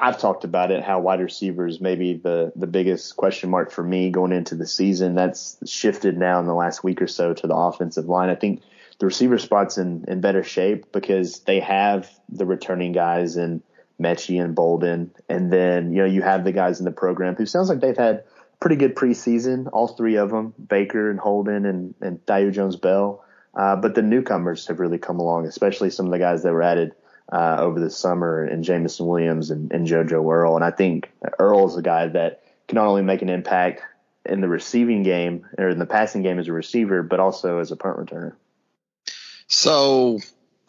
I've 0.00 0.18
talked 0.18 0.44
about 0.44 0.70
it 0.70 0.82
how 0.82 1.00
wide 1.00 1.20
receivers 1.20 1.80
maybe 1.80 2.14
the 2.14 2.52
the 2.56 2.66
biggest 2.66 3.16
question 3.16 3.48
mark 3.48 3.70
for 3.70 3.84
me 3.84 4.10
going 4.10 4.32
into 4.32 4.56
the 4.56 4.66
season. 4.66 5.14
That's 5.14 5.56
shifted 5.64 6.18
now 6.18 6.40
in 6.40 6.46
the 6.46 6.54
last 6.54 6.82
week 6.82 7.00
or 7.00 7.08
so 7.08 7.32
to 7.32 7.46
the 7.46 7.56
offensive 7.56 8.06
line. 8.06 8.28
I 8.28 8.34
think 8.34 8.62
the 8.98 9.06
receiver 9.06 9.38
spot's 9.38 9.78
in 9.78 10.04
in 10.08 10.20
better 10.20 10.42
shape 10.42 10.90
because 10.92 11.40
they 11.40 11.60
have 11.60 12.10
the 12.28 12.44
returning 12.44 12.92
guys 12.92 13.36
and 13.36 13.62
Metchie 14.00 14.42
and 14.42 14.54
Bolden, 14.54 15.10
and 15.28 15.52
then 15.52 15.92
you 15.92 15.98
know 15.98 16.06
you 16.06 16.22
have 16.22 16.44
the 16.44 16.52
guys 16.52 16.78
in 16.78 16.84
the 16.84 16.92
program 16.92 17.34
who 17.34 17.46
sounds 17.46 17.68
like 17.68 17.80
they've 17.80 17.96
had 17.96 18.24
pretty 18.60 18.76
good 18.76 18.94
preseason, 18.94 19.68
all 19.72 19.88
three 19.88 20.16
of 20.16 20.30
them, 20.30 20.54
Baker 20.58 21.10
and 21.10 21.18
Holden 21.18 21.64
and, 21.66 21.94
and 22.00 22.24
Thaiu 22.26 22.52
Jones 22.52 22.76
Bell. 22.76 23.24
Uh, 23.54 23.76
but 23.76 23.94
the 23.94 24.02
newcomers 24.02 24.66
have 24.66 24.80
really 24.80 24.98
come 24.98 25.18
along, 25.20 25.46
especially 25.46 25.90
some 25.90 26.06
of 26.06 26.12
the 26.12 26.18
guys 26.18 26.42
that 26.42 26.52
were 26.52 26.62
added 26.62 26.94
uh, 27.32 27.56
over 27.58 27.80
the 27.80 27.90
summer 27.90 28.44
and 28.44 28.64
Jameson 28.64 29.06
Williams 29.06 29.50
and, 29.50 29.72
and 29.72 29.86
JoJo 29.86 30.32
Earle. 30.32 30.56
And 30.56 30.64
I 30.64 30.70
think 30.70 31.10
Earle 31.38 31.68
is 31.68 31.76
a 31.76 31.82
guy 31.82 32.06
that 32.08 32.42
can 32.66 32.76
not 32.76 32.86
only 32.86 33.02
make 33.02 33.22
an 33.22 33.28
impact 33.28 33.82
in 34.24 34.40
the 34.40 34.48
receiving 34.48 35.02
game 35.02 35.46
or 35.56 35.68
in 35.70 35.78
the 35.78 35.86
passing 35.86 36.22
game 36.22 36.38
as 36.38 36.48
a 36.48 36.52
receiver, 36.52 37.02
but 37.02 37.20
also 37.20 37.58
as 37.58 37.72
a 37.72 37.76
punt 37.76 37.98
returner. 37.98 38.34
So, 39.46 40.18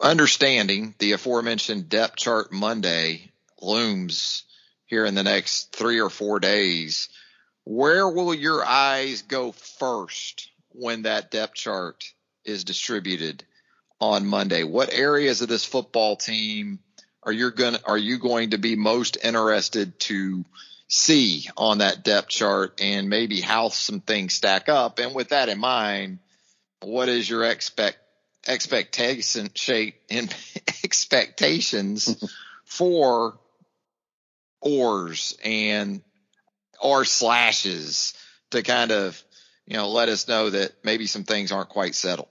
understanding 0.00 0.94
the 0.98 1.12
aforementioned 1.12 1.88
depth 1.88 2.16
chart 2.16 2.52
Monday 2.52 3.30
looms 3.60 4.44
here 4.86 5.04
in 5.04 5.14
the 5.14 5.22
next 5.22 5.74
three 5.74 6.00
or 6.00 6.10
four 6.10 6.40
days, 6.40 7.08
where 7.64 8.08
will 8.08 8.34
your 8.34 8.64
eyes 8.64 9.22
go 9.22 9.52
first 9.52 10.50
when 10.70 11.02
that 11.02 11.30
depth 11.30 11.54
chart 11.54 12.04
is 12.44 12.64
distributed 12.64 13.44
on 14.00 14.26
Monday? 14.26 14.64
What 14.64 14.92
areas 14.92 15.42
of 15.42 15.48
this 15.48 15.64
football 15.64 16.16
team 16.16 16.80
are 17.22 17.32
you 17.32 17.50
going 17.50 17.76
are 17.84 17.98
you 17.98 18.18
going 18.18 18.50
to 18.50 18.58
be 18.58 18.76
most 18.76 19.18
interested 19.22 19.98
to 20.00 20.44
see 20.90 21.48
on 21.56 21.78
that 21.78 22.02
depth 22.02 22.28
chart 22.28 22.80
and 22.82 23.08
maybe 23.08 23.40
how 23.40 23.68
some 23.68 24.00
things 24.00 24.34
stack 24.34 24.68
up. 24.68 24.98
And 24.98 25.14
with 25.14 25.28
that 25.28 25.48
in 25.48 25.60
mind, 25.60 26.18
what 26.80 27.08
is 27.08 27.30
your 27.30 27.44
expect 27.44 27.98
expectation 28.46 29.50
shape 29.54 29.96
in 30.08 30.28
expectations 30.84 32.22
for 32.64 33.38
ors 34.60 35.36
and 35.44 36.02
or 36.82 37.04
slashes 37.04 38.14
to 38.50 38.62
kind 38.62 38.92
of 38.92 39.22
you 39.66 39.76
know 39.76 39.88
let 39.88 40.08
us 40.08 40.28
know 40.28 40.50
that 40.50 40.72
maybe 40.82 41.06
some 41.06 41.24
things 41.24 41.52
aren't 41.52 41.68
quite 41.68 41.94
settled. 41.94 42.28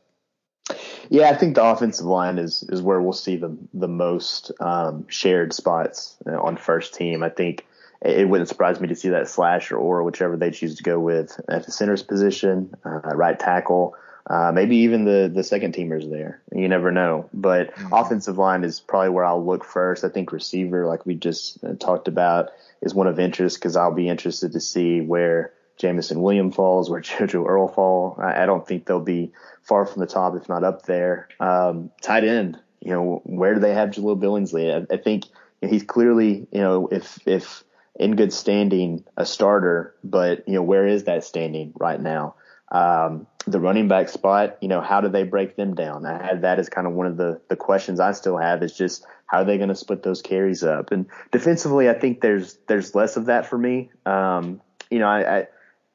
Yeah, 1.09 1.29
I 1.29 1.35
think 1.35 1.55
the 1.55 1.63
offensive 1.63 2.05
line 2.05 2.37
is 2.37 2.63
is 2.69 2.81
where 2.81 3.01
we'll 3.01 3.13
see 3.13 3.37
the 3.37 3.57
the 3.73 3.87
most 3.87 4.51
um, 4.59 5.07
shared 5.07 5.53
spots 5.53 6.17
on 6.25 6.57
first 6.57 6.93
team. 6.93 7.23
I 7.23 7.29
think 7.29 7.65
it 8.01 8.29
wouldn't 8.29 8.47
surprise 8.49 8.79
me 8.79 8.87
to 8.89 8.95
see 8.95 9.09
that 9.09 9.27
slash 9.27 9.71
or, 9.71 9.77
or 9.77 10.03
whichever 10.03 10.37
they 10.37 10.51
choose 10.51 10.75
to 10.75 10.83
go 10.83 10.99
with 10.99 11.39
at 11.49 11.65
the 11.65 11.71
center's 11.71 12.03
position, 12.03 12.73
uh, 12.85 13.01
right 13.15 13.37
tackle, 13.37 13.95
uh, 14.29 14.51
maybe 14.53 14.77
even 14.77 15.05
the 15.05 15.29
the 15.33 15.43
second 15.43 15.73
teamers 15.73 16.09
there. 16.09 16.41
You 16.53 16.67
never 16.67 16.91
know. 16.91 17.29
But 17.33 17.73
mm-hmm. 17.73 17.93
offensive 17.93 18.37
line 18.37 18.63
is 18.63 18.79
probably 18.79 19.09
where 19.09 19.25
I'll 19.25 19.43
look 19.43 19.65
first. 19.65 20.03
I 20.03 20.09
think 20.09 20.31
receiver, 20.31 20.85
like 20.85 21.05
we 21.05 21.15
just 21.15 21.63
uh, 21.63 21.73
talked 21.73 22.07
about, 22.07 22.49
is 22.81 22.93
one 22.93 23.07
of 23.07 23.19
interest 23.19 23.57
because 23.57 23.75
I'll 23.75 23.93
be 23.93 24.07
interested 24.07 24.51
to 24.51 24.59
see 24.59 25.01
where 25.01 25.53
Jameson 25.77 26.21
William 26.21 26.51
falls, 26.51 26.89
where 26.89 27.01
JoJo 27.01 27.47
Earle 27.47 27.67
fall. 27.69 28.17
I, 28.21 28.43
I, 28.43 28.45
don't 28.45 28.67
think 28.67 28.85
they'll 28.85 28.99
be 28.99 29.31
far 29.63 29.85
from 29.85 30.01
the 30.01 30.07
top, 30.07 30.35
if 30.35 30.47
not 30.47 30.63
up 30.63 30.83
there. 30.83 31.29
Um, 31.39 31.89
tight 32.01 32.23
end, 32.23 32.59
you 32.81 32.91
know, 32.91 33.21
where 33.23 33.55
do 33.55 33.59
they 33.61 33.73
have 33.73 33.89
Jahleel 33.89 34.19
Billingsley? 34.19 34.87
I, 34.91 34.93
I 34.93 34.97
think 34.97 35.25
he's 35.61 35.83
clearly, 35.83 36.47
you 36.51 36.61
know, 36.61 36.87
if 36.91 37.19
if 37.25 37.63
in 37.95 38.15
good 38.15 38.31
standing 38.31 39.03
a 39.17 39.25
starter, 39.25 39.95
but 40.03 40.47
you 40.47 40.53
know 40.53 40.63
where 40.63 40.85
is 40.85 41.05
that 41.05 41.23
standing 41.23 41.73
right 41.79 41.99
now? 41.99 42.35
Um, 42.71 43.25
the 43.51 43.59
running 43.59 43.87
back 43.87 44.09
spot, 44.09 44.57
you 44.61 44.67
know, 44.67 44.81
how 44.81 45.01
do 45.01 45.09
they 45.09 45.23
break 45.23 45.55
them 45.55 45.75
down? 45.75 46.05
I 46.05 46.23
had 46.23 46.41
that 46.41 46.59
as 46.59 46.69
kind 46.69 46.87
of 46.87 46.93
one 46.93 47.07
of 47.07 47.17
the 47.17 47.41
the 47.49 47.55
questions 47.55 47.99
I 47.99 48.11
still 48.13 48.37
have 48.37 48.63
is 48.63 48.75
just 48.75 49.05
how 49.25 49.39
are 49.39 49.45
they 49.45 49.57
going 49.57 49.69
to 49.69 49.75
split 49.75 50.03
those 50.03 50.21
carries 50.21 50.63
up? 50.63 50.91
And 50.91 51.05
defensively, 51.31 51.89
I 51.89 51.93
think 51.93 52.21
there's 52.21 52.57
there's 52.67 52.95
less 52.95 53.17
of 53.17 53.25
that 53.25 53.45
for 53.45 53.57
me. 53.57 53.91
Um, 54.05 54.61
you 54.89 54.99
know, 54.99 55.07
I, 55.07 55.39
I, 55.39 55.47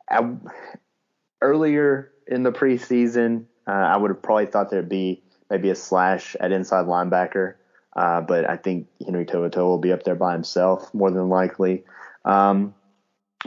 I 0.08 0.34
earlier 1.40 2.12
in 2.26 2.42
the 2.42 2.52
preseason, 2.52 3.44
uh, 3.66 3.72
I 3.72 3.96
would 3.96 4.10
have 4.10 4.22
probably 4.22 4.46
thought 4.46 4.70
there'd 4.70 4.88
be 4.88 5.22
maybe 5.50 5.70
a 5.70 5.74
slash 5.74 6.36
at 6.40 6.52
inside 6.52 6.86
linebacker. 6.86 7.54
Uh, 7.96 8.20
but 8.20 8.48
I 8.48 8.56
think 8.56 8.88
Henry 9.04 9.24
To'oTo'o 9.24 9.56
will 9.56 9.78
be 9.78 9.92
up 9.92 10.02
there 10.02 10.16
by 10.16 10.32
himself 10.32 10.92
more 10.92 11.10
than 11.10 11.28
likely. 11.28 11.84
Um, 12.24 12.74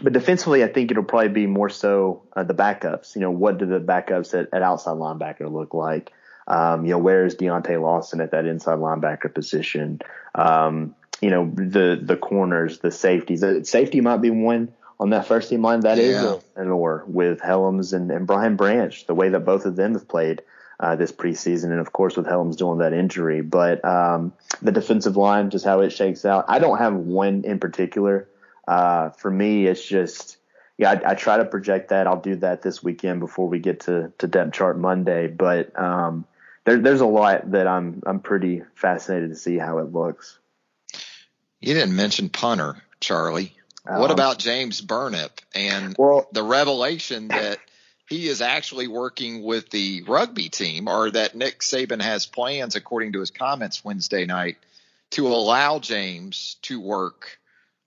but 0.01 0.13
defensively, 0.13 0.63
I 0.63 0.67
think 0.67 0.91
it'll 0.91 1.03
probably 1.03 1.29
be 1.29 1.47
more 1.47 1.69
so 1.69 2.23
uh, 2.35 2.43
the 2.43 2.53
backups. 2.53 3.15
You 3.15 3.21
know, 3.21 3.31
what 3.31 3.57
do 3.57 3.65
the 3.65 3.79
backups 3.79 4.39
at, 4.39 4.53
at 4.53 4.61
outside 4.61 4.97
linebacker 4.97 5.51
look 5.51 5.73
like? 5.73 6.11
Um, 6.47 6.85
you 6.85 6.91
know, 6.91 6.99
where 6.99 7.25
is 7.25 7.35
Deontae 7.35 7.81
Lawson 7.81 8.21
at 8.21 8.31
that 8.31 8.45
inside 8.45 8.77
linebacker 8.77 9.33
position? 9.33 9.99
Um, 10.35 10.95
you 11.19 11.29
know, 11.29 11.51
the 11.53 11.99
the 12.01 12.15
corners, 12.15 12.79
the 12.79 12.91
safeties. 12.91 13.41
The 13.41 13.65
safety 13.65 14.01
might 14.01 14.17
be 14.17 14.29
one 14.29 14.71
on 14.99 15.09
that 15.09 15.27
first 15.27 15.49
team 15.49 15.61
line. 15.61 15.81
That 15.81 15.97
yeah. 15.97 16.35
is 16.35 16.43
an 16.55 16.69
or 16.69 17.03
with 17.07 17.39
Hellams 17.39 17.93
and, 17.93 18.11
and 18.11 18.27
Brian 18.27 18.55
Branch. 18.55 19.05
The 19.07 19.15
way 19.15 19.29
that 19.29 19.41
both 19.41 19.65
of 19.65 19.75
them 19.75 19.93
have 19.93 20.07
played 20.07 20.43
uh, 20.79 20.95
this 20.95 21.11
preseason, 21.11 21.65
and 21.65 21.79
of 21.79 21.91
course 21.91 22.15
with 22.15 22.27
Hellams 22.27 22.55
doing 22.55 22.79
that 22.79 22.93
injury. 22.93 23.41
But 23.41 23.83
um, 23.83 24.33
the 24.61 24.71
defensive 24.71 25.17
line, 25.17 25.49
just 25.49 25.65
how 25.65 25.81
it 25.81 25.89
shakes 25.89 26.23
out. 26.23 26.45
I 26.47 26.59
don't 26.59 26.77
have 26.77 26.93
one 26.93 27.43
in 27.45 27.59
particular. 27.59 28.27
Uh, 28.67 29.11
for 29.11 29.31
me, 29.31 29.65
it's 29.65 29.85
just 29.85 30.37
yeah, 30.77 30.91
I, 30.91 31.11
I, 31.11 31.15
try 31.15 31.37
to 31.37 31.45
project 31.45 31.89
that. 31.89 32.05
I'll 32.05 32.21
do 32.21 32.35
that 32.37 32.61
this 32.61 32.83
weekend 32.83 33.19
before 33.19 33.47
we 33.47 33.59
get 33.59 33.81
to 33.81 34.11
to 34.19 34.27
depth 34.27 34.53
chart 34.53 34.77
Monday. 34.77 35.27
But 35.27 35.77
um, 35.79 36.25
there, 36.65 36.77
there's 36.77 37.01
a 37.01 37.05
lot 37.05 37.51
that 37.51 37.67
I'm 37.67 38.03
I'm 38.05 38.19
pretty 38.19 38.61
fascinated 38.75 39.29
to 39.29 39.35
see 39.35 39.57
how 39.57 39.79
it 39.79 39.91
looks. 39.93 40.37
You 41.61 41.73
didn't 41.73 41.95
mention 41.95 42.29
punter, 42.29 42.75
Charlie. 42.99 43.53
What 43.85 44.11
um, 44.11 44.11
about 44.11 44.37
James 44.37 44.81
Burnip 44.81 45.41
and 45.55 45.95
well, 45.97 46.27
the 46.33 46.43
revelation 46.43 47.29
that 47.29 47.57
he 48.07 48.27
is 48.27 48.41
actually 48.41 48.87
working 48.87 49.43
with 49.43 49.69
the 49.69 50.03
rugby 50.07 50.49
team, 50.49 50.87
or 50.87 51.09
that 51.09 51.35
Nick 51.35 51.59
Saban 51.59 52.01
has 52.01 52.25
plans, 52.25 52.75
according 52.75 53.13
to 53.13 53.21
his 53.21 53.31
comments 53.31 53.83
Wednesday 53.83 54.25
night, 54.25 54.57
to 55.11 55.27
allow 55.27 55.79
James 55.79 56.57
to 56.63 56.79
work 56.79 57.39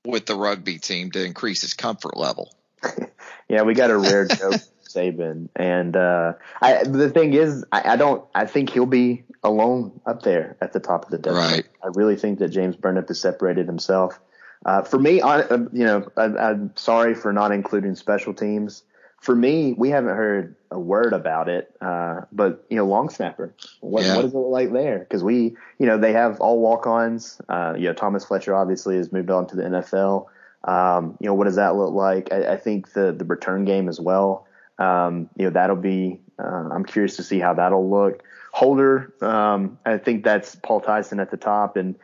with 0.04 0.26
the 0.26 0.34
rugby 0.34 0.78
team 0.78 1.10
to 1.12 1.24
increase 1.24 1.62
his 1.62 1.74
comfort 1.74 2.16
level. 2.16 2.54
yeah, 3.48 3.62
we 3.62 3.74
got 3.74 3.90
a 3.90 3.98
rare 3.98 4.26
joke, 4.28 4.60
Saban, 4.88 5.48
and 5.54 5.96
uh, 5.96 6.34
I, 6.60 6.84
the 6.84 7.10
thing 7.10 7.34
is, 7.34 7.64
I, 7.70 7.92
I, 7.92 7.96
don't. 7.96 8.24
I 8.34 8.46
think 8.46 8.70
he'll 8.70 8.86
be 8.86 9.24
alone 9.42 10.00
up 10.06 10.22
there 10.22 10.56
at 10.60 10.72
the 10.72 10.80
top 10.80 11.04
of 11.04 11.10
the 11.10 11.18
depth. 11.18 11.36
Right. 11.36 11.66
I 11.82 11.88
really 11.94 12.16
think 12.16 12.38
that 12.38 12.48
James 12.48 12.76
Burnip 12.76 13.08
has 13.08 13.20
separated 13.20 13.66
himself. 13.66 14.18
Uh, 14.64 14.82
for 14.82 14.98
me, 14.98 15.20
I, 15.22 15.40
uh, 15.40 15.58
you 15.72 15.84
know, 15.84 16.10
I, 16.16 16.24
I'm 16.24 16.72
sorry 16.76 17.14
for 17.14 17.32
not 17.32 17.52
including 17.52 17.94
special 17.94 18.34
teams 18.34 18.82
for 19.20 19.36
me, 19.36 19.74
we 19.74 19.90
haven't 19.90 20.16
heard 20.16 20.56
a 20.70 20.78
word 20.78 21.12
about 21.12 21.48
it. 21.48 21.74
Uh, 21.80 22.22
but 22.32 22.64
you 22.70 22.76
know, 22.76 22.86
long 22.86 23.10
snapper, 23.10 23.54
what, 23.80 24.02
yeah. 24.02 24.16
what 24.16 24.22
does 24.22 24.32
it 24.32 24.36
look 24.36 24.48
like 24.48 24.72
there? 24.72 24.98
Because 24.98 25.22
we, 25.22 25.56
you 25.78 25.86
know, 25.86 25.98
they 25.98 26.12
have 26.12 26.40
all 26.40 26.58
walk-ons. 26.58 27.40
Uh, 27.48 27.74
you 27.76 27.86
know, 27.86 27.92
Thomas 27.92 28.24
Fletcher 28.24 28.54
obviously 28.54 28.96
has 28.96 29.12
moved 29.12 29.30
on 29.30 29.46
to 29.48 29.56
the 29.56 29.62
NFL. 29.62 30.26
Um, 30.64 31.16
you 31.20 31.26
know, 31.26 31.34
what 31.34 31.44
does 31.44 31.56
that 31.56 31.76
look 31.76 31.92
like? 31.92 32.32
I, 32.32 32.54
I 32.54 32.56
think 32.56 32.92
the 32.92 33.12
the 33.12 33.24
return 33.24 33.64
game 33.64 33.88
as 33.88 34.00
well. 34.00 34.46
Um, 34.78 35.28
you 35.36 35.44
know, 35.44 35.50
that'll 35.50 35.76
be. 35.76 36.20
Uh, 36.38 36.70
I'm 36.72 36.84
curious 36.84 37.16
to 37.16 37.22
see 37.22 37.38
how 37.38 37.54
that'll 37.54 37.88
look. 37.88 38.22
Holder, 38.52 39.14
um, 39.20 39.78
I 39.86 39.98
think 39.98 40.24
that's 40.24 40.56
Paul 40.56 40.80
Tyson 40.80 41.20
at 41.20 41.30
the 41.30 41.36
top, 41.36 41.76
and 41.76 41.94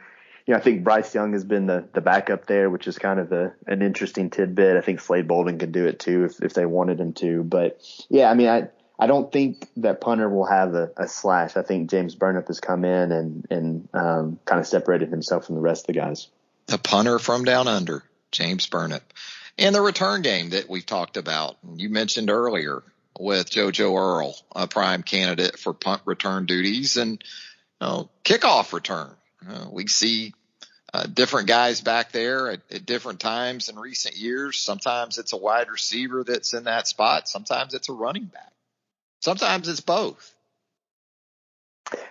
you 0.47 0.55
know, 0.55 0.59
I 0.59 0.63
think 0.63 0.85
Bryce 0.85 1.13
Young 1.15 1.33
has 1.33 1.45
been 1.45 1.67
the, 1.67 1.89
the 1.93 2.01
backup 2.01 2.47
there, 2.47 2.71
which 2.71 2.87
is 2.87 2.99
kind 2.99 3.19
of 3.19 3.33
a, 3.33 3.53
an 3.67 3.83
interesting 3.83 4.31
tidbit. 4.31 4.77
I 4.77 4.81
think 4.81 5.01
Slade 5.01 5.27
Bolden 5.27 5.59
could 5.59 5.73
do 5.73 5.87
it 5.87 5.99
too 5.99 6.25
if, 6.25 6.41
if 6.41 6.55
they 6.55 6.65
wanted 6.65 7.01
him 7.01 7.13
to. 7.15 7.43
But 7.43 7.81
yeah, 8.09 8.31
I 8.31 8.35
mean, 8.35 8.49
I, 8.49 8.69
I 8.99 9.09
don't 9.09 9.31
think 9.31 9.69
that 9.79 10.01
punter 10.01 10.29
will 10.29 10.47
have 10.47 10.75
a, 10.75 10.91
a 10.97 11.09
slash. 11.09 11.57
I 11.57 11.63
think 11.63 11.91
James 11.91 12.15
Burnip 12.15 12.47
has 12.47 12.61
come 12.61 12.85
in 12.85 13.11
and, 13.11 13.47
and 13.51 13.89
um, 13.93 14.39
kind 14.45 14.61
of 14.61 14.69
separated 14.69 15.11
himself 15.11 15.47
from 15.47 15.57
the 15.57 15.61
rest 15.61 15.83
of 15.83 15.95
the 15.95 16.01
guys. 16.01 16.29
The 16.67 16.79
punter 16.79 17.19
from 17.19 17.45
down 17.45 17.67
under, 17.67 18.05
James 18.31 18.67
Burnip. 18.69 19.13
And 19.59 19.75
the 19.75 19.81
return 19.81 20.23
game 20.23 20.51
that 20.51 20.69
we've 20.69 20.87
talked 20.87 21.17
about, 21.17 21.57
you 21.75 21.89
mentioned 21.89 22.31
earlier 22.31 22.85
with 23.19 23.51
JoJo 23.51 23.97
Earle, 23.99 24.37
a 24.55 24.69
prime 24.69 25.03
candidate 25.03 25.59
for 25.59 25.73
punt 25.73 26.03
return 26.05 26.47
duties 26.47 26.97
and 26.97 27.13
you 27.13 27.87
know, 27.87 28.11
kickoff 28.23 28.73
return. 28.73 29.11
Uh, 29.49 29.67
we 29.71 29.87
see 29.87 30.33
uh, 30.95 31.07
different 31.07 31.49
guys 31.49 31.81
back 31.81 32.13
there 32.13 32.51
at, 32.51 32.61
at, 32.71 32.87
different 32.87 33.21
times 33.21 33.69
in 33.69 33.79
recent 33.79 34.17
years. 34.17 34.59
Sometimes 34.59 35.19
it's 35.19 35.33
a 35.33 35.37
wide 35.37 35.69
receiver 35.71 36.25
that's 36.25 36.55
in 36.55 36.65
that 36.65 36.89
spot. 36.89 37.29
Sometimes 37.29 37.75
it's 37.75 37.89
a 37.89 37.93
running 37.93 38.25
back. 38.25 38.53
Sometimes 39.21 39.69
it's 39.69 39.81
both. 39.81 40.35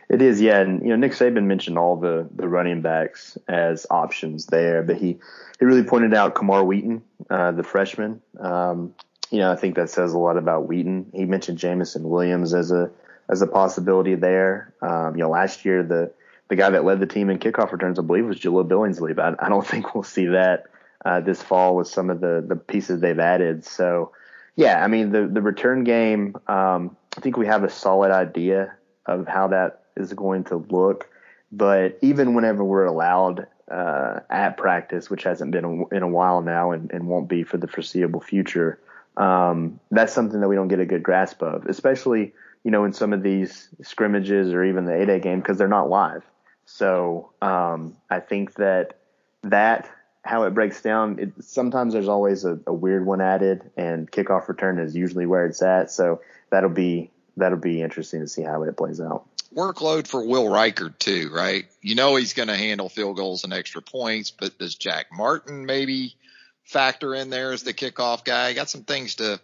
It 0.10 0.22
is, 0.22 0.40
yeah. 0.40 0.60
And 0.60 0.84
you 0.84 0.90
know, 0.90 0.96
Nick 0.96 1.14
Saban 1.14 1.46
mentioned 1.46 1.78
all 1.78 1.98
the 1.98 2.30
the 2.34 2.48
running 2.48 2.82
backs 2.82 3.38
as 3.48 3.86
options 3.90 4.46
there, 4.46 4.84
but 4.84 4.98
he 4.98 5.18
he 5.60 5.66
really 5.66 5.84
pointed 5.84 6.14
out 6.14 6.36
Camar 6.36 6.64
Wheaton, 6.64 7.04
uh, 7.30 7.52
the 7.52 7.64
freshman. 7.64 8.22
Um, 8.40 8.94
you 9.32 9.40
know, 9.40 9.52
I 9.52 9.56
think 9.56 9.76
that 9.76 9.90
says 9.90 10.14
a 10.14 10.18
lot 10.18 10.38
about 10.38 10.68
Wheaton. 10.68 11.12
He 11.14 11.26
mentioned 11.26 11.58
Jameson 11.58 12.08
Williams 12.08 12.54
as 12.54 12.72
a 12.72 12.92
as 13.28 13.42
a 13.42 13.48
possibility 13.48 14.16
there. 14.16 14.74
Um, 14.82 15.16
you 15.16 15.24
know, 15.24 15.30
last 15.30 15.66
year 15.66 15.84
the 15.84 16.12
the 16.48 16.56
guy 16.56 16.70
that 16.70 16.86
led 16.86 17.00
the 17.00 17.08
team 17.08 17.30
in 17.30 17.40
kickoff 17.40 17.72
returns, 17.72 17.98
I 18.00 18.04
believe, 18.04 18.26
was 18.26 18.40
Jahleel 18.40 18.68
Billingsley. 18.68 19.16
But 19.16 19.44
I, 19.44 19.50
don't 19.50 19.66
think 19.68 19.94
we'll 19.94 20.04
see 20.04 20.28
that 20.28 20.66
uh, 21.04 21.22
this 21.22 21.42
fall 21.42 21.76
with 21.76 21.88
some 21.88 22.10
of 22.10 22.22
the 22.22 22.44
the 22.48 22.56
pieces 22.56 23.02
they've 23.02 23.20
added. 23.20 23.66
So, 23.66 24.12
yeah, 24.56 24.84
I 24.84 24.88
mean 24.88 25.12
the 25.12 25.28
the 25.28 25.42
return 25.42 25.84
game. 25.84 26.36
Um, 26.48 26.96
I 27.18 27.22
think 27.22 27.38
we 27.38 27.48
have 27.48 27.64
a 27.64 27.70
solid 27.70 28.12
idea 28.12 28.74
of 29.06 29.28
how 29.28 29.48
that 29.50 29.84
is 29.96 30.14
going 30.14 30.46
to 30.46 30.58
look. 30.58 31.10
But 31.52 31.98
even 32.02 32.34
whenever 32.34 32.64
we're 32.64 32.86
allowed 32.86 33.48
uh, 33.72 34.20
at 34.30 34.58
practice, 34.58 35.10
which 35.10 35.24
hasn't 35.24 35.52
been 35.52 35.86
in 35.92 36.04
a 36.04 36.08
while 36.08 36.42
now 36.42 36.72
and, 36.72 36.92
and 36.92 37.08
won't 37.08 37.28
be 37.28 37.44
for 37.44 37.58
the 37.58 37.68
foreseeable 37.68 38.22
future. 38.22 38.80
Um, 39.18 39.80
that's 39.92 40.14
something 40.14 40.42
that 40.42 40.48
we 40.48 40.56
don't 40.56 40.68
get 40.68 40.80
a 40.80 40.86
good 40.86 41.04
grasp 41.04 41.42
of, 41.42 41.66
especially 41.68 42.34
you 42.64 42.72
know 42.72 42.84
in 42.84 42.94
some 42.94 43.14
of 43.14 43.24
these 43.24 43.70
scrimmages 43.82 44.54
or 44.54 44.64
even 44.64 44.86
the 44.86 44.92
8A 44.92 45.22
game 45.22 45.40
because 45.40 45.58
they're 45.58 45.68
not 45.68 45.90
live. 45.90 46.24
So 46.66 47.32
um, 47.42 47.96
I 48.10 48.20
think 48.20 48.56
that 48.56 48.98
that 49.44 49.90
how 50.24 50.44
it 50.44 50.56
breaks 50.56 50.82
down. 50.82 51.20
It, 51.20 51.34
sometimes 51.44 51.94
there's 51.94 52.08
always 52.08 52.46
a, 52.46 52.60
a, 52.66 52.74
weird 52.74 53.06
one 53.06 53.22
added, 53.22 53.70
and 53.78 54.12
kickoff 54.12 54.48
return 54.48 54.80
is 54.80 54.96
usually 54.96 55.28
where 55.28 55.46
it's 55.46 55.62
at. 55.62 55.92
So 55.92 56.22
that'll 56.50 56.72
be 56.72 57.12
that'll 57.38 57.60
be 57.60 57.82
interesting 57.82 58.22
to 58.22 58.28
see 58.28 58.42
how 58.42 58.64
it 58.64 58.76
plays 58.76 59.00
out. 59.00 59.28
Workload 59.56 60.08
for 60.08 60.26
Will 60.26 60.46
Reichard 60.46 60.98
too, 60.98 61.30
right? 61.32 61.66
You 61.82 61.96
know 61.96 62.16
he's 62.16 62.34
going 62.34 62.50
to 62.50 62.58
handle 62.58 62.90
field 62.90 63.16
goals 63.16 63.44
and 63.44 63.54
extra 63.54 63.82
points, 63.82 64.32
but 64.32 64.58
does 64.58 64.76
Jack 64.76 65.08
Martin 65.14 65.66
maybe 65.66 66.16
factor 66.64 67.14
in 67.14 67.30
there 67.30 67.54
as 67.54 67.64
the 67.64 67.74
kickoff 67.74 68.26
guy? 68.26 68.54
Got 68.54 68.70
some 68.70 68.84
things 68.84 69.16
to 69.16 69.40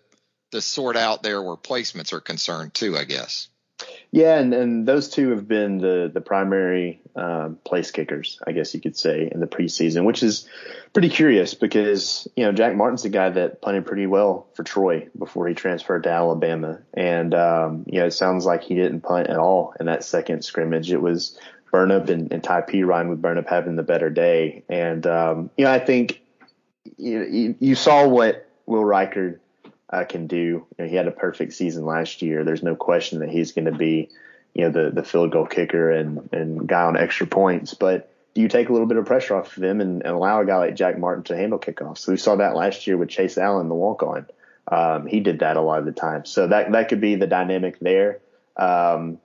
to 0.52 0.62
sort 0.62 0.98
out 0.98 1.24
there 1.24 1.42
where 1.42 1.56
placements 1.56 2.12
are 2.12 2.20
concerned 2.20 2.74
too, 2.74 2.98
I 2.98 3.06
guess. 3.06 3.48
Yeah, 4.14 4.38
and, 4.40 4.54
and 4.54 4.86
those 4.86 5.08
two 5.08 5.30
have 5.30 5.48
been 5.48 5.78
the 5.78 6.12
the 6.14 6.20
primary 6.20 7.00
um, 7.16 7.58
place 7.64 7.92
kickers, 7.92 8.42
I 8.46 8.52
guess 8.52 8.74
you 8.74 8.82
could 8.82 8.98
say, 8.98 9.30
in 9.32 9.40
the 9.40 9.48
preseason, 9.48 10.04
which 10.04 10.22
is 10.22 10.50
pretty 10.92 11.08
curious 11.08 11.54
because 11.54 12.28
you 12.36 12.44
know 12.44 12.52
Jack 12.52 12.76
Martin's 12.76 13.06
a 13.06 13.10
guy 13.10 13.30
that 13.30 13.62
punted 13.62 13.86
pretty 13.86 14.08
well 14.08 14.48
for 14.54 14.64
Troy 14.64 15.08
before 15.18 15.48
he 15.48 15.54
transferred 15.54 16.04
to 16.04 16.10
Alabama, 16.10 16.80
and 16.94 17.34
um, 17.34 17.86
you 17.88 18.00
know 18.00 18.08
it 18.08 18.12
sounds 18.12 18.46
like 18.46 18.64
he 18.64 18.76
didn't 18.76 19.00
punt 19.00 19.28
at 19.28 19.38
all 19.38 19.74
in 19.80 19.86
that 19.86 20.04
second 20.04 20.44
scrimmage. 20.44 20.92
It 20.92 21.02
was 21.02 21.40
Burnip 21.72 22.10
and, 22.10 22.34
and 22.34 22.44
Ty 22.44 22.64
Perine 22.64 23.10
with 23.10 23.22
Burnip 23.22 23.48
having 23.48 23.78
the 23.78 23.84
better 23.84 24.10
day, 24.10 24.66
and 24.68 25.08
um, 25.08 25.52
you 25.56 25.64
know 25.64 25.72
I 25.72 25.80
think 25.80 26.22
you, 26.98 27.24
you, 27.24 27.56
you 27.60 27.76
saw 27.76 28.06
what 28.10 28.46
Will 28.66 28.84
Reichard 28.84 29.40
uh, 29.92 30.06
can 30.06 30.28
do. 30.28 30.38
You 30.38 30.68
know, 30.80 30.88
he 30.88 30.96
had 30.96 31.08
a 31.08 31.12
perfect 31.12 31.54
season 31.54 31.86
last 31.86 32.22
year. 32.22 32.44
There's 32.44 32.64
no 32.64 32.76
question 32.76 33.20
that 33.20 33.30
he's 33.30 33.52
going 33.52 33.66
to 33.66 33.72
be, 33.72 34.10
you 34.54 34.64
know, 34.64 34.72
the 34.72 34.92
the 34.92 35.04
field 35.04 35.32
goal 35.32 35.46
kicker 35.46 35.92
and 35.92 36.30
and 36.32 36.68
guy 36.68 36.84
on 36.84 36.98
extra 36.98 37.28
points. 37.28 37.74
But 37.74 38.12
do 38.34 38.42
you 38.42 38.48
take 38.48 38.70
a 38.70 38.72
little 38.72 38.88
bit 38.88 38.98
of 38.98 39.06
pressure 39.06 39.36
off 39.36 39.58
of 39.58 39.64
him 39.64 39.82
and, 39.82 40.02
and 40.04 40.14
allow 40.14 40.42
a 40.42 40.46
guy 40.46 40.58
like 40.58 40.76
Jack 40.76 40.98
Martin 40.98 41.24
to 41.26 41.36
handle 41.36 41.60
kickoffs? 41.60 42.00
So 42.00 42.14
we 42.14 42.18
saw 42.18 42.38
that 42.38 42.56
last 42.56 42.88
year 42.88 42.98
with 42.98 43.10
Chase 43.10 43.38
Allen, 43.38 43.68
the 43.68 43.76
walk 43.76 44.04
on. 44.04 44.28
Um, 44.68 45.08
he 45.08 45.20
did 45.20 45.40
that 45.40 45.58
a 45.58 45.62
lot 45.62 45.80
of 45.80 45.86
the 45.86 45.92
time. 45.92 46.26
So 46.26 46.48
that 46.48 46.72
that 46.72 46.90
could 46.90 47.02
be 47.02 47.16
the 47.16 47.28
dynamic 47.28 47.80
there. 47.80 48.20
Um, 48.56 49.20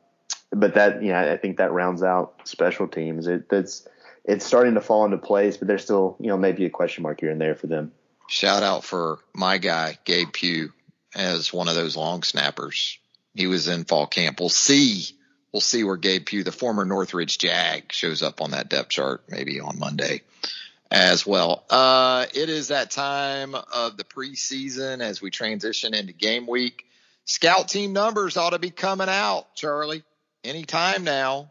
but 0.51 0.75
that 0.75 1.03
you 1.03 1.12
know, 1.12 1.33
I 1.33 1.37
think 1.37 1.59
that 1.59 1.73
rounds 1.73 2.03
out 2.03 2.41
special 2.45 2.89
teams. 2.89 3.27
It, 3.27 3.45
it's 3.51 4.45
starting 4.45 4.75
to 4.75 4.81
fall 4.81 5.05
into 5.05 5.19
place, 5.19 5.57
but 5.57 5.69
there's 5.69 5.85
still 5.85 6.17
you 6.19 6.29
know 6.29 6.37
maybe 6.37 6.64
a 6.64 6.71
question 6.71 7.03
mark 7.03 7.21
here 7.21 7.31
and 7.31 7.41
there 7.41 7.55
for 7.55 7.69
them 7.69 7.93
shout 8.29 8.62
out 8.62 8.85
for 8.85 9.18
my 9.35 9.59
guy, 9.59 9.99
Gabe 10.05 10.33
Pugh, 10.33 10.72
as 11.14 11.53
one 11.53 11.68
of 11.68 11.74
those 11.74 11.97
long 11.97 12.22
snappers. 12.22 12.99
He 13.35 13.47
was 13.47 13.68
in 13.68 13.85
fall 13.85 14.07
camp. 14.07 14.41
We'll 14.41 14.49
see. 14.49 15.05
We'll 15.53 15.61
see 15.61 15.85
where 15.85 15.97
Gabe 15.97 16.27
Pugh, 16.27 16.45
the 16.45 16.53
former 16.53 16.85
Northridge 16.85 17.39
Jag, 17.39 17.93
shows 17.93 18.22
up 18.22 18.41
on 18.41 18.51
that 18.51 18.68
depth 18.68 18.91
chart 18.91 19.24
maybe 19.29 19.61
on 19.61 19.79
Monday 19.79 20.22
as 20.91 21.27
well. 21.27 21.64
Uh, 21.70 22.27
it 22.35 22.49
is 22.49 22.68
that 22.68 22.91
time 22.91 23.55
of 23.55 23.97
the 23.97 24.05
preseason 24.05 25.01
as 25.01 25.20
we 25.20 25.31
transition 25.31 25.95
into 25.95 26.12
game 26.12 26.47
week. 26.47 26.85
Scout 27.24 27.68
team 27.68 27.93
numbers 27.93 28.37
ought 28.37 28.51
to 28.51 28.59
be 28.59 28.70
coming 28.70 29.09
out, 29.09 29.55
Charlie, 29.55 30.05
anytime 30.45 31.05
now. 31.05 31.51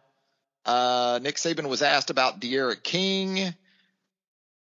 Uh, 0.65 1.19
Nick 1.21 1.35
Saban 1.35 1.67
was 1.67 1.81
asked 1.81 2.09
about 2.09 2.39
D'Eriq 2.39 2.81
King, 2.81 3.53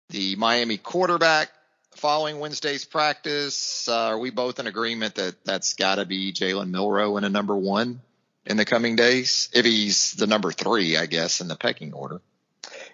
the 0.09 0.35
Miami 0.35 0.77
quarterback 0.77 1.49
following 1.97 2.39
Wednesday's 2.39 2.85
practice, 2.85 3.87
uh, 3.89 4.09
are 4.09 4.19
we 4.19 4.29
both 4.29 4.59
in 4.59 4.67
agreement 4.67 5.15
that 5.15 5.35
that's 5.43 5.73
got 5.73 5.95
to 5.95 6.05
be 6.05 6.31
Jalen 6.31 6.69
Milroe 6.69 7.17
in 7.17 7.23
a 7.23 7.29
number 7.29 7.55
one 7.55 8.01
in 8.45 8.57
the 8.57 8.65
coming 8.65 8.95
days? 8.95 9.49
If 9.53 9.65
he's 9.65 10.13
the 10.13 10.27
number 10.27 10.51
three, 10.51 10.97
I 10.97 11.05
guess, 11.05 11.41
in 11.41 11.47
the 11.47 11.55
pecking 11.55 11.93
order. 11.93 12.21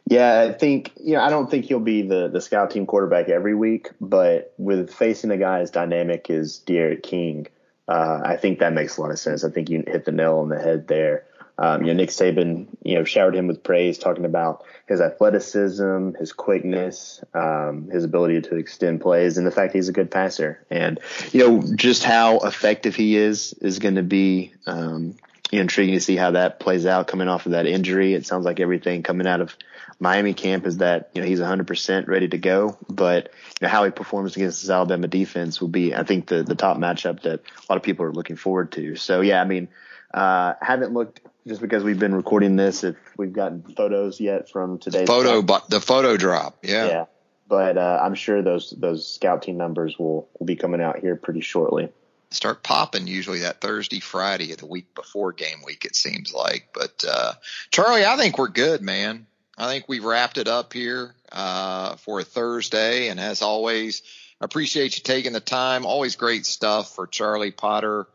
Yeah, 0.06 0.42
I 0.42 0.54
think 0.54 0.92
you 0.98 1.14
know 1.14 1.22
I 1.22 1.30
don't 1.30 1.50
think 1.50 1.66
he'll 1.66 1.80
be 1.80 2.02
the 2.02 2.28
the 2.28 2.42
scout 2.42 2.72
team 2.72 2.86
quarterback 2.86 3.30
every 3.30 3.56
week, 3.56 3.90
but 4.02 4.54
with 4.58 4.94
facing 4.94 5.32
a 5.32 5.38
guy 5.38 5.60
as 5.60 5.72
dynamic 5.72 6.30
as 6.30 6.60
D'Eriq 6.60 7.04
King, 7.04 7.48
uh, 7.88 8.22
I 8.24 8.36
think 8.36 8.60
that 8.60 8.74
makes 8.74 8.98
a 8.98 9.02
lot 9.02 9.12
of 9.12 9.20
sense. 9.20 9.44
I 9.44 9.50
think 9.50 9.70
you 9.70 9.84
hit 9.88 10.06
the 10.06 10.12
nail 10.12 10.40
on 10.40 10.50
the 10.50 10.60
head 10.60 10.88
there. 10.88 11.26
Um, 11.58 11.82
you 11.82 11.88
know, 11.88 11.94
Nick 11.94 12.10
Saban, 12.10 12.68
you 12.82 12.96
know, 12.96 13.04
showered 13.04 13.36
him 13.36 13.48
with 13.48 13.64
praise, 13.64 14.00
talking 14.00 14.26
about 14.26 14.64
his 14.88 15.02
athleticism, 15.02 16.14
his 16.16 16.34
quickness, 16.34 17.24
um, 17.34 17.90
his 17.92 18.04
ability 18.04 18.42
to 18.42 18.56
extend 18.56 19.02
plays, 19.02 19.38
and 19.38 19.46
the 19.46 19.52
fact 19.52 19.74
he's 19.74 19.90
a 19.90 19.94
good 19.94 20.10
passer. 20.10 20.66
And 20.72 21.00
you 21.32 21.48
know, 21.48 21.76
just 21.76 22.04
how 22.04 22.40
effective 22.40 22.96
he 22.96 23.16
is 23.16 23.54
is 23.62 23.80
going 23.80 23.96
to 23.96 24.04
be 24.04 24.54
um, 24.66 25.16
intriguing 25.52 25.96
to 25.96 26.02
see 26.02 26.16
how 26.16 26.32
that 26.32 26.60
plays 26.60 26.86
out 26.86 27.08
coming 27.08 27.28
off 27.28 27.46
of 27.46 27.52
that 27.52 27.68
injury. 27.68 28.14
It 28.14 28.26
sounds 28.26 28.46
like 28.46 28.60
everything 28.60 29.04
coming 29.04 29.28
out 29.28 29.42
of 29.42 29.56
Miami 30.00 30.34
camp 30.34 30.66
is 30.66 30.78
that 30.78 31.12
you 31.14 31.22
know 31.22 31.28
he's 31.28 31.40
100% 31.40 32.08
ready 32.08 32.28
to 32.30 32.38
go, 32.38 32.78
but 32.90 33.32
you 33.62 33.66
know 33.66 33.70
how 33.70 33.84
he 33.86 33.92
performs 33.92 34.36
against 34.36 34.62
this 34.62 34.70
Alabama 34.70 35.08
defense 35.08 35.62
will 35.62 35.68
be, 35.68 35.94
I 35.94 36.04
think, 36.04 36.28
the 36.28 36.44
the 36.44 36.56
top 36.56 36.78
matchup 36.78 37.22
that 37.22 37.42
a 37.42 37.66
lot 37.70 37.78
of 37.78 37.84
people 37.84 38.06
are 38.06 38.12
looking 38.12 38.36
forward 38.36 38.72
to. 38.74 38.96
So 38.96 39.22
yeah, 39.22 39.42
I 39.42 39.46
mean, 39.46 39.68
uh, 40.14 40.54
haven't 40.62 40.94
looked 40.94 41.22
just 41.48 41.62
because 41.62 41.84
we've 41.84 42.00
been 42.00 42.16
recording 42.16 42.56
this, 42.56 42.84
if 42.84 42.96
we've 43.18 43.34
gotten 43.34 43.64
photos 43.76 44.20
yet 44.20 44.50
from 44.50 44.80
today's 44.80 45.08
photo, 45.08 45.42
but 45.42 45.70
the 45.70 45.82
photo 45.82 46.18
drop, 46.18 46.58
yeah, 46.64 46.88
yeah. 46.88 47.06
But 47.48 47.78
uh, 47.78 48.00
I'm 48.02 48.16
sure 48.16 48.42
those 48.42 48.72
those 48.72 49.08
scout 49.08 49.44
team 49.44 49.58
numbers 49.58 49.98
will 50.00 50.30
will 50.40 50.46
be 50.46 50.56
coming 50.56 50.82
out 50.82 51.00
here 51.00 51.16
pretty 51.16 51.42
shortly. 51.42 51.90
Start 52.32 52.64
popping 52.64 53.06
usually 53.06 53.40
that 53.40 53.62
Thursday, 53.62 54.00
Friday 54.00 54.52
of 54.54 54.58
the 54.58 54.66
week 54.66 54.96
before 54.96 55.34
game 55.34 55.60
week. 55.66 55.86
It 55.86 55.96
seems 55.96 56.34
like, 56.34 56.70
but 56.74 57.04
uh, 57.08 57.34
Charlie, 57.70 58.06
I 58.06 58.18
think 58.18 58.38
we're 58.38 58.48
good, 58.48 58.82
man. 58.82 59.28
I 59.56 59.68
think 59.68 59.86
we've 59.88 60.04
wrapped 60.04 60.40
it 60.40 60.48
up 60.48 60.74
here 60.74 61.14
uh, 61.32 61.98
for 61.98 62.20
a 62.20 62.24
Thursday, 62.24 63.10
and 63.10 63.20
as 63.20 63.44
always, 63.44 64.02
appreciate 64.42 64.98
you 64.98 65.04
taking 65.04 65.34
the 65.34 65.40
time. 65.40 65.86
Always 65.86 66.16
great 66.16 66.48
stuff 66.48 66.96
for 66.96 67.06
Charlie 67.06 67.52
Potter 67.52 68.08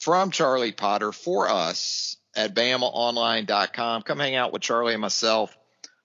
from 0.00 0.30
Charlie 0.30 0.72
Potter 0.72 1.12
for 1.12 1.48
us 1.48 2.16
at 2.34 2.54
BamaOnline.com. 2.54 4.02
Come 4.02 4.18
hang 4.18 4.34
out 4.34 4.52
with 4.52 4.62
Charlie 4.62 4.94
and 4.94 5.00
myself 5.00 5.56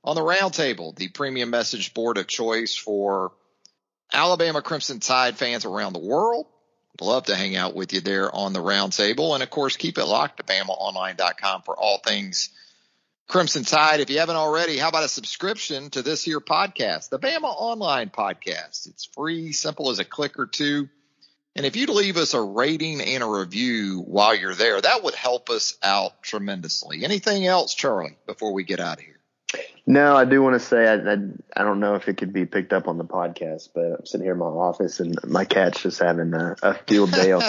on 0.04 0.16
the 0.16 0.22
roundtable, 0.22 0.96
the 0.96 1.08
premium 1.08 1.50
message 1.50 1.94
board 1.94 2.18
of 2.18 2.28
choice 2.28 2.76
for 2.76 3.32
Alabama 4.14 4.62
Crimson 4.62 5.00
Tide 5.00 5.38
fans 5.38 5.66
around 5.66 5.94
the 5.94 6.00
world. 6.00 6.48
Love 7.02 7.26
to 7.26 7.36
hang 7.36 7.56
out 7.56 7.76
with 7.76 7.92
you 7.92 8.00
there 8.00 8.34
on 8.34 8.54
the 8.54 8.62
roundtable. 8.62 9.34
And 9.34 9.44
of 9.44 9.50
course, 9.50 9.76
keep 9.76 9.98
it 9.98 10.06
locked 10.06 10.38
to 10.38 10.44
BamaOnline.com 10.44 11.64
for 11.64 11.76
all 11.76 11.98
things 11.98 12.50
Crimson 13.28 13.64
Tide. 13.64 14.00
If 14.00 14.10
you 14.10 14.20
haven't 14.20 14.36
already, 14.36 14.78
how 14.78 14.90
about 14.90 15.04
a 15.04 15.10
subscription 15.10 15.90
to 15.92 16.02
this 16.02 16.24
here 16.24 16.40
podcast, 16.40 17.10
the 17.10 17.20
Bama 17.20 17.44
Online 17.44 18.10
Podcast? 18.10 18.88
It's 18.88 19.06
free, 19.06 19.52
simple 19.52 19.90
as 19.90 20.00
a 20.00 20.06
click 20.06 20.38
or 20.38 20.46
two. 20.46 20.88
And 21.56 21.66
if 21.66 21.76
you'd 21.76 21.90
leave 21.90 22.18
us 22.18 22.34
a 22.34 22.42
rating 22.42 23.02
and 23.02 23.24
a 23.24 23.26
review 23.26 24.04
while 24.06 24.36
you're 24.36 24.56
there, 24.56 24.80
that 24.82 25.04
would 25.04 25.16
help 25.16 25.50
us 25.50 25.78
out 25.82 26.22
tremendously. 26.22 27.06
Anything 27.06 27.46
else, 27.46 27.74
Charlie, 27.74 28.18
before 28.26 28.52
we 28.52 28.64
get 28.64 28.82
out 28.82 28.98
of 28.98 29.04
here? 29.04 29.16
No, 29.88 30.18
I 30.18 30.26
do 30.26 30.42
want 30.42 30.56
to 30.56 30.60
say 30.60 30.88
I, 30.88 30.96
I, 30.96 31.18
I 31.56 31.64
don't 31.64 31.80
know 31.80 31.96
if 31.96 32.10
it 32.10 32.18
could 32.18 32.34
be 32.34 32.46
picked 32.46 32.74
up 32.74 32.88
on 32.88 32.98
the 32.98 33.06
podcast, 33.06 33.70
but 33.74 34.00
I'm 34.00 34.06
sitting 34.06 34.26
here 34.26 34.34
in 34.34 34.40
my 34.40 34.46
office 34.48 35.00
and 35.00 35.18
my 35.24 35.46
cat's 35.46 35.82
just 35.84 36.02
having 36.02 36.34
a, 36.34 36.56
a 36.62 36.74
field 36.74 37.12
day 37.12 37.32
on 37.32 37.44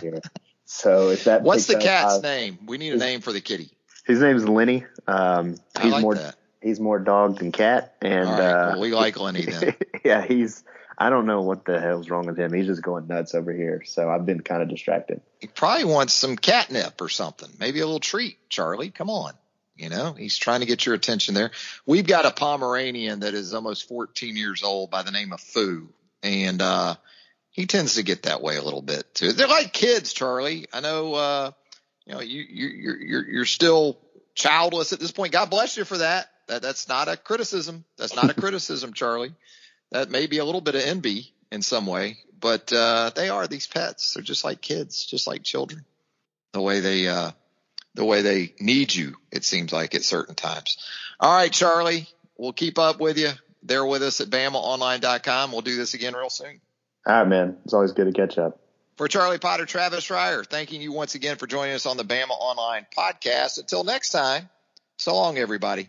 here. 0.00 0.20
So 0.70 1.08
if 1.08 1.24
that 1.24 1.42
what's 1.42 1.66
the 1.66 1.78
cat's 1.78 2.16
up, 2.16 2.22
name? 2.22 2.58
We 2.66 2.76
need 2.76 2.92
a 2.92 2.98
name 2.98 3.22
for 3.22 3.32
the 3.32 3.40
kitty. 3.40 3.70
His 4.04 4.20
name 4.20 4.36
is 4.36 4.46
Lenny. 4.46 4.84
Um, 5.06 5.56
he's 5.80 5.92
like 5.92 6.02
more 6.02 6.14
that. 6.14 6.36
he's 6.60 6.78
more 6.78 6.98
dog 6.98 7.38
than 7.38 7.52
cat, 7.52 7.94
and 8.02 8.28
right, 8.28 8.38
uh, 8.38 8.70
well, 8.72 8.80
we 8.80 8.92
like 8.92 9.18
Lenny 9.18 9.46
then. 9.46 9.74
yeah, 10.04 10.22
he's 10.26 10.62
I 11.00 11.10
don't 11.10 11.26
know 11.26 11.42
what 11.42 11.64
the 11.64 11.80
hell's 11.80 12.10
wrong 12.10 12.26
with 12.26 12.36
him. 12.36 12.52
He's 12.52 12.66
just 12.66 12.82
going 12.82 13.06
nuts 13.06 13.32
over 13.36 13.52
here. 13.52 13.84
So 13.86 14.10
I've 14.10 14.26
been 14.26 14.40
kind 14.40 14.62
of 14.62 14.68
distracted. 14.68 15.20
He 15.38 15.46
probably 15.46 15.84
wants 15.84 16.12
some 16.12 16.36
catnip 16.36 17.00
or 17.00 17.08
something. 17.08 17.48
Maybe 17.60 17.78
a 17.78 17.86
little 17.86 18.00
treat, 18.00 18.36
Charlie. 18.48 18.90
Come 18.90 19.08
on. 19.08 19.32
You 19.76 19.90
know, 19.90 20.12
he's 20.12 20.36
trying 20.36 20.58
to 20.58 20.66
get 20.66 20.84
your 20.84 20.96
attention 20.96 21.34
there. 21.34 21.52
We've 21.86 22.06
got 22.06 22.26
a 22.26 22.32
Pomeranian 22.32 23.20
that 23.20 23.34
is 23.34 23.54
almost 23.54 23.86
14 23.86 24.36
years 24.36 24.64
old 24.64 24.90
by 24.90 25.04
the 25.04 25.12
name 25.12 25.32
of 25.32 25.40
Foo. 25.40 25.88
And, 26.24 26.60
uh, 26.60 26.96
he 27.52 27.66
tends 27.66 27.94
to 27.94 28.02
get 28.02 28.24
that 28.24 28.42
way 28.42 28.56
a 28.56 28.62
little 28.62 28.82
bit 28.82 29.14
too. 29.14 29.32
They're 29.32 29.46
like 29.46 29.72
kids, 29.72 30.12
Charlie. 30.12 30.66
I 30.72 30.80
know, 30.80 31.14
uh, 31.14 31.50
you 32.06 32.14
know, 32.14 32.20
you, 32.20 32.42
you, 32.42 32.68
you're, 32.68 33.00
you're, 33.00 33.28
you're 33.28 33.44
still 33.44 33.98
childless 34.34 34.92
at 34.92 34.98
this 34.98 35.12
point. 35.12 35.32
God 35.32 35.48
bless 35.48 35.76
you 35.76 35.84
for 35.84 35.98
that. 35.98 36.28
That, 36.48 36.62
that's 36.62 36.88
not 36.88 37.06
a 37.06 37.16
criticism. 37.16 37.84
That's 37.96 38.16
not 38.16 38.30
a 38.30 38.34
criticism, 38.40 38.94
Charlie 38.94 39.32
that 39.90 40.10
may 40.10 40.26
be 40.26 40.38
a 40.38 40.44
little 40.44 40.60
bit 40.60 40.74
of 40.74 40.82
envy 40.82 41.32
in 41.50 41.62
some 41.62 41.86
way, 41.86 42.18
but 42.38 42.72
uh, 42.72 43.10
they 43.14 43.28
are 43.28 43.46
these 43.46 43.66
pets. 43.66 44.14
They're 44.14 44.22
just 44.22 44.44
like 44.44 44.60
kids, 44.60 45.04
just 45.04 45.26
like 45.26 45.42
children. 45.42 45.84
The 46.52 46.60
way 46.60 46.80
they 46.80 47.08
uh, 47.08 47.32
the 47.94 48.04
way 48.04 48.22
they 48.22 48.54
need 48.60 48.94
you, 48.94 49.16
it 49.30 49.44
seems 49.44 49.72
like 49.72 49.94
at 49.94 50.04
certain 50.04 50.34
times. 50.34 50.78
All 51.20 51.34
right, 51.34 51.52
Charlie, 51.52 52.08
we'll 52.36 52.52
keep 52.52 52.78
up 52.78 53.00
with 53.00 53.18
you. 53.18 53.30
There 53.62 53.84
with 53.84 54.02
us 54.02 54.20
at 54.20 54.28
BamaOnline.com. 54.28 55.52
We'll 55.52 55.62
do 55.62 55.76
this 55.76 55.94
again 55.94 56.14
real 56.14 56.30
soon. 56.30 56.60
All 57.06 57.14
right, 57.14 57.28
man. 57.28 57.56
It's 57.64 57.74
always 57.74 57.92
good 57.92 58.06
to 58.06 58.12
catch 58.12 58.38
up. 58.38 58.60
For 58.96 59.08
Charlie 59.08 59.38
Potter, 59.38 59.66
Travis 59.66 60.08
Reier, 60.08 60.44
thanking 60.46 60.80
you 60.82 60.92
once 60.92 61.14
again 61.14 61.36
for 61.36 61.46
joining 61.46 61.74
us 61.74 61.86
on 61.86 61.96
the 61.96 62.04
Bama 62.04 62.30
Online 62.30 62.86
podcast. 62.96 63.58
Until 63.58 63.84
next 63.84 64.10
time, 64.10 64.48
so 64.98 65.14
long, 65.14 65.38
everybody. 65.38 65.88